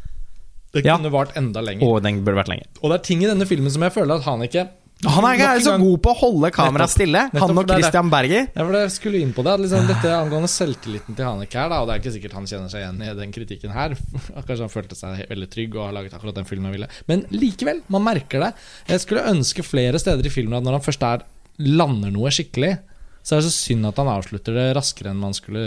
Det 0.72 0.84
Ja. 0.84 0.96
kunne 0.98 1.10
vart 1.10 1.32
enda 1.36 1.60
lenger. 1.60 1.82
Og 1.88 2.02
den 2.02 2.22
burde 2.24 2.36
vært 2.44 2.48
lenger. 2.48 2.66
Og 2.82 2.90
det 2.90 3.00
er 3.00 3.04
ting 3.04 3.22
i 3.24 3.26
denne 3.26 3.46
filmen 3.46 3.70
som 3.70 3.82
jeg 3.82 3.92
føler 3.92 4.16
at 4.16 4.22
han 4.22 4.40
ikke 4.42 4.68
Han 5.08 5.24
er 5.24 5.38
ikke 5.38 5.62
så 5.64 5.74
god 5.80 6.00
på 6.04 6.12
å 6.12 6.16
holde 6.18 6.50
kameraet 6.52 6.92
stille. 6.92 7.22
Nettopp, 7.30 7.52
Han 7.54 7.60
og. 7.62 7.70
Christian 7.72 8.10
Berger. 8.12 8.42
Ja, 8.50 8.64
for 8.66 8.76
det 8.76 8.82
skulle 8.92 9.22
inn 9.24 9.32
på 9.36 9.44
det 9.46 9.54
liksom, 9.62 9.86
Dette 9.88 10.12
angående 10.12 10.50
selvtilliten 10.52 11.16
til 11.16 11.24
Hanek 11.24 11.56
her, 11.56 11.70
da, 11.72 11.80
og 11.80 11.88
det 11.88 11.94
er 11.94 12.02
ikke 12.02 12.14
sikkert 12.18 12.36
han 12.36 12.48
kjenner 12.50 12.72
seg 12.72 12.84
igjen 12.84 13.00
i 13.06 13.14
den 13.22 13.32
kritikken 13.32 13.72
her. 13.72 13.96
Kanskje 14.36 14.60
han 14.66 14.72
følte 14.72 14.98
seg 14.98 15.24
veldig 15.30 15.50
trygg 15.54 15.78
og 15.78 15.86
har 15.86 15.96
laget 15.96 16.16
akkurat 16.18 16.36
den 16.36 16.48
filmen 16.48 16.68
han 16.68 16.76
ville. 16.76 16.90
Men 17.08 17.24
likevel, 17.32 17.80
man 17.92 18.04
merker 18.10 18.44
det. 18.44 18.52
Jeg 18.92 19.04
skulle 19.06 19.24
ønske 19.32 19.64
flere 19.64 20.02
steder 20.02 20.28
i 20.28 20.34
filmen 20.34 20.58
at 20.60 20.66
når 20.66 20.78
han 20.80 20.86
først 20.90 21.06
er 21.08 21.24
lander 21.60 22.12
noe 22.12 22.32
skikkelig, 22.32 22.74
så 23.22 23.36
er 23.36 23.40
det 23.42 23.50
så 23.50 23.52
synd 23.52 23.86
at 23.86 23.96
han 24.00 24.08
avslutter 24.08 24.54
det 24.56 24.66
raskere 24.76 25.10
enn 25.12 25.20
man 25.20 25.34
skulle 25.36 25.62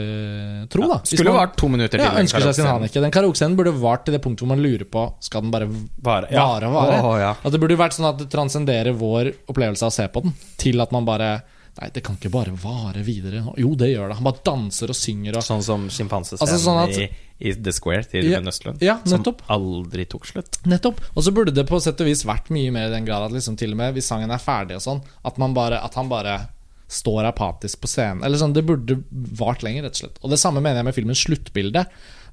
tro. 0.69 0.87
da 0.87 0.97
ja, 0.97 1.01
Skulle 1.05 1.31
man- 1.33 1.47
vært 1.47 1.55
to 1.57 1.67
minutter 1.69 1.97
til. 1.97 2.05
ja, 2.05 2.11
ønsker 2.19 2.41
seg 2.41 2.55
sin 2.55 2.65
han 2.65 2.79
Haneke. 2.81 3.01
Den 3.01 3.11
karaokescenen 3.11 3.55
burde 3.55 3.73
vart 3.79 4.05
til 4.05 4.13
det 4.17 4.21
punktet 4.23 4.41
hvor 4.45 4.55
man 4.55 4.63
lurer 4.63 4.85
på 4.89 5.13
Skal 5.21 5.41
den 5.41 5.51
bare 5.51 5.67
vare. 6.01 6.27
ja. 6.31 6.45
vare 6.47 6.71
vare. 6.73 7.01
Oh, 7.03 7.17
ja. 7.17 7.31
At 7.43 7.51
det 7.51 7.59
burde 7.61 7.77
vært 7.77 7.93
sånn 7.93 8.09
at 8.09 8.17
det 8.17 8.29
transcenderer 8.29 8.93
vår 8.97 9.33
opplevelse 9.47 9.83
av 9.83 9.89
å 9.89 9.93
se 9.93 10.07
på 10.07 10.23
den, 10.23 10.33
til 10.57 10.81
at 10.81 10.91
man 10.91 11.05
bare 11.05 11.43
Nei, 11.81 11.87
det 11.89 12.03
kan 12.05 12.13
ikke 12.15 12.29
bare 12.29 12.51
vare 12.53 13.01
videre. 13.01 13.39
Jo, 13.57 13.73
det 13.73 13.87
gjør 13.95 14.09
det. 14.09 14.15
Han 14.19 14.23
bare 14.27 14.43
danser 14.45 14.89
og 14.93 14.95
synger 14.95 15.37
og 15.37 15.41
Sånn 15.41 15.63
som 15.63 15.87
sjimpansescenen 15.89 16.45
Altså, 16.45 16.59
sånn 16.69 16.83
at- 16.83 16.99
i, 17.01 17.09
i 17.49 17.53
The 17.55 17.71
Square 17.71 18.03
til 18.03 18.29
Ja, 18.29 18.37
Rune 18.37 18.51
Østlund. 18.51 18.77
ja. 18.79 18.99
Som 19.03 19.23
aldri 19.49 20.05
tok 20.07 20.23
slutt. 20.27 20.59
Nettopp. 20.67 20.99
Og 21.17 21.23
så 21.23 21.33
burde 21.33 21.51
det 21.51 21.65
på 21.65 21.81
sett 21.81 21.99
og 21.99 22.05
vis 22.05 22.21
vært 22.23 22.51
mye 22.51 22.71
mer 22.71 22.89
i 22.89 22.91
den 22.91 23.05
grad 23.05 23.23
at 23.25 23.31
liksom 23.31 23.57
til 23.57 23.71
og 23.71 23.77
med 23.77 23.95
hvis 23.95 24.05
sangen 24.05 24.29
er 24.29 24.37
ferdig 24.37 24.75
og 24.75 24.81
sånn, 24.85 25.01
at, 25.25 25.35
man 25.39 25.55
bare, 25.55 25.83
at 25.83 25.95
han 25.95 26.07
bare 26.07 26.47
står 26.93 27.27
apatisk 27.29 27.81
på 27.83 27.89
scenen. 27.91 28.23
Eller 28.23 28.39
sånn, 28.41 28.53
Det 28.55 28.65
burde 28.67 28.99
vart 29.39 29.65
lenger, 29.65 29.87
rett 29.87 29.97
og 29.97 30.03
slett. 30.05 30.21
Og 30.23 30.33
det 30.33 30.41
samme 30.41 30.61
mener 30.61 30.81
jeg 30.81 30.89
med 30.91 30.97
filmens 30.97 31.25
sluttbilde. 31.25 31.85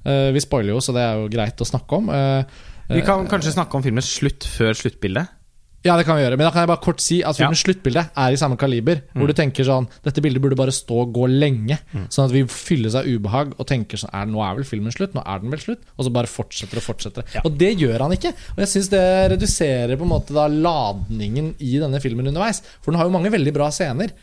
Uh, 0.05 0.29
vi 0.33 0.41
spoiler 0.43 0.75
jo, 0.75 0.81
så 0.81 0.93
det 0.95 1.03
er 1.05 1.19
jo 1.19 1.29
greit 1.33 1.61
å 1.61 1.67
snakke 1.67 1.99
om. 1.99 2.09
Uh, 2.09 2.43
Vi 2.91 3.03
kan 3.05 3.27
kanskje 3.31 3.53
snakke 3.57 3.77
om 3.77 3.83
filmens 3.85 4.09
slutt 4.19 4.47
før 4.49 4.73
sluttbildet. 4.77 5.37
Ja, 5.81 5.95
det 5.97 6.03
kan 6.05 6.13
vi 6.13 6.21
gjøre. 6.21 6.37
Men 6.37 6.45
da 6.45 6.51
kan 6.53 6.61
jeg 6.61 6.69
bare 6.69 6.83
kort 6.83 7.01
si 7.01 7.15
at 7.25 7.33
filmens 7.39 7.63
sluttbilde 7.63 8.03
er 8.05 8.33
i 8.33 8.37
samme 8.37 8.53
kaliber. 8.61 8.99
Hvor 9.17 9.25
du 9.31 9.33
tenker 9.33 9.65
sånn 9.65 9.87
Dette 10.05 10.21
bildet 10.21 10.43
burde 10.43 10.57
bare 10.59 10.73
stå 10.75 10.99
og 11.07 11.13
gå 11.15 11.25
lenge. 11.31 11.79
Sånn 12.13 12.27
at 12.27 12.35
vi 12.35 12.43
fylles 12.45 12.93
av 12.99 13.07
ubehag 13.09 13.55
og 13.57 13.65
tenker 13.65 13.97
sånn 13.97 14.13
er, 14.13 14.27
Nå 14.29 14.43
er 14.45 14.59
vel 14.59 14.67
filmen 14.69 14.93
slutt? 14.93 15.15
Nå 15.17 15.23
er 15.25 15.41
den 15.41 15.49
vel 15.49 15.63
slutt? 15.63 15.81
Og 15.97 16.05
så 16.05 16.13
bare 16.13 16.29
fortsetter 16.29 16.77
og 16.77 16.85
fortsetter. 16.85 17.25
Og 17.41 17.57
det 17.57 17.71
gjør 17.81 18.05
han 18.05 18.13
ikke. 18.13 18.29
Og 18.53 18.61
jeg 18.61 18.73
syns 18.75 18.91
det 18.93 19.01
reduserer 19.33 19.97
på 19.97 20.05
en 20.05 20.13
måte 20.13 20.37
da 20.37 20.45
ladningen 20.51 21.55
i 21.57 21.79
denne 21.81 22.01
filmen 22.03 22.29
underveis. 22.29 22.61
For 22.83 22.93
den 22.93 23.01
har 23.01 23.09
jo 23.09 23.15
mange 23.17 23.33
veldig 23.33 23.55
bra 23.57 23.71
scener. 23.73 24.13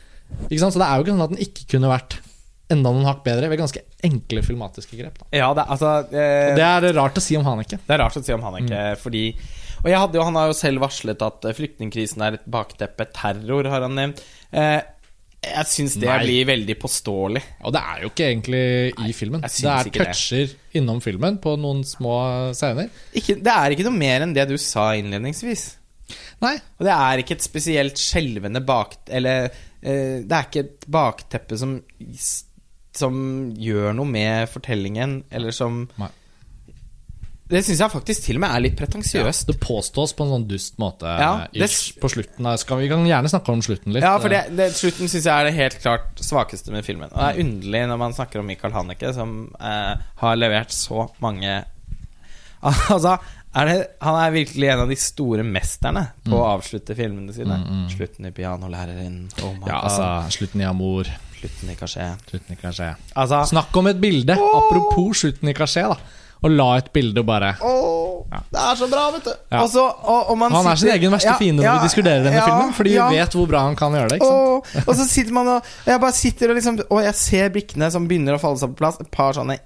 Ikke 0.48 0.62
sant? 0.62 0.74
Så 0.74 0.80
det 0.80 0.88
er 0.88 0.96
jo 0.96 1.06
ikke 1.06 1.14
sånn 1.14 1.26
at 1.26 1.34
den 1.34 1.44
ikke 1.44 1.68
kunne 1.74 1.92
vært 1.92 2.18
enda 2.72 2.92
noen 2.92 3.06
hakk 3.08 3.22
bedre 3.24 3.48
ved 3.48 3.60
ganske 3.62 3.80
enkle 4.04 4.42
filmatiske 4.44 4.98
grep. 4.98 5.16
Da. 5.22 5.30
Ja, 5.36 5.48
det, 5.56 5.64
altså 5.72 5.94
eh, 6.12 6.52
det 6.58 6.66
er 6.66 6.88
rart 6.98 7.16
å 7.16 7.24
si 7.24 7.38
om 7.38 7.46
Haneke. 7.46 7.80
Det 7.80 7.96
er 7.96 8.02
rart 8.04 8.18
å 8.20 8.24
si 8.24 8.34
om 8.34 8.44
han 8.44 8.60
ikke, 8.60 8.82
fordi 9.00 9.24
Og 9.78 9.88
jo, 9.92 10.22
han 10.26 10.36
har 10.36 10.50
jo 10.50 10.58
selv 10.58 10.82
varslet 10.84 11.24
at 11.24 11.48
eh, 11.48 11.56
flyktningkrisen 11.56 12.24
er 12.26 12.38
et 12.38 12.46
bakteppe. 12.50 13.08
Terror 13.14 13.70
har 13.72 13.86
han 13.86 13.96
nevnt. 13.96 14.22
Eh, 14.52 14.80
jeg 15.38 15.70
syns 15.70 15.94
det 16.02 16.08
Nei. 16.10 16.18
blir 16.24 16.46
veldig 16.48 16.74
påståelig. 16.82 17.42
Og 17.62 17.72
det 17.72 17.80
er 17.80 18.02
jo 18.02 18.10
ikke 18.10 18.26
egentlig 18.26 18.62
i 19.06 19.12
filmen. 19.14 19.44
Det 19.46 19.70
er 19.70 19.90
toucher 19.94 20.50
det. 20.50 20.56
innom 20.80 20.98
filmen 21.00 21.38
på 21.40 21.54
noen 21.62 21.84
små 21.86 22.16
scener. 22.58 22.90
Ikke, 23.16 23.38
det 23.38 23.54
er 23.54 23.74
ikke 23.74 23.86
noe 23.86 23.96
mer 23.96 24.26
enn 24.26 24.34
det 24.34 24.48
du 24.50 24.56
sa 24.60 24.90
innledningsvis. 24.98 25.68
Nei, 26.42 26.56
Og 26.78 26.86
det 26.86 26.92
er 26.94 27.22
ikke 27.22 27.36
et 27.38 27.46
spesielt 27.46 28.02
skjelvende 28.02 28.62
bak... 28.66 28.98
Eller 29.14 29.48
det 29.82 30.32
er 30.34 30.46
ikke 30.48 30.64
et 30.66 30.86
bakteppe 30.90 31.58
som 31.60 31.76
Som 32.98 33.18
gjør 33.54 33.92
noe 33.94 34.08
med 34.10 34.48
fortellingen, 34.50 35.20
eller 35.30 35.54
som 35.54 35.84
Nei. 36.00 36.08
Det 37.48 37.62
syns 37.64 37.78
jeg 37.80 37.92
faktisk 37.94 38.24
til 38.26 38.36
og 38.36 38.42
med 38.42 38.50
er 38.52 38.60
litt 38.60 38.74
pretensiøst. 38.76 39.46
det 39.48 39.54
påstås 39.62 40.10
på 40.12 40.24
en 40.26 40.32
sånn 40.34 40.42
dust 40.50 40.74
måte 40.82 41.08
Ja, 41.08 41.46
ish, 41.56 41.94
det- 41.94 42.00
på 42.02 42.10
slutten. 42.12 42.44
Skal 42.60 42.76
vi 42.82 42.88
kan 42.90 43.06
gjerne 43.06 43.30
snakke 43.32 43.48
om 43.54 43.62
slutten 43.64 43.94
litt. 43.94 44.02
Ja, 44.04 44.18
for 44.20 44.28
det, 44.28 44.42
det, 44.54 44.66
slutten 44.76 45.08
syns 45.08 45.24
jeg 45.24 45.32
er 45.32 45.44
det 45.48 45.54
helt 45.56 45.78
klart 45.80 46.20
svakeste 46.20 46.70
med 46.74 46.84
filmen. 46.84 47.08
Og 47.08 47.16
det 47.16 47.30
er 47.30 47.40
underlig 47.46 47.80
når 47.88 47.98
man 48.02 48.12
snakker 48.12 48.40
om 48.42 48.46
Michael 48.46 48.74
Haneke, 48.76 49.14
som 49.14 49.54
eh, 49.60 49.94
har 50.20 50.36
levert 50.36 50.70
så 50.76 51.08
mange 51.24 51.64
Altså, 52.92 53.16
er 53.58 53.68
det, 53.70 53.76
han 54.04 54.16
er 54.20 54.34
virkelig 54.34 54.68
en 54.72 54.82
av 54.84 54.90
de 54.92 54.96
store 55.00 55.44
mesterne 55.46 56.02
på 56.26 56.36
å 56.36 56.44
avslutte 56.54 56.94
filmene 56.98 57.32
sine. 57.36 57.56
Slutten 57.92 58.28
i 58.28 58.34
pianolæreren, 58.36 59.16
oh 59.42 59.56
Ja, 59.66 59.80
altså, 59.88 60.08
slutten 60.36 60.60
i 60.62 60.68
'Amor'. 60.68 61.10
slutten 61.38 61.70
i 61.70 61.76
kasjé. 61.78 62.06
slutten 62.30 62.56
i 62.56 62.60
kasjé. 62.60 62.94
Altså 63.14 63.44
Snakk 63.46 63.76
om 63.76 63.86
et 63.86 64.00
bilde! 64.00 64.32
Apropos 64.34 65.20
slutten 65.24 65.48
i 65.48 65.54
'Kasjé', 65.54 65.88
da. 65.88 65.96
Og 66.42 66.50
la 66.54 66.76
et 66.78 66.92
bilde 66.94 67.18
og 67.18 67.26
bare 67.26 67.56
Åh, 67.66 68.24
Det 68.52 68.60
er 68.62 68.74
så 68.78 68.86
bra, 68.90 69.10
vet 69.10 69.24
du. 69.24 69.30
Ja. 69.50 69.62
Og 69.64 69.74
og, 69.76 70.30
og 70.30 70.38
Han 70.52 70.66
er 70.66 70.76
sin 70.76 70.88
egen 70.94 71.10
verste 71.10 71.32
Ja, 71.32 71.36
fiende 71.38 71.62
når 71.62 71.66
ja, 71.66 71.78
vi 71.78 71.88
diskuterer 71.88 72.22
denne 72.22 72.36
ja, 72.38 72.44
filmen, 72.46 72.74
fordi 72.76 72.92
ja. 72.94 73.08
vi 73.10 73.16
vet 73.18 73.34
hvor 73.34 73.48
bra 73.50 73.62
han 73.66 73.74
kan 73.78 73.92
gjøre 73.92 74.08
det. 74.12 74.20
ikke? 74.20 74.26
Åh, 74.26 74.84
og 74.86 74.92
så 74.94 75.06
sitter 75.08 75.32
man 75.32 75.48
og 75.48 75.56
og 75.58 75.90
Jeg 75.90 76.00
bare 76.00 76.12
sitter 76.12 76.50
og 76.50 76.54
liksom 76.54 76.78
Og 76.90 77.02
jeg 77.02 77.14
ser 77.14 77.48
brikkene 77.50 77.90
som 77.90 78.06
begynner 78.06 78.34
å 78.36 78.38
falle 78.42 78.58
seg 78.60 78.70
på 78.70 78.78
plass. 78.84 79.00
Et 79.00 79.10
par 79.10 79.34
sånne 79.34 79.58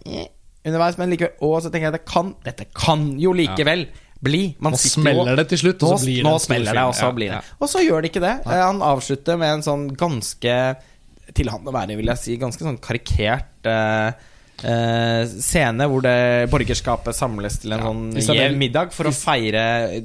underveis, 0.65 0.97
men 0.99 1.11
likevel 1.11 1.33
Og 1.43 1.57
så 1.63 1.71
tenker 1.73 1.89
jeg 1.91 1.97
det 1.99 2.05
kan 2.07 2.35
Dette 2.45 2.67
kan 2.75 3.19
jo 3.21 3.33
likevel 3.37 3.87
bli. 4.23 4.55
Man 4.63 4.73
Nå 4.73 4.79
jo- 4.79 4.91
smeller 4.93 5.37
det 5.37 5.49
til 5.51 5.59
slutt, 5.59 5.83
og 5.83 5.97
så 5.99 6.05
blir 6.07 6.21
det 6.23 6.27
nå 6.29 6.35
smeller 6.39 6.73
det, 6.79 6.83
og 6.87 6.95
så 6.95 7.09
blir 7.15 7.33
det. 7.35 7.41
Og 7.59 7.69
så 7.69 7.81
gjør 7.83 8.03
det 8.05 8.13
ikke 8.13 8.21
det. 8.23 8.35
Han 8.47 8.79
avslutter 8.87 9.37
med 9.41 9.57
en 9.57 9.63
sånn 9.67 9.89
ganske 9.99 10.77
Til 11.35 11.49
han 11.51 11.65
å 11.67 11.73
være, 11.75 11.97
vil 11.97 12.07
jeg 12.13 12.19
si, 12.19 12.37
ganske 12.39 12.63
sånn 12.63 12.79
karikert 12.79 13.67
eh, 13.67 14.13
Uh, 14.63 15.25
scene 15.43 15.89
hvor 15.91 16.03
det 16.05 16.47
borgerskapet 16.53 17.17
samles 17.17 17.57
til 17.59 17.73
en 17.73 17.81
Ja, 17.81 17.87
sånn 17.89 18.03
Isabel- 18.21 18.55
middag 18.61 18.93
for 18.95 19.09
å 19.11 19.13
feire 19.17 20.05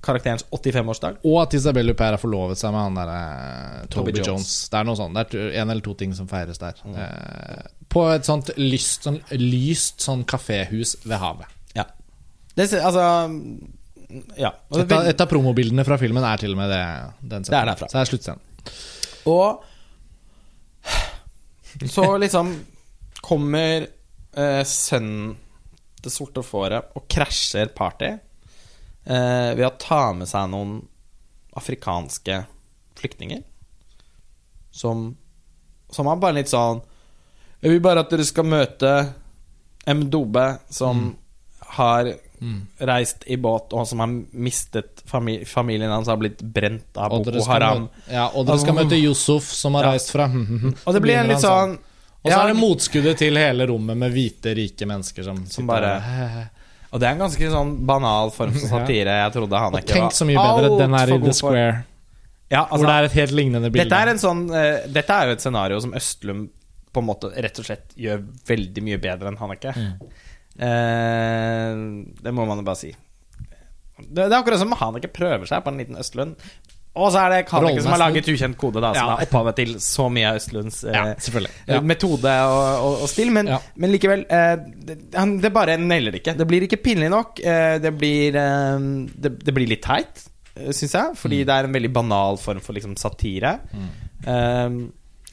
Tarantina-karakterens 0.00 0.44
85-årsdag. 0.50 1.16
Og 1.24 1.42
at 1.42 1.54
Isabel 1.54 1.86
Luper 1.90 2.14
har 2.14 2.20
forlovet 2.20 2.58
seg 2.58 2.72
med 2.74 2.80
han 2.80 2.98
derre 2.98 3.86
Toby, 3.88 4.10
Toby 4.12 4.18
Jones. 4.18 4.28
Jones. 4.28 4.52
Det 4.70 4.78
er 4.78 4.88
noe 4.88 4.98
sånt, 4.98 5.16
det 5.16 5.40
er 5.40 5.56
en 5.62 5.70
eller 5.70 5.84
to 5.84 5.94
ting 5.94 6.14
som 6.16 6.28
feires 6.30 6.60
der. 6.60 6.80
Eh, 6.88 7.66
på 7.90 8.04
et 8.14 8.28
sånt 8.28 8.52
lyst 8.58 9.08
sånn, 9.08 9.20
lyst 9.36 10.00
sånn 10.04 10.24
kaféhus 10.28 10.96
ved 11.04 11.20
havet. 11.20 11.56
Ja. 11.76 11.86
Det, 12.54 12.70
altså 12.80 13.04
Ja. 14.36 14.54
Et 14.74 14.92
av, 14.92 15.06
et 15.06 15.20
av 15.20 15.28
promobildene 15.30 15.84
fra 15.86 15.98
filmen 16.00 16.24
er 16.26 16.40
til 16.42 16.56
og 16.56 16.58
med 16.58 16.72
det. 16.72 16.84
Den 17.20 17.42
Det 17.46 17.54
er 17.54 17.68
derfra. 17.70 17.90
Så 17.90 17.98
det 17.98 18.00
er 18.00 18.10
sluttscenen. 18.10 18.40
og 19.30 19.66
så 21.86 22.16
liksom 22.18 22.50
kommer 23.22 23.86
eh, 24.36 24.64
sønnen 24.66 25.36
Det 26.02 26.10
sorte 26.10 26.42
fåret 26.42 26.96
og 26.96 27.04
krasjer 27.12 27.70
party 27.76 28.08
eh, 29.06 29.54
ved 29.56 29.66
å 29.66 29.72
ta 29.78 30.12
med 30.12 30.28
seg 30.28 30.50
noen 30.52 30.80
afrikanske 31.56 32.44
flyktninger. 33.00 33.42
Som 34.70 35.16
Som 35.90 36.06
er 36.06 36.16
bare 36.22 36.36
litt 36.38 36.48
sånn 36.52 36.82
Jeg 37.62 37.72
vil 37.72 37.80
bare 37.82 38.00
at 38.04 38.10
dere 38.12 38.24
skal 38.24 38.44
møte 38.46 38.92
Mdobe, 39.90 40.58
som 40.70 41.16
har 41.76 42.12
reist 42.80 43.24
i 43.26 43.36
båt, 43.36 43.72
og 43.76 43.86
som 43.88 44.00
har 44.00 44.08
mistet 44.32 45.02
famili 45.08 45.44
familien 45.44 45.90
hans, 45.92 46.08
har 46.08 46.16
blitt 46.20 46.40
brent 46.42 46.96
av 46.96 47.10
Boko 47.10 47.42
Haram. 47.48 47.82
møte, 47.88 48.12
ja, 48.12 48.28
og 48.32 48.46
dere 48.48 48.58
skal 48.62 48.74
møte 48.78 48.96
Yusuf, 49.00 49.50
som 49.52 49.74
har 49.74 49.84
Ja. 49.84 49.90
reist 49.92 50.10
fra 50.12 50.24
Og 50.86 50.94
det 50.94 51.02
blir 51.02 51.18
en 51.18 51.28
litt 51.28 51.42
sånn 51.42 51.74
Og 51.76 52.30
så 52.30 52.36
ja, 52.36 52.42
er 52.44 52.52
det 52.52 52.60
motskuddet 52.60 53.18
til 53.18 53.36
hele 53.36 53.66
rommet 53.66 53.96
med 53.96 54.12
hvite, 54.12 54.54
rike 54.56 54.86
mennesker 54.86 55.22
som, 55.24 55.42
Som 55.46 55.66
bare. 55.66 56.50
Og 56.90 56.98
det 56.98 57.06
er 57.06 57.14
en 57.14 57.22
ganske 57.22 57.50
sånn 57.52 57.72
banal 57.86 58.32
form 58.34 58.54
for 58.56 58.70
satire. 58.74 59.18
Jeg 59.24 59.34
trodde 59.36 59.62
han 59.64 59.76
ikke 59.78 59.94
tenk 59.94 60.16
så 60.16 60.26
mye 60.28 60.42
bedre 60.42 60.70
den 60.80 60.96
er 60.98 61.12
i 61.14 61.18
The. 61.22 61.34
Square, 61.38 61.74
Ja, 62.50 62.64
hvor 62.66 62.82
det 62.82 62.88
altså, 62.88 62.94
er 62.96 63.08
et 63.10 63.18
helt 63.20 63.36
lignende 63.38 63.70
bilde. 63.70 63.84
dette 63.86 64.00
er 64.02 64.10
en 64.10 64.18
sånn 64.22 64.40
uh, 64.50 64.88
Dette 64.90 65.18
er 65.18 65.28
jo 65.30 65.36
et 65.36 65.44
scenario 65.44 65.78
som 65.84 65.94
Østlund 65.94 66.48
på 66.90 67.02
en 67.04 67.06
måte 67.06 67.30
rett 67.36 67.60
og 67.62 67.68
slett 67.68 67.92
gjør 67.94 68.24
veldig 68.48 68.82
mye 68.82 68.98
bedre 68.98 69.30
enn 69.30 69.38
Haneke. 69.38 69.70
Uh, 70.58 72.02
det 72.18 72.32
må 72.34 72.42
man 72.48 72.58
jo 72.58 72.66
bare 72.66 72.80
si. 72.80 72.90
Det, 74.00 74.24
det 74.24 74.32
er 74.32 74.40
akkurat 74.40 74.58
som 74.58 74.74
Haneke 74.80 75.12
prøver 75.14 75.46
seg 75.46 75.62
på 75.62 75.70
en 75.70 75.78
liten 75.78 76.00
Østlund. 76.00 76.34
Og 76.98 77.12
så 77.14 77.20
er 77.22 77.30
det 77.30 77.38
Haneke 77.52 77.82
som 77.84 77.92
har 77.94 78.00
laget 78.02 78.26
Ukjent 78.32 78.56
kode, 78.58 78.80
da, 78.82 78.88
som 78.96 79.06
Ja. 79.12 79.16
er 79.16 79.26
opphavet 79.28 79.56
til 79.60 79.74
så 79.78 80.08
mye 80.10 80.26
av 80.32 80.38
Østlunds 80.40 80.80
eh, 80.84 80.92
Ja, 80.96 81.04
eh, 81.14 81.46
Ja. 81.76 81.80
metode 81.80 82.32
og, 82.50 82.84
og, 82.86 83.02
og 83.04 83.08
stil. 83.08 83.30
Men, 83.30 83.46
men 83.76 83.92
likevel, 83.92 84.24
eh, 84.28 84.56
det, 84.88 84.96
han, 85.14 85.36
det 85.40 85.52
bare 85.54 85.76
nailer 85.78 86.10
det 86.10 86.20
ikke. 86.24 86.34
Det 86.40 86.46
blir 86.50 86.66
ikke 86.66 86.80
pinlig 86.82 87.10
nok. 87.12 87.38
Eh, 87.40 87.78
det, 87.78 87.92
blir, 87.96 88.34
eh, 88.34 88.78
det, 89.22 89.36
det 89.46 89.54
blir 89.54 89.70
litt 89.70 89.84
teit, 89.86 90.24
syns 90.74 90.92
jeg, 90.98 91.14
fordi 91.16 91.44
det 91.46 91.54
er 91.54 91.68
en 91.70 91.72
veldig 91.78 91.92
banal 91.94 92.36
form 92.42 92.58
for 92.60 92.74
liksom, 92.74 92.96
satire. 92.98 93.54
Eh, 94.26 94.68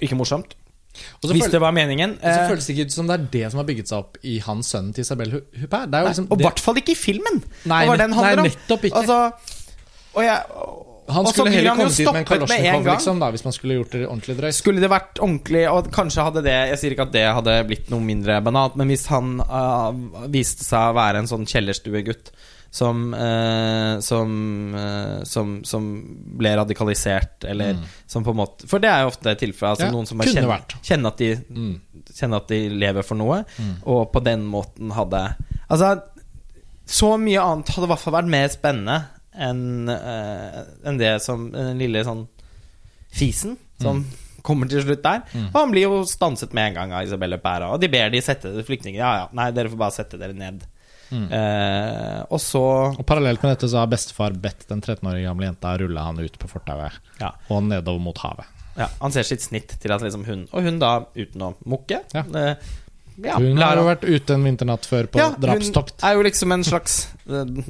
ikke 0.06 0.16
morsomt. 0.20 0.54
Og 1.22 1.28
så 1.30 1.34
Hvis 1.36 1.50
det 1.54 1.60
var 1.62 1.74
meningen. 1.74 2.16
og 2.18 2.26
så 2.26 2.40
eh, 2.42 2.48
føles 2.50 2.66
det 2.66 2.74
ikke 2.78 2.86
ut 2.90 2.94
som 2.96 3.08
det 3.10 3.16
er 3.18 3.26
det 3.34 3.52
som 3.52 3.60
har 3.62 3.66
bygget 3.68 3.90
seg 3.92 3.98
opp 4.02 4.16
i 4.26 4.38
hans 4.46 4.70
sønn 4.74 4.94
til 4.94 5.02
Isabel 5.06 5.34
Huppert. 5.34 5.90
Er 5.94 6.06
liksom 6.10 6.30
og 6.32 6.40
i 6.42 6.46
hvert 6.46 6.62
fall 6.64 6.78
ikke 6.82 6.94
i 6.94 6.98
filmen! 6.98 7.42
Nei, 7.70 7.82
det 7.84 7.90
var 7.92 7.98
det 8.00 8.06
den 8.08 8.16
handler 8.18 8.42
om. 8.42 8.48
nettopp 8.50 8.86
ikke. 8.90 9.02
Altså, 9.04 9.18
og 10.18 10.24
jeg, 10.26 10.40
Han 11.08 11.28
skulle 11.32 11.52
heller 11.54 11.70
han 11.70 11.78
kommet 11.80 12.00
ut 12.00 12.06
med 12.12 12.20
en 12.20 12.26
stoppet 12.26 12.50
med 12.50 12.58
en 12.58 12.74
Kalosjnikov, 12.74 12.88
liksom, 12.92 13.20
da, 13.22 13.30
hvis 13.32 13.44
man 13.46 13.54
skulle 13.56 13.78
gjort 13.78 13.94
det 13.96 14.02
ordentlig 14.08 14.36
drøyt. 14.42 14.58
Skulle 14.58 14.82
det 14.84 14.90
vært 14.92 15.22
ordentlig 15.24 15.64
Og 15.72 15.88
kanskje 15.96 16.26
hadde 16.28 16.44
det 16.44 16.56
Jeg 16.74 16.80
sier 16.82 16.96
ikke 16.96 17.06
at 17.08 17.14
det 17.16 17.24
hadde 17.40 17.56
blitt 17.70 17.90
noe 17.94 18.04
mindre 18.04 18.42
banalt, 18.44 18.76
men 18.76 18.92
hvis 18.92 19.06
han 19.14 19.38
uh, 19.40 19.92
viste 20.34 20.68
seg 20.68 20.90
å 20.92 20.98
være 20.98 21.24
en 21.24 21.30
sånn 21.32 21.48
kjellerstuegutt 21.48 22.32
som, 22.78 23.06
uh, 23.16 24.00
som, 24.04 24.34
uh, 24.76 25.24
som 25.24 25.54
Som 25.66 25.86
ble 26.38 26.52
radikalisert, 26.60 27.48
eller 27.48 27.80
som 28.06 28.26
på 28.28 28.36
en 28.36 28.42
måte 28.42 28.68
For 28.68 28.84
det 28.84 28.92
er 28.92 29.06
jo 29.06 29.14
ofte 29.14 29.34
tilfellet. 29.40 29.78
Altså 29.80 29.88
Mm. 29.88 29.90
Ja, 29.90 29.96
noen 29.96 30.08
som 30.12 30.20
kjenner, 30.28 30.78
kjenner, 30.84 31.08
at 31.16 31.18
de, 31.24 31.30
Mm. 31.50 31.82
kjenner 32.14 32.44
at 32.44 32.48
de 32.52 32.60
lever 32.70 33.04
for 33.08 33.16
noe, 33.16 33.46
og 33.86 34.12
på 34.12 34.24
den 34.24 34.44
måten 34.46 34.92
hadde 34.92 35.24
Altså, 35.70 36.02
så 36.88 37.18
mye 37.20 37.40
annet 37.44 37.68
hadde 37.76 37.88
i 37.88 37.92
hvert 37.92 38.00
fall 38.04 38.14
vært 38.14 38.30
mer 38.32 38.48
spennende 38.52 39.06
enn 39.38 39.90
eh, 39.94 40.62
enn 40.88 40.98
det 41.00 41.14
som 41.24 41.50
Den 41.54 41.78
lille 41.82 42.04
sånn 42.08 42.26
fisen 43.18 43.56
som 43.82 44.02
kommer 44.48 44.70
til 44.72 44.82
slutt 44.84 45.02
der. 45.04 45.22
Og 45.52 45.56
han 45.58 45.72
blir 45.74 45.86
jo 45.88 46.02
stanset 46.08 46.54
med 46.56 46.70
en 46.72 46.76
gang 46.78 46.94
av 46.98 47.06
Isabelle 47.08 47.38
Pæra, 47.42 47.72
og 47.74 47.82
de 47.82 47.90
ber 47.92 48.10
de 48.14 48.22
sette 48.24 48.50
flyktninger 48.66 49.00
Ja, 49.02 49.12
ja, 49.22 49.26
nei, 49.36 49.50
dere 49.56 49.70
får 49.74 49.80
bare 49.82 49.96
sette 49.96 50.20
dere 50.22 50.34
ned. 50.38 50.64
Eh, 51.12 52.20
og 52.30 52.40
så 52.44 52.62
Og 52.92 53.06
Parallelt 53.08 53.40
med 53.44 53.54
dette 53.56 53.70
så 53.72 53.80
har 53.80 53.88
bestefar 53.92 54.34
bedt 54.44 54.66
den 54.68 54.82
13 54.84 55.08
år 55.08 55.22
gamle 55.24 55.48
jenta 55.48 55.72
rulle 55.80 56.04
han 56.04 56.20
ut 56.20 56.36
på 56.42 56.50
fortauet 56.52 56.98
ja, 57.22 57.30
og 57.48 57.64
nedover 57.64 58.02
mot 58.04 58.18
havet. 58.20 58.50
ja, 58.76 58.90
han 59.00 59.16
ser 59.16 59.24
sitt 59.24 59.46
snitt 59.46 59.78
til 59.80 59.94
at 59.96 60.04
liksom 60.04 60.26
hun 60.28 60.44
Og 60.52 60.68
hun 60.68 60.80
da, 60.84 60.98
uten 61.16 61.46
å 61.48 61.54
mukke 61.66 62.02
Ja. 62.14 62.26
eh, 62.28 62.56
ja, 63.24 63.38
Hun 63.40 63.58
har 63.64 63.80
jo 63.80 63.86
vært 63.88 64.04
ute 64.04 64.36
en 64.36 64.44
vinternatt 64.46 64.86
før 64.86 65.08
på 65.10 65.18
Ja, 65.24 65.30
drapstokt. 65.32 66.02
Hun 66.04 66.10
er 66.12 66.20
jo 66.20 66.26
liksom 66.28 66.52
en 66.54 66.64
slags 66.68 66.98
eh, 67.32 67.64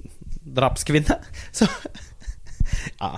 drapskvinne. 0.58 1.18
Så 1.58 1.68
ja, 3.00 3.12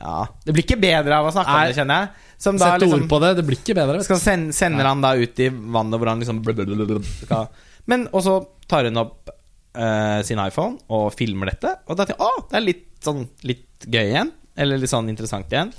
ja. 0.00 0.16
Det 0.44 0.54
blir 0.54 0.64
ikke 0.66 0.80
bedre 0.80 1.20
av 1.20 1.28
å 1.28 1.34
snakke 1.34 1.54
om 1.54 1.68
det, 1.68 1.76
kjenner 1.78 2.02
jeg. 2.02 2.32
Som 2.36 2.58
da 2.60 2.72
Sett 2.72 2.84
liksom 2.84 3.06
ord 3.06 3.08
på 3.08 3.20
det, 3.22 3.32
det 3.38 3.44
blir 3.48 3.60
ikke 3.62 3.76
bedre. 3.78 3.96
Vet 3.96 4.04
du. 4.04 4.08
skal 4.10 4.20
sende, 4.20 4.56
Sender 4.56 4.88
han 4.88 5.04
da 5.04 5.14
ut 5.16 5.40
i 5.40 5.48
vannet 5.48 6.00
hvor 6.00 6.10
han 6.12 6.20
liksom 6.20 6.42
skal 6.44 7.46
Men 7.88 8.08
Og 8.12 8.24
så 8.26 8.38
tar 8.68 8.90
hun 8.90 9.00
opp 9.00 9.30
uh, 9.32 10.20
sin 10.26 10.40
iPhone 10.42 10.76
og 10.92 11.08
filmer 11.16 11.52
dette. 11.52 11.78
Og 11.86 11.96
da 11.96 12.04
tenker 12.04 12.20
jeg 12.20 12.28
å, 12.28 12.48
det 12.50 12.58
er 12.60 12.66
litt 12.66 12.88
sånn 13.06 13.22
litt 13.48 13.86
gøy 13.86 14.04
igjen. 14.04 14.32
Eller 14.56 14.80
litt 14.80 14.92
sånn 14.92 15.08
interessant 15.12 15.52
igjen. 15.52 15.72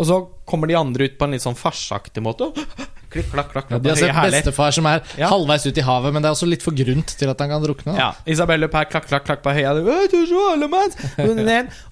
Og 0.00 0.06
så 0.08 0.18
kommer 0.48 0.70
de 0.70 0.78
andre 0.78 1.10
ut 1.10 1.18
på 1.18 1.26
en 1.26 1.36
litt 1.36 1.44
sånn 1.44 1.58
farsaktig 1.58 2.22
måte. 2.24 2.50
Klikk, 3.10 3.26
klakk, 3.32 3.50
klakk. 3.52 3.66
Ja, 3.70 3.78
de 3.82 3.88
har 3.90 3.96
sett 3.98 4.14
Herlig. 4.14 4.44
bestefar 4.44 4.70
som 4.72 4.86
er 4.86 5.02
Ja. 5.18 5.28
halvveis 5.28 5.66
ut 5.66 5.76
i 5.78 5.82
havet, 5.82 6.12
men 6.14 6.22
det 6.22 6.28
er 6.30 6.34
også 6.36 6.46
litt 6.48 6.62
for 6.62 6.70
grunt 6.72 7.06
til 7.18 7.28
at 7.28 7.38
han 7.40 7.48
kan 7.50 7.60
drukne. 7.62 7.92
da. 7.92 7.96
Ja. 7.98 8.12
Isabelle 8.26 8.68
Per, 8.70 8.84
klakk, 8.86 9.08
klakk, 9.08 9.24
klakk 9.26 9.42
på 9.42 9.50
høya. 9.52 9.74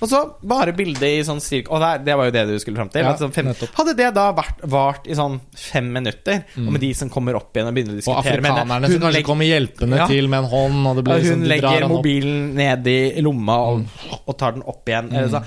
Og 0.02 0.08
så 0.08 0.20
bare 0.46 0.72
bildet 0.76 1.02
i 1.08 1.20
sånn 1.26 1.40
styrke 1.42 1.72
Og 1.74 1.80
det, 1.82 1.88
er- 1.88 2.04
det 2.06 2.16
var 2.18 2.28
jo 2.28 2.34
det 2.36 2.44
du 2.48 2.54
skulle 2.62 2.78
fram 2.80 2.90
til. 2.92 3.02
Ja, 3.02 3.12
altså 3.14 3.28
fem, 3.34 3.50
hadde 3.78 3.94
det 3.98 4.08
da 4.14 4.26
vært, 4.36 4.62
vart 4.70 5.08
i 5.10 5.16
sånn 5.18 5.38
fem 5.56 5.88
minutter, 5.92 6.42
og 6.56 6.70
med 6.74 6.80
de 6.84 6.92
som 6.94 7.10
kommer 7.10 7.36
opp 7.38 7.54
igjen 7.56 7.68
og 7.70 7.74
begynner 7.76 7.96
å 7.96 8.00
diskutere 8.00 8.38
henne, 8.38 8.48
afrikanerne 8.48 8.90
som 8.92 9.00
kanskje 9.00 9.14
legger- 9.18 9.26
kommer 9.28 9.46
hjelpende 9.48 9.96
Ja. 9.96 10.06
til 10.06 10.28
med 10.28 10.38
en 10.44 10.50
hånd, 10.50 10.86
og 10.86 10.96
det 10.96 11.04
blir 11.04 11.18
liksom, 11.22 11.40
hun 11.40 11.48
legger 11.48 11.88
mobilen 11.88 12.54
ned 12.54 12.86
i 12.86 13.20
lomma 13.22 13.56
og, 13.72 13.86
og 14.26 14.38
tar 14.38 14.52
den 14.52 14.62
opp 14.62 14.84
igjen. 14.86 15.08
Mm. 15.10 15.30
så. 15.30 15.42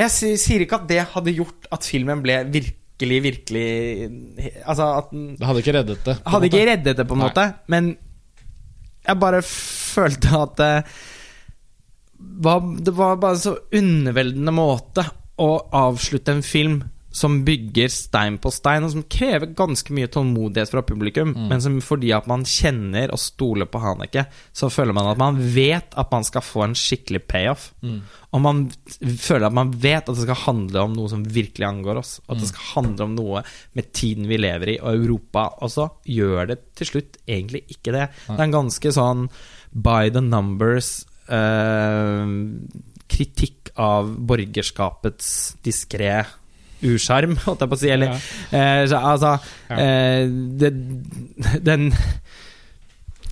Jeg 0.00 0.38
sier 0.40 0.60
ikke 0.64 0.78
at 0.80 0.86
det 0.88 1.02
hadde 1.12 1.34
gjort 1.36 1.66
at 1.70 1.84
filmen 1.84 2.22
ble 2.22 2.44
virkelig, 2.48 2.74
virkelig 3.08 3.64
Altså 4.66 4.86
at 4.98 5.10
den 5.10 5.36
Det 5.38 5.46
hadde 5.46 5.58
ikke 5.62 5.72
reddet 5.78 6.04
det. 6.04 6.16
hadde 6.26 6.34
måte. 6.36 6.46
ikke 6.50 6.66
reddet 6.70 6.96
det, 7.00 7.06
på 7.08 7.14
en 7.16 7.18
Nei. 7.18 7.28
måte, 7.28 7.44
men 7.68 7.96
jeg 9.06 9.16
bare 9.20 9.40
følte 9.42 10.28
at 10.42 10.56
det 10.60 10.72
var, 12.44 12.60
det 12.84 12.92
var 12.96 13.16
bare 13.16 13.32
en 13.38 13.40
så 13.40 13.54
underveldende 13.72 14.52
måte 14.52 15.04
å 15.40 15.48
avslutte 15.72 16.32
en 16.36 16.42
film 16.44 16.82
som 17.12 17.40
bygger 17.44 17.88
stein 17.90 18.36
på 18.38 18.52
stein, 18.54 18.84
og 18.86 18.92
som 18.92 19.02
krever 19.10 19.50
ganske 19.58 19.90
mye 19.90 20.06
tålmodighet 20.06 20.70
fra 20.70 20.82
publikum, 20.86 21.32
Mm. 21.34 21.48
men 21.48 21.60
som 21.60 21.80
fordi 21.80 22.12
at 22.14 22.26
man 22.30 22.44
kjenner 22.44 23.10
og 23.10 23.18
stoler 23.18 23.66
på 23.66 23.80
Haneke, 23.82 24.26
så 24.54 24.70
føler 24.70 24.94
man 24.94 25.08
at 25.10 25.18
man 25.18 25.36
vet 25.54 25.92
at 25.98 26.10
man 26.12 26.22
skal 26.24 26.40
få 26.46 26.62
en 26.64 26.74
skikkelig 26.74 27.26
payoff. 27.26 27.72
Mm. 27.82 28.02
Og 28.32 28.40
man 28.40 28.70
føler 29.18 29.46
at 29.46 29.52
man 29.52 29.72
vet 29.72 30.08
at 30.08 30.14
det 30.14 30.22
skal 30.22 30.34
handle 30.46 30.84
om 30.84 30.92
noe 30.94 31.08
som 31.10 31.24
virkelig 31.24 31.66
angår 31.66 31.98
oss. 31.98 32.20
At 32.28 32.38
det 32.38 32.46
Mm. 32.46 32.52
skal 32.54 32.82
handle 32.84 33.04
om 33.04 33.14
noe 33.16 33.42
med 33.74 33.92
tiden 33.92 34.28
vi 34.28 34.36
lever 34.38 34.68
i, 34.76 34.78
og 34.78 34.94
Europa. 34.94 35.48
Og 35.62 35.68
så 35.70 35.90
gjør 36.06 36.46
det 36.46 36.74
til 36.76 36.86
slutt 36.86 37.18
egentlig 37.26 37.64
ikke 37.68 37.90
det. 37.92 38.08
Det 38.28 38.38
er 38.38 38.42
en 38.44 38.52
ganske 38.52 38.92
sånn 38.92 39.28
by 39.74 40.10
the 40.10 40.20
numbers 40.20 41.04
uh, 41.28 42.26
kritikk 43.08 43.70
av 43.76 44.14
borgerskapets 44.26 45.56
diskré 45.64 46.24
usjarm, 46.86 47.36
holdt 47.46 47.64
jeg 47.64 47.70
på 47.72 47.78
å 47.78 47.80
si. 47.80 47.90
Eller 47.92 48.12
eh, 48.16 48.82
så, 48.90 49.00
altså 49.12 49.32
eh, 49.76 50.28
det, 50.60 50.70
Den 51.66 51.90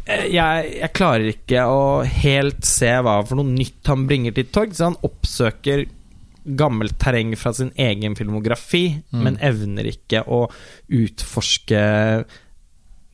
eh, 0.06 0.26
jeg, 0.32 0.72
jeg 0.80 0.92
klarer 0.96 1.30
ikke 1.34 1.66
å 1.68 1.82
helt 2.06 2.64
se 2.68 2.90
hva 3.04 3.20
for 3.28 3.38
noe 3.40 3.48
nytt 3.52 3.88
han 3.92 4.06
bringer 4.08 4.36
til 4.36 4.50
torg. 4.54 4.74
Så 4.76 4.90
han 4.90 4.98
oppsøker 5.06 5.86
gammelt 6.58 6.96
terreng 7.02 7.34
fra 7.36 7.52
sin 7.52 7.74
egen 7.76 8.14
filmografi, 8.16 8.86
Mm. 9.12 9.22
men 9.24 9.36
evner 9.44 9.88
ikke 9.90 10.22
å 10.32 10.46
utforske 10.88 11.80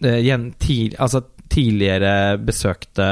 eh, 0.04 0.50
tid, 0.58 0.94
altså 0.98 1.24
tidligere 1.50 2.36
besøkte 2.42 3.06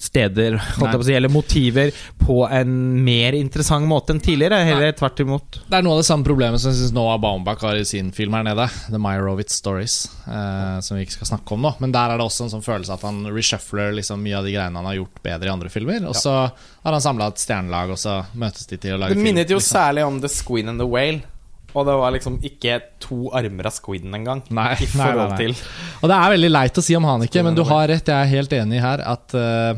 steder, 0.00 0.56
holdt 0.58 0.90
jeg 0.90 0.98
på 0.98 1.04
å 1.04 1.06
si, 1.08 1.14
eller 1.16 1.32
motiver, 1.32 1.92
på 2.20 2.36
en 2.48 2.74
mer 3.04 3.36
interessant 3.38 3.86
måte 3.88 4.14
enn 4.14 4.20
tidligere. 4.24 4.62
Heller 4.68 4.94
tvert 4.96 5.20
imot. 5.24 5.60
Det 5.68 5.78
er 5.78 5.84
noe 5.86 5.96
av 5.98 6.02
det 6.02 6.08
samme 6.08 6.26
problemet 6.26 6.62
som 6.62 6.72
jeg 6.72 6.80
synes 6.80 6.94
Noah 6.96 7.18
Baumbach 7.22 7.62
har 7.66 7.76
i 7.80 7.84
sin 7.88 8.10
film 8.16 8.36
her 8.38 8.46
nede. 8.46 8.68
The 8.90 9.00
Meyerowitz 9.00 9.58
Stories. 9.60 9.96
Eh, 10.26 10.78
som 10.84 10.96
vi 10.96 11.04
ikke 11.06 11.18
skal 11.18 11.32
snakke 11.34 11.56
om 11.56 11.64
nå. 11.66 11.74
Men 11.82 11.92
der 11.94 12.14
er 12.14 12.20
det 12.20 12.26
også 12.28 12.46
en 12.48 12.54
sånn 12.56 12.64
følelse 12.66 12.96
at 12.96 13.04
han 13.06 13.22
reshuffler 13.34 13.94
liksom 14.00 14.22
mye 14.24 14.38
av 14.40 14.48
de 14.48 14.54
greiene 14.56 14.80
han 14.80 14.88
har 14.90 14.98
gjort 15.00 15.22
bedre 15.24 15.50
i 15.50 15.54
andre 15.54 15.72
filmer. 15.72 16.00
Og 16.08 16.16
så 16.18 16.34
har 16.48 16.92
han 16.98 17.04
samla 17.04 17.30
et 17.32 17.40
stjernelag, 17.44 17.94
og 17.94 18.00
så 18.00 18.18
møtes 18.38 18.66
de 18.70 18.76
til 18.80 18.96
å 18.96 19.00
lage 19.00 19.14
Det 19.14 19.20
film. 19.20 19.28
minnet 19.30 19.50
jo 19.52 19.60
liksom. 19.60 19.76
særlig 19.78 20.04
om 20.08 20.20
The 20.24 20.28
Squeen 20.32 20.68
and 20.72 20.80
the 20.82 20.88
Whale. 20.88 21.22
Og 21.74 21.86
det 21.88 21.94
var 21.98 22.14
liksom 22.14 22.36
ikke 22.46 22.78
to 23.02 23.30
armer 23.34 23.66
av 23.66 23.74
squiden 23.74 24.14
engang. 24.14 24.44
Nei, 24.54 24.72
I 24.78 24.86
nei, 24.86 24.92
forhold 24.92 25.34
nei, 25.34 25.38
nei. 25.38 25.40
til 25.40 26.04
Og 26.04 26.12
det 26.12 26.18
er 26.20 26.34
veldig 26.36 26.52
leit 26.52 26.78
å 26.78 26.84
si 26.86 26.94
om 26.98 27.08
Haneke, 27.08 27.42
men 27.46 27.58
du 27.58 27.64
har 27.66 27.88
rett. 27.90 28.06
Jeg 28.12 28.14
er 28.14 28.30
helt 28.30 28.54
enig 28.54 28.82
her 28.84 29.02
at 29.02 29.34
uh, 29.34 29.74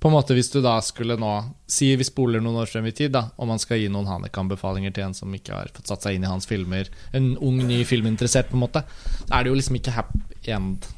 på 0.00 0.08
en 0.08 0.16
måte 0.16 0.34
hvis 0.34 0.50
du 0.50 0.58
da 0.64 0.78
skulle 0.84 1.18
nå 1.20 1.32
Si 1.70 1.90
vi 1.94 2.06
spoler 2.06 2.42
noen 2.42 2.62
år 2.64 2.70
frem 2.70 2.88
i 2.90 2.94
tid, 2.96 3.12
da 3.14 3.28
og 3.38 3.46
man 3.46 3.60
skal 3.62 3.78
gi 3.78 3.90
noen 3.92 4.08
Haneke-anbefalinger 4.10 4.94
til 4.96 5.06
en 5.06 5.14
som 5.14 5.34
ikke 5.36 5.54
har 5.54 5.70
fått 5.74 5.92
satt 5.92 6.06
seg 6.06 6.16
inn 6.16 6.24
i 6.26 6.30
hans 6.30 6.48
filmer, 6.50 6.90
en 7.14 7.36
ung, 7.38 7.60
ny 7.62 7.84
filminteressert, 7.86 8.50
på 8.50 8.58
en 8.58 8.64
måte, 8.64 8.82
så 9.20 9.36
er 9.36 9.44
det 9.46 9.52
jo 9.52 9.58
liksom 9.60 9.78
ikke 9.78 9.94
happy 9.94 10.50
end. 10.50 10.88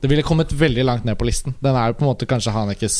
Det 0.00 0.08
ville 0.08 0.24
kommet 0.24 0.54
veldig 0.56 0.86
langt 0.88 1.04
ned 1.04 1.18
på 1.20 1.28
listen. 1.28 1.52
Den 1.60 1.76
er 1.76 1.90
jo 1.90 1.98
på 1.98 2.06
en 2.06 2.12
måte 2.14 2.28
kanskje 2.30 2.54
Hanekes 2.56 2.96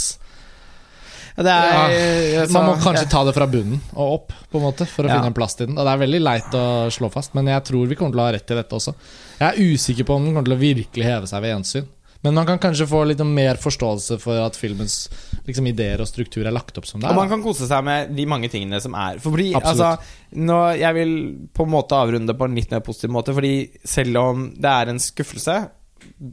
er, 1.48 1.94
jeg 2.34 2.50
Man 2.52 2.66
må 2.66 2.74
kanskje 2.82 3.08
ta 3.10 3.24
det 3.24 3.32
fra 3.34 3.46
bunnen 3.46 3.80
og 3.94 4.12
opp, 4.18 4.32
på 4.50 4.58
en 4.60 4.64
måte 4.66 4.86
for 4.86 5.04
å 5.04 5.08
Ja. 5.08 5.16
finne 5.16 5.26
en 5.32 5.34
plass 5.34 5.54
til 5.56 5.66
den. 5.66 5.78
Og 5.78 5.84
det 5.86 5.92
er 5.94 6.02
veldig 6.06 6.20
leit 6.22 6.50
å 6.52 6.90
slå 6.92 7.10
fast, 7.10 7.34
men 7.34 7.46
jeg 7.46 7.64
tror 7.64 7.86
vi 7.88 7.94
kommer 7.96 8.12
til 8.12 8.20
å 8.20 8.26
ha 8.26 8.32
rett 8.32 8.50
i 8.50 8.54
dette 8.54 8.76
også. 8.76 8.94
Jeg 9.40 9.48
er 9.48 9.72
usikker 9.74 10.04
på 10.04 10.14
om 10.16 10.24
den 10.24 10.34
kommer 10.34 10.44
til 10.50 10.58
å 10.58 10.60
virkelig 10.60 11.04
heve 11.04 11.26
seg 11.26 11.40
ved 11.42 11.54
gjensyn. 11.56 11.86
Men 12.22 12.34
man 12.34 12.44
kan 12.44 12.58
kanskje 12.58 12.84
få 12.86 13.06
litt 13.08 13.18
mer 13.24 13.54
forståelse 13.56 14.18
for 14.20 14.36
at 14.44 14.52
filmens 14.54 15.08
liksom, 15.46 15.66
ideer 15.66 16.02
og 16.02 16.06
struktur 16.06 16.44
er 16.44 16.52
lagt 16.52 16.76
opp 16.76 16.84
som 16.84 17.00
det 17.00 17.06
er. 17.08 17.14
Og 17.14 17.16
man 17.16 17.30
kan 17.30 17.42
kose 17.42 17.64
seg 17.66 17.82
med 17.82 18.14
de 18.14 18.26
mange 18.26 18.50
tingene 18.52 18.78
som 18.84 18.92
er. 18.94 19.16
Fordi, 19.18 19.54
altså, 19.56 19.98
nå, 20.36 20.58
Jeg 20.78 20.94
vil 20.94 21.14
på 21.54 21.64
en 21.64 21.70
måte 21.70 21.96
avrunde 21.96 22.36
på 22.36 22.44
en 22.44 22.54
litt 22.54 22.70
mer 22.70 22.80
positiv 22.80 23.08
måte, 23.10 23.32
fordi 23.32 23.70
selv 23.82 24.16
om 24.18 24.50
det 24.54 24.68
er 24.68 24.88
en 24.92 24.98
skuffelse 25.00 25.70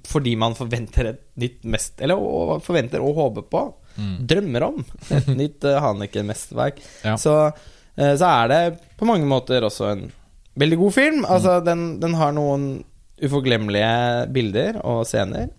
fordi 0.07 0.35
man 0.39 0.53
forventer 0.55 1.07
et 1.09 1.21
nytt 1.39 1.63
mest 1.63 2.01
Eller 2.01 2.15
og 2.19 2.61
forventer 2.63 2.99
og 3.03 3.15
håper 3.15 3.45
på, 3.51 3.61
drømmer 4.29 4.63
om, 4.67 4.83
et 5.11 5.27
nytt 5.41 5.65
uh, 5.67 5.79
Haneke-mesterverk, 5.83 6.81
Ja. 7.03 7.15
så, 7.17 7.33
eh, 7.97 8.13
så 8.19 8.29
er 8.29 8.47
det 8.51 8.61
på 8.99 9.05
mange 9.09 9.25
måter 9.29 9.65
også 9.67 9.91
en 9.91 10.05
veldig 10.57 10.77
god 10.77 10.93
film. 10.93 11.25
Altså, 11.25 11.59
den, 11.65 11.99
den 12.01 12.13
har 12.17 12.31
noen 12.33 12.67
uforglemmelige 13.23 14.27
bilder 14.33 14.79
og 14.85 15.03
scener, 15.09 15.49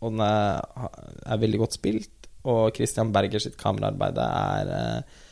og 0.00 0.12
den 0.14 0.20
er, 0.24 0.88
er 1.26 1.40
veldig 1.40 1.58
godt 1.64 1.76
spilt. 1.78 2.10
Og 2.44 2.74
Christian 2.76 3.12
Berger 3.12 3.40
sitt 3.40 3.56
kameraarbeid 3.60 4.18
er 4.20 4.72
eh, 4.76 5.22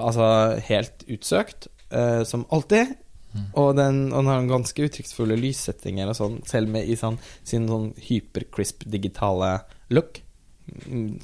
altså 0.00 0.26
helt 0.68 1.04
utsøkt, 1.08 1.68
eh, 1.90 2.22
som 2.28 2.44
alltid. 2.52 2.96
Og 3.56 3.70
den, 3.78 4.10
og 4.12 4.18
den 4.20 4.28
har 4.28 4.42
en 4.42 4.50
ganske 4.50 4.84
uttrykksfulle 4.84 5.38
lyssettinger 5.40 6.10
og 6.12 6.16
sånn, 6.18 6.34
selv 6.44 6.68
med 6.68 6.84
i 6.84 6.98
sånn, 7.00 7.14
sin 7.48 7.64
sånn 7.70 7.86
hypercrisp 7.96 8.84
digitale 8.92 9.54
look. 9.88 10.20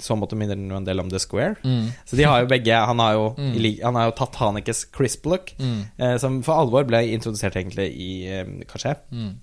Så 0.02 0.16
måtte 0.18 0.36
minner 0.36 0.56
den 0.58 0.68
jo 0.70 0.76
en 0.76 0.84
del 0.86 1.00
om 1.00 1.08
The 1.10 1.18
Square. 1.22 1.56
Mm. 1.64 1.90
Så 2.04 2.16
de 2.18 2.24
har 2.26 2.40
jo 2.42 2.48
begge 2.50 2.74
Han 2.86 2.98
har 2.98 3.12
jo, 3.14 3.26
Mm. 3.38 3.58
han 3.84 3.94
har 3.94 4.08
jo 4.10 4.16
tatt 4.18 4.34
Hanekes 4.40 4.84
crisp 4.94 5.26
look, 5.26 5.52
Mm. 5.58 5.84
eh, 5.98 6.16
som 6.18 6.42
for 6.42 6.54
alvor 6.58 6.84
ble 6.88 7.04
introdusert 7.12 7.56
egentlig 7.56 7.88
i 7.94 8.10
eh, 8.28 8.44
Cachet. 8.70 9.04
Mm. 9.12 9.36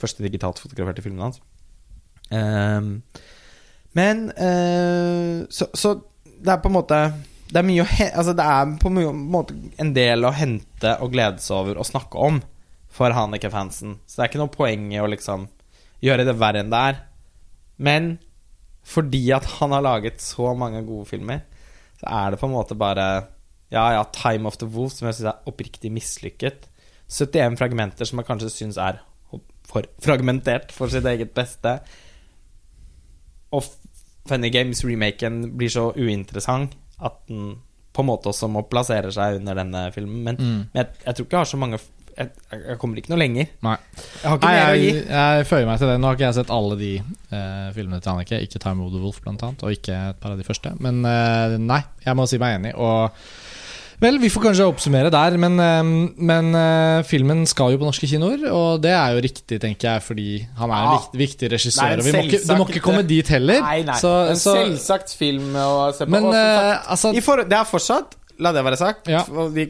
Første 0.00 0.22
digitalt 0.24 0.58
fotograferte 0.58 1.02
filmen 1.04 1.20
hans. 1.28 1.40
Um, 2.30 3.02
men 3.92 4.30
eh, 4.30 5.44
så, 5.50 5.66
så 5.76 5.94
det 6.24 6.50
er 6.54 6.62
på 6.64 6.70
en 6.70 6.74
måte 6.74 6.98
Det 7.52 7.60
er 7.60 7.66
mye 7.68 7.84
å 7.84 7.88
Altså 8.16 8.32
det 8.34 8.46
er 8.48 8.72
på 8.80 8.88
en 8.90 9.20
måte 9.30 9.54
en 9.78 9.92
del 9.94 10.24
å 10.24 10.32
hente 10.34 10.94
og 11.04 11.12
glede 11.12 11.38
seg 11.44 11.54
over 11.60 11.78
og 11.78 11.86
snakke 11.86 12.16
om 12.18 12.40
for 12.94 13.10
Haneke-fansen. 13.10 13.96
Så 14.06 14.16
det 14.16 14.22
er 14.24 14.28
ikke 14.32 14.40
noe 14.42 14.52
poeng 14.54 14.84
i 14.94 15.00
å 15.02 15.08
liksom 15.10 15.48
gjøre 16.04 16.24
det 16.28 16.34
verre 16.38 16.60
enn 16.62 16.70
det 16.70 16.80
er. 16.90 16.98
Men 17.82 18.04
fordi 18.84 19.22
at 19.32 19.44
han 19.58 19.72
har 19.72 19.80
laget 19.84 20.20
så 20.20 20.52
mange 20.56 20.82
gode 20.86 21.06
filmer, 21.08 21.40
så 22.00 22.06
er 22.10 22.30
det 22.34 22.40
på 22.40 22.46
en 22.50 22.52
måte 22.56 22.76
bare 22.78 23.06
Ja, 23.72 23.88
ja, 23.96 24.02
Time 24.12 24.46
of 24.46 24.58
the 24.60 24.66
Wolf, 24.70 24.92
som 24.92 25.08
jeg 25.08 25.16
syns 25.16 25.30
er 25.32 25.48
oppriktig 25.50 25.90
mislykket. 25.90 26.68
71 27.10 27.56
fragmenter 27.58 28.06
som 28.06 28.20
jeg 28.20 28.26
kanskje 28.28 28.50
syns 28.52 28.76
er 28.78 29.00
for 29.66 29.82
fragmentert 30.04 30.70
for 30.72 30.92
sitt 30.92 31.04
eget 31.10 31.32
beste. 31.34 31.72
Og 33.56 33.64
Funny 34.28 34.50
Games-remaken 34.52 35.40
blir 35.58 35.72
så 35.72 35.88
uinteressant 35.96 36.76
at 37.04 37.18
den 37.28 37.56
på 37.94 38.02
en 38.02 38.08
måte 38.08 38.30
også 38.30 38.48
må 38.50 38.62
plassere 38.66 39.10
seg 39.14 39.40
under 39.40 39.54
denne 39.58 39.82
filmen. 39.94 40.22
Men, 40.24 40.36
Mm. 40.36 40.62
men 40.72 40.80
jeg, 40.80 40.86
jeg 41.06 41.14
tror 41.14 41.24
ikke 41.26 41.36
jeg 41.36 41.40
har 41.44 41.50
så 41.52 41.56
mange 41.60 41.78
jeg, 42.18 42.30
jeg 42.70 42.78
kommer 42.78 43.00
ikke 43.00 43.10
noe 43.14 43.18
lenger. 43.20 43.48
Nei. 43.66 43.76
Jeg 44.22 44.28
har 44.30 44.36
ikke 44.38 44.50
Nei, 44.50 44.58
mer 44.60 44.74
å 44.74 44.80
gi. 44.80 44.90
jeg, 44.92 45.06
jeg 45.14 45.46
føyer 45.50 45.66
meg 45.70 45.80
til 45.82 45.90
det. 45.90 45.96
Nå 46.00 46.10
har 46.10 46.18
ikke 46.18 46.28
jeg 46.28 46.38
sett 46.40 46.52
alle 46.54 46.76
de 46.80 46.92
eh, 47.00 47.66
filmene 47.74 48.00
til 48.04 48.12
Annike. 48.14 48.42
Ikke 48.46 48.60
Time 48.62 48.84
of 48.86 48.92
the 48.94 49.02
Wolf, 49.02 49.18
blant 49.24 49.42
annet, 49.46 49.64
og 49.66 49.74
ikke 49.74 49.96
et 50.12 50.20
par 50.22 50.34
av 50.34 50.38
de 50.38 50.46
første. 50.46 50.74
Men 50.84 51.02
eh, 51.08 51.56
nei, 51.58 51.80
jeg 52.06 52.18
må 52.20 52.26
si 52.30 52.38
meg 52.42 52.60
enig. 52.60 52.74
Og 52.78 53.10
vel, 54.04 54.18
vi 54.20 54.28
får 54.32 54.42
kanskje 54.48 54.64
oppsummere 54.68 55.10
der, 55.14 55.36
men, 55.40 55.54
eh, 55.62 55.92
men 56.30 56.50
eh, 56.58 57.02
filmen 57.08 57.44
skal 57.48 57.72
jo 57.74 57.78
på 57.82 57.86
norske 57.88 58.08
kinoer, 58.10 58.42
og 58.50 58.82
det 58.84 58.92
er 58.94 59.14
jo 59.16 59.22
riktig, 59.24 59.60
tenker 59.62 59.92
jeg, 59.94 60.02
fordi 60.04 60.26
han 60.58 60.70
er 60.70 60.74
en 60.80 60.90
Ja. 60.90 60.96
viktig, 60.98 61.20
viktig 61.24 61.48
Nei, 61.48 61.54
regissør. 61.56 61.92
en 61.94 62.02
Og 62.02 62.08
vi 62.08 62.12
må 62.18 62.24
ikke, 62.28 62.42
det 62.46 62.58
må 62.58 62.66
ikke 62.68 62.84
komme 62.84 63.04
dit 63.08 63.30
heller. 63.32 63.62
Nei, 63.64 63.78
nei. 63.86 63.96
Så, 64.02 64.12
en 64.34 64.40
så, 64.42 64.56
selvsagt 64.58 65.14
film 65.18 65.54
å 65.56 65.92
se 65.94 66.04
på. 66.06 66.10
men 66.14 66.26
Og 66.30 66.34
sagt, 66.34 66.68
eh, 66.68 66.90
altså 66.96 67.14
I 67.16 67.22
for, 67.24 67.42
det 67.48 67.58
er 67.58 67.64
fortsatt 67.70 68.18
La 68.42 68.50
det 68.52 68.64
være 68.66 68.76
sagt. 68.76 69.06
Ja. 69.06 69.20
Vi, 69.54 69.68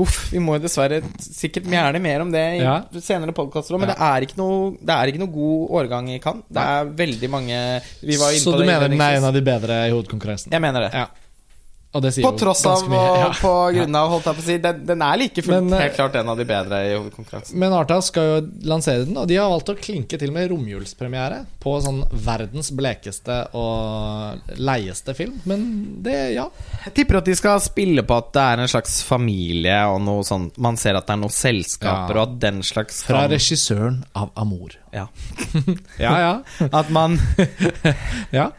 uff, 0.00 0.30
vi 0.32 0.38
må 0.40 0.56
dessverre 0.60 1.02
sikkert 1.20 1.66
gjerne 1.68 2.00
mer 2.00 2.22
om 2.24 2.30
det 2.32 2.44
i 2.56 2.62
Ja. 2.62 2.78
senere 3.00 3.32
podkaster 3.36 3.74
òg, 3.76 3.80
men 3.80 3.88
Ja. 3.90 3.94
det, 3.94 4.02
er 4.02 4.26
ikke 4.26 4.38
noe, 4.40 4.70
det 4.80 4.94
er 4.94 5.06
ikke 5.12 5.18
noe 5.20 5.32
god 5.34 5.68
årgang 5.82 6.08
i 6.14 6.18
Cannes. 6.18 6.44
Det 6.48 6.62
er 6.62 6.84
veldig 6.84 7.30
mange 7.30 7.82
Vi 8.02 8.16
var 8.16 8.32
inne 8.32 8.40
Så 8.40 8.52
på 8.52 8.56
du 8.56 8.64
det 8.64 8.66
mener 8.72 8.88
den 8.88 9.00
er 9.00 9.16
en 9.16 9.24
av 9.24 9.34
de 9.34 9.40
bedre 9.42 9.86
i 9.86 9.90
hovedkonkurransen? 9.92 10.50
Jeg 10.50 10.60
mener 10.60 10.80
det. 10.80 10.92
Ja. 10.94 11.06
Og 11.06 11.10
det 11.10 11.12
sier 11.12 11.75
På 11.96 12.02
jo 12.12 12.30
tross 12.36 12.66
av 12.66 12.82
mye. 12.90 12.98
og 12.98 13.16
Ja. 13.18 13.28
på 13.40 13.52
grunn 13.72 13.94
av, 13.96 14.10
holdt 14.10 14.24
jeg 14.26 14.34
på 14.36 14.42
å 14.42 14.44
si. 14.44 14.56
Den, 14.58 14.84
den 14.84 15.00
er 15.02 15.16
like 15.16 15.40
fullt 15.42 15.64
Men, 15.64 15.72
eh, 15.72 15.80
helt 15.86 15.94
klart 15.96 16.14
en 16.16 16.28
av 16.28 16.36
de 16.36 16.44
bedre 16.44 16.80
i 16.84 16.94
hovedkonkurransen. 16.94 17.54
Men 17.56 17.72
Arta 17.72 18.02
skal 18.02 18.22
jo 18.42 18.48
lansere 18.68 19.06
den, 19.06 19.16
og 19.16 19.26
de 19.28 19.36
har 19.36 19.48
valgt 19.48 19.70
å 19.72 19.76
klinke 19.80 20.18
til 20.18 20.30
med 20.30 20.50
romjulspremiere 20.50 21.46
på 21.58 21.80
sånn 21.80 22.02
verdens 22.12 22.70
blekeste 22.70 23.38
og 23.54 24.38
leieste 24.58 25.14
film. 25.16 25.40
Men 25.46 26.02
det, 26.02 26.34
ja. 26.34 26.48
Jeg 26.84 26.94
tipper 26.94 27.16
at 27.22 27.24
de 27.24 27.34
skal 27.34 27.60
spille 27.60 28.02
på 28.02 28.18
at 28.18 28.30
det 28.36 28.42
er 28.42 28.58
en 28.66 28.68
slags 28.68 29.02
familie 29.02 29.78
og 29.88 30.02
noe 30.02 30.22
sånn 30.22 30.50
Man 30.58 30.76
ser 30.76 30.96
at 30.96 31.06
det 31.06 31.14
er 31.16 31.22
noen 31.22 31.32
selskaper, 31.32 32.14
Ja. 32.14 32.20
og 32.20 32.28
at 32.28 32.38
den 32.40 32.60
slags 32.62 33.02
Fra 33.04 33.22
kan- 33.22 33.30
regissøren 33.30 34.04
av 34.14 34.30
Amor. 34.36 34.70
ja. 34.92 35.06
Ja, 35.98 36.18
ja. 36.18 36.68
At 36.72 36.90
man 36.90 37.18
ja. 38.32 38.50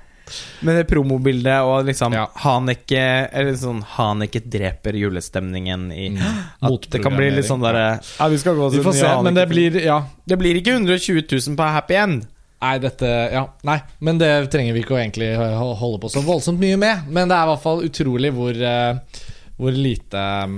Med 0.67 0.79
det 0.79 0.85
promobildet 0.89 1.61
og 1.63 1.85
liksom 1.87 2.13
Ja. 2.13 2.25
Haneke 2.43 3.03
Eller 3.31 3.55
sånn 3.59 3.81
Haneke 3.95 4.41
dreper 4.43 4.97
julestemningen 4.99 5.91
i 5.93 6.07
At 6.17 6.89
det 6.91 7.03
kan 7.03 7.15
bli 7.15 7.29
litt 7.35 7.47
sånn 7.47 7.63
derre 7.63 7.99
Ja, 8.01 8.27
vi 8.31 8.39
skal 8.41 8.57
gå 8.59 8.69
Vi 8.71 8.79
til 8.79 8.87
får 8.87 8.97
den 8.97 9.01
se, 9.01 9.11
nye 9.13 9.27
men 9.27 9.37
det 9.37 9.45
blir 9.51 9.77
Ja. 9.85 9.99
Det 10.27 10.37
blir 10.39 10.59
ikke 10.59 10.73
120 10.77 11.23
000 11.31 11.55
på 11.59 11.69
Happy 11.77 11.95
End. 11.95 12.25
Nei, 12.61 12.77
dette 12.81 13.05
Ja, 13.33 13.45
nei. 13.63 13.77
Men 13.99 14.17
det 14.17 14.31
trenger 14.53 14.73
vi 14.73 14.81
ikke 14.81 14.95
å 14.97 14.99
egentlig 14.99 15.29
holde 15.37 16.01
på 16.01 16.09
så 16.09 16.23
voldsomt 16.25 16.59
mye 16.59 16.77
med. 16.81 17.05
Men 17.07 17.29
det 17.29 17.37
er 17.37 17.45
i 17.45 17.51
hvert 17.53 17.63
fall 17.63 17.83
utrolig 17.85 18.33
hvor 18.33 18.57
eh, 18.57 19.21
Hvor 19.57 19.71
lite 19.77 20.23
um, 20.45 20.57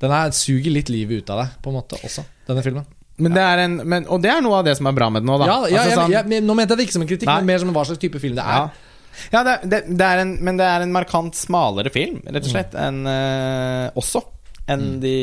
Den 0.00 0.12
her 0.14 0.30
suger 0.36 0.70
litt 0.70 0.92
livet 0.92 1.24
ut 1.24 1.30
av 1.34 1.42
deg, 1.42 1.56
på 1.64 1.72
en 1.72 1.78
måte, 1.80 1.98
også, 2.06 2.22
denne 2.46 2.62
filmen. 2.62 2.86
Men 3.18 3.34
det 3.34 3.42
er 3.42 3.58
en, 3.64 3.72
men, 3.82 4.04
og 4.06 4.20
det 4.22 4.30
er 4.30 4.40
noe 4.44 4.60
av 4.60 4.66
det 4.68 4.76
som 4.78 4.86
er 4.86 4.94
bra 4.94 5.08
med 5.10 5.24
den 5.24 5.30
nå, 5.32 5.38
da. 5.42 5.46
Ja, 5.50 5.56
ja 5.72 5.80
Altså 5.82 5.96
sånn- 5.98 6.12
ja, 6.14 6.22
men 6.22 6.46
nå 6.46 6.54
mente 6.54 6.74
jeg 6.76 6.78
det 6.78 6.84
ikke 6.86 6.96
som 6.98 7.02
en 7.02 7.08
kritikk, 7.10 7.26
Nei. 7.30 7.36
men 7.42 7.50
mer 7.50 7.58
som 7.64 7.72
hva 7.74 7.84
slags 7.88 7.98
type 8.02 8.20
film 8.22 8.36
det 8.38 8.44
er. 8.46 8.68
ja 9.32 9.40
det, 9.48 9.54
det, 9.66 9.80
det 9.98 10.06
er 10.06 10.22
en, 10.22 10.34
men 10.46 10.56
det 10.60 10.66
er 10.70 10.84
en 10.86 10.92
markant 10.94 11.34
smalere 11.34 11.90
film, 11.90 12.20
rett 12.26 12.38
Mm. 12.38 12.46
og 12.46 12.52
slett, 12.52 12.74
enn 12.78 13.00
uh, 13.10 13.90
også. 13.98 14.22
Enn 14.68 15.00
de 15.00 15.14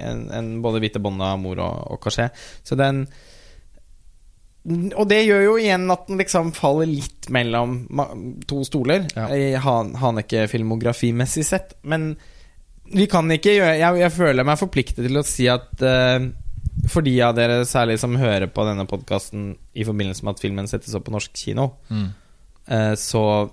en, 0.00 0.22
en 0.32 0.46
både 0.64 0.80
Hvite 0.80 0.98
bånda, 1.04 1.34
mor 1.38 1.58
og, 1.60 1.92
og 1.92 2.00
Cachet. 2.02 2.32
Så 2.64 2.74
den 2.80 3.04
Og 4.96 5.06
det 5.08 5.22
gjør 5.24 5.42
jo 5.44 5.54
igjen 5.60 5.86
at 5.92 6.06
den 6.08 6.18
liksom 6.20 6.50
faller 6.56 6.88
litt 6.90 7.30
mellom 7.32 7.78
to 8.48 8.60
stoler, 8.66 9.06
i 9.32 9.54
Han 9.56 9.94
Haneke-filmografimessig 10.00 11.44
sett. 11.48 11.74
Men 11.82 12.10
vi 12.90 13.06
kan 13.06 13.30
ikke 13.30 13.54
gjøre 13.54 13.76
Jeg, 13.78 14.00
jeg 14.02 14.12
føler 14.16 14.44
meg 14.44 14.58
forpliktet 14.60 15.04
til 15.06 15.16
å 15.20 15.24
si 15.24 15.46
at 15.48 15.80
eh, 15.86 16.26
for 16.88 17.02
de 17.02 17.20
av 17.22 17.34
dere 17.36 17.64
særlig 17.68 17.98
som 17.98 18.16
hører 18.16 18.46
på 18.46 18.64
denne 18.64 18.86
podkasten 18.86 19.56
i 19.74 19.84
forbindelse 19.84 20.24
med 20.24 20.34
at 20.36 20.40
filmen 20.40 20.66
settes 20.70 20.94
opp 20.94 21.04
på 21.04 21.12
norsk 21.12 21.32
kino, 21.34 21.70
Mm. 21.90 22.08
eh, 22.68 22.94
så 22.94 23.50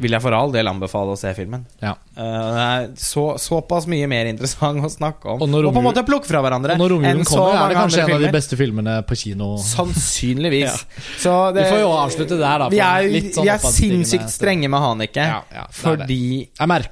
vil 0.00 0.16
jeg 0.16 0.24
for 0.24 0.36
all 0.36 0.52
del 0.54 0.68
anbefale 0.70 1.14
å 1.14 1.18
se 1.18 1.30
filmen. 1.36 1.64
Ja. 1.82 1.94
Uh, 2.16 2.24
det 2.24 2.64
er 2.64 2.86
så, 3.00 3.24
såpass 3.40 3.86
mye 3.90 4.08
mer 4.10 4.30
interessant 4.30 4.84
å 4.84 4.90
snakke 4.92 5.34
om. 5.34 5.44
Og 5.44 5.58
Og, 5.60 5.72
på 5.74 5.82
en 5.82 5.86
måte 5.86 6.04
plukke 6.06 6.28
fra 6.28 6.40
hverandre. 6.44 6.76
Og 6.76 6.82
når 6.82 6.94
romjulen 6.94 7.28
kommer, 7.28 7.56
er 7.56 7.72
det 7.72 7.78
kanskje 7.78 8.04
en 8.04 8.14
av 8.16 8.24
de 8.24 8.32
beste 8.34 8.58
filmene 8.60 8.96
på 9.08 9.18
kino. 9.24 9.52
Sannsynligvis. 9.64 10.58
Ja. 10.70 10.76
Så 11.20 11.32
det, 11.54 11.62
Vi 11.64 11.70
får 11.72 11.80
jo 11.80 11.88
avslutte 11.96 12.36
der, 12.38 12.62
da, 12.62 12.66
Vi 12.72 12.78
er, 12.84 13.06
sånn 13.34 13.46
vi 13.46 13.50
er 13.52 13.62
sinnssykt 13.74 14.30
strenge 14.32 14.68
med 14.70 14.82
Haneke, 14.82 15.24
Ja, 15.24 15.64
fordi 15.74 16.48
han 16.60 16.74
er 16.74 16.86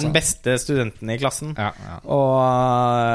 den 0.00 0.14
beste 0.14 0.56
studenten 0.62 1.10
i 1.12 1.18
klassen. 1.20 1.52
Ja, 1.58 1.70
ja. 1.74 1.98
Og, 2.10 2.38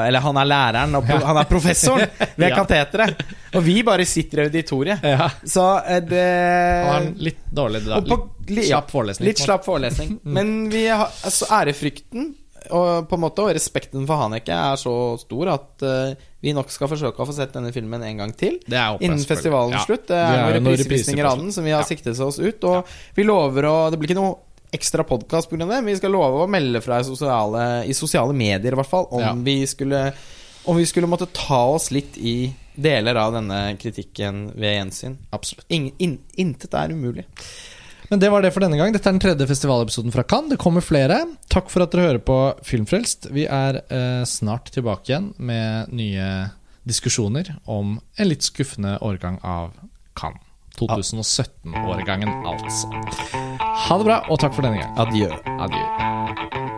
eller 0.06 0.24
han 0.24 0.40
er 0.42 0.50
læreren, 0.50 0.98
og 0.98 1.10
han 1.26 1.40
er 1.42 1.50
professoren 1.50 2.06
ved 2.38 2.54
kateteret. 2.60 3.24
Og 3.56 3.64
vi 3.66 3.76
bare 3.86 4.06
sitter 4.08 4.44
i 4.44 4.46
auditoriet. 4.50 5.04
Ja. 5.06 5.30
Så 5.44 5.66
eh, 5.82 6.00
det 6.04 6.24
Han 6.90 7.12
litt 7.22 7.44
dårlig 7.50 7.84
da, 7.86 8.00
og 8.00 8.08
på, 8.10 8.18
litt 8.52 8.70
slapp 8.70 8.90
forelesning. 8.92 9.28
Litt 9.30 9.42
slapp 9.42 9.66
forelesning. 9.66 10.18
Men 10.24 10.56
vi 10.72 10.86
har, 10.88 11.08
altså, 11.26 11.48
ærefrykten 11.56 12.34
og, 12.74 13.06
på 13.06 13.14
en 13.14 13.22
måte, 13.22 13.44
og 13.44 13.54
respekten 13.54 14.06
for 14.08 14.18
Haneke 14.24 14.54
er 14.54 14.78
så 14.80 14.94
stor 15.20 15.52
at 15.52 15.84
uh, 15.86 16.16
vi 16.42 16.54
nok 16.56 16.70
skal 16.72 16.90
forsøke 16.90 17.22
å 17.22 17.28
få 17.28 17.34
sett 17.36 17.54
denne 17.54 17.72
filmen 17.74 18.02
en 18.02 18.22
gang 18.24 18.32
til. 18.38 18.58
Innen 18.66 19.22
festivalens 19.26 19.80
Ja. 19.80 19.84
slutt. 19.86 20.08
Det 20.10 20.18
er 20.18 20.32
det 20.32 20.40
er 20.40 20.60
noen 20.60 20.74
reprisevisninger 20.74 21.28
av 21.28 21.38
den 21.42 21.52
som 21.54 21.66
vi 21.66 21.74
har 21.74 21.84
ja. 21.84 21.88
siktet 21.88 22.18
oss 22.22 22.40
ut. 22.42 22.66
Og 22.66 22.90
vi 23.14 23.26
lover 23.26 23.70
å 23.70 23.76
Det 23.90 24.00
blir 24.00 24.10
ikke 24.10 24.20
noe 24.20 24.34
ekstra 24.74 25.06
podkast 25.06 25.48
pga. 25.48 25.62
det, 25.62 25.68
men 25.68 25.92
vi 25.92 25.96
skal 25.96 26.12
love 26.12 26.42
å 26.44 26.50
melde 26.50 26.82
fra 26.82 26.98
i 27.00 27.06
sosiale, 27.06 27.84
i 27.86 27.94
sosiale 27.94 28.34
medier, 28.34 28.74
i 28.74 28.78
hvert 28.80 28.90
fall, 28.90 29.06
om 29.10 29.22
Ja. 29.22 29.32
vi 29.32 29.64
skulle 29.66 30.12
Om 30.66 30.76
vi 30.76 30.86
skulle 30.86 31.06
måtte 31.06 31.28
ta 31.30 31.62
oss 31.70 31.92
litt 31.94 32.16
i 32.18 32.52
deler 32.76 33.18
av 33.20 33.34
denne 33.36 33.60
kritikken 33.80 34.50
ved 34.54 34.76
gjensyn. 34.76 35.16
Absolutt. 35.36 35.66
Ingen, 35.72 35.96
in, 35.98 36.18
intet 36.36 36.76
er 36.76 36.92
umulig. 36.94 37.26
Men 38.08 38.20
det 38.22 38.30
var 38.30 38.44
det 38.44 38.52
for 38.54 38.62
denne 38.62 38.78
gang. 38.78 38.92
Dette 38.94 39.08
er 39.10 39.16
den 39.16 39.22
tredje 39.22 39.48
festivalepisoden 39.50 40.14
fra 40.14 40.22
Cannes. 40.22 40.52
Det 40.54 40.60
kommer 40.62 40.84
flere. 40.84 41.18
Takk 41.50 41.72
for 41.72 41.82
at 41.82 41.94
dere 41.94 42.06
hører 42.10 42.22
på 42.22 42.38
Filmfrelst. 42.66 43.30
Vi 43.34 43.48
er 43.50 43.80
eh, 43.82 44.22
snart 44.28 44.70
tilbake 44.74 45.10
igjen 45.10 45.32
med 45.38 45.90
nye 45.96 46.30
diskusjoner 46.86 47.56
om 47.64 47.96
en 47.98 48.30
litt 48.30 48.46
skuffende 48.46 48.98
årgang 49.02 49.40
av 49.42 49.74
Cannes. 50.18 50.42
2017-årgangen, 50.76 52.28
altså. 52.44 52.90
Ha 53.88 53.96
det 53.96 54.04
bra, 54.04 54.20
og 54.28 54.40
takk 54.44 54.58
for 54.58 54.68
denne 54.68 54.84
gang. 54.84 54.92
Adjø. 55.06 55.32
Adjø. 55.56 56.75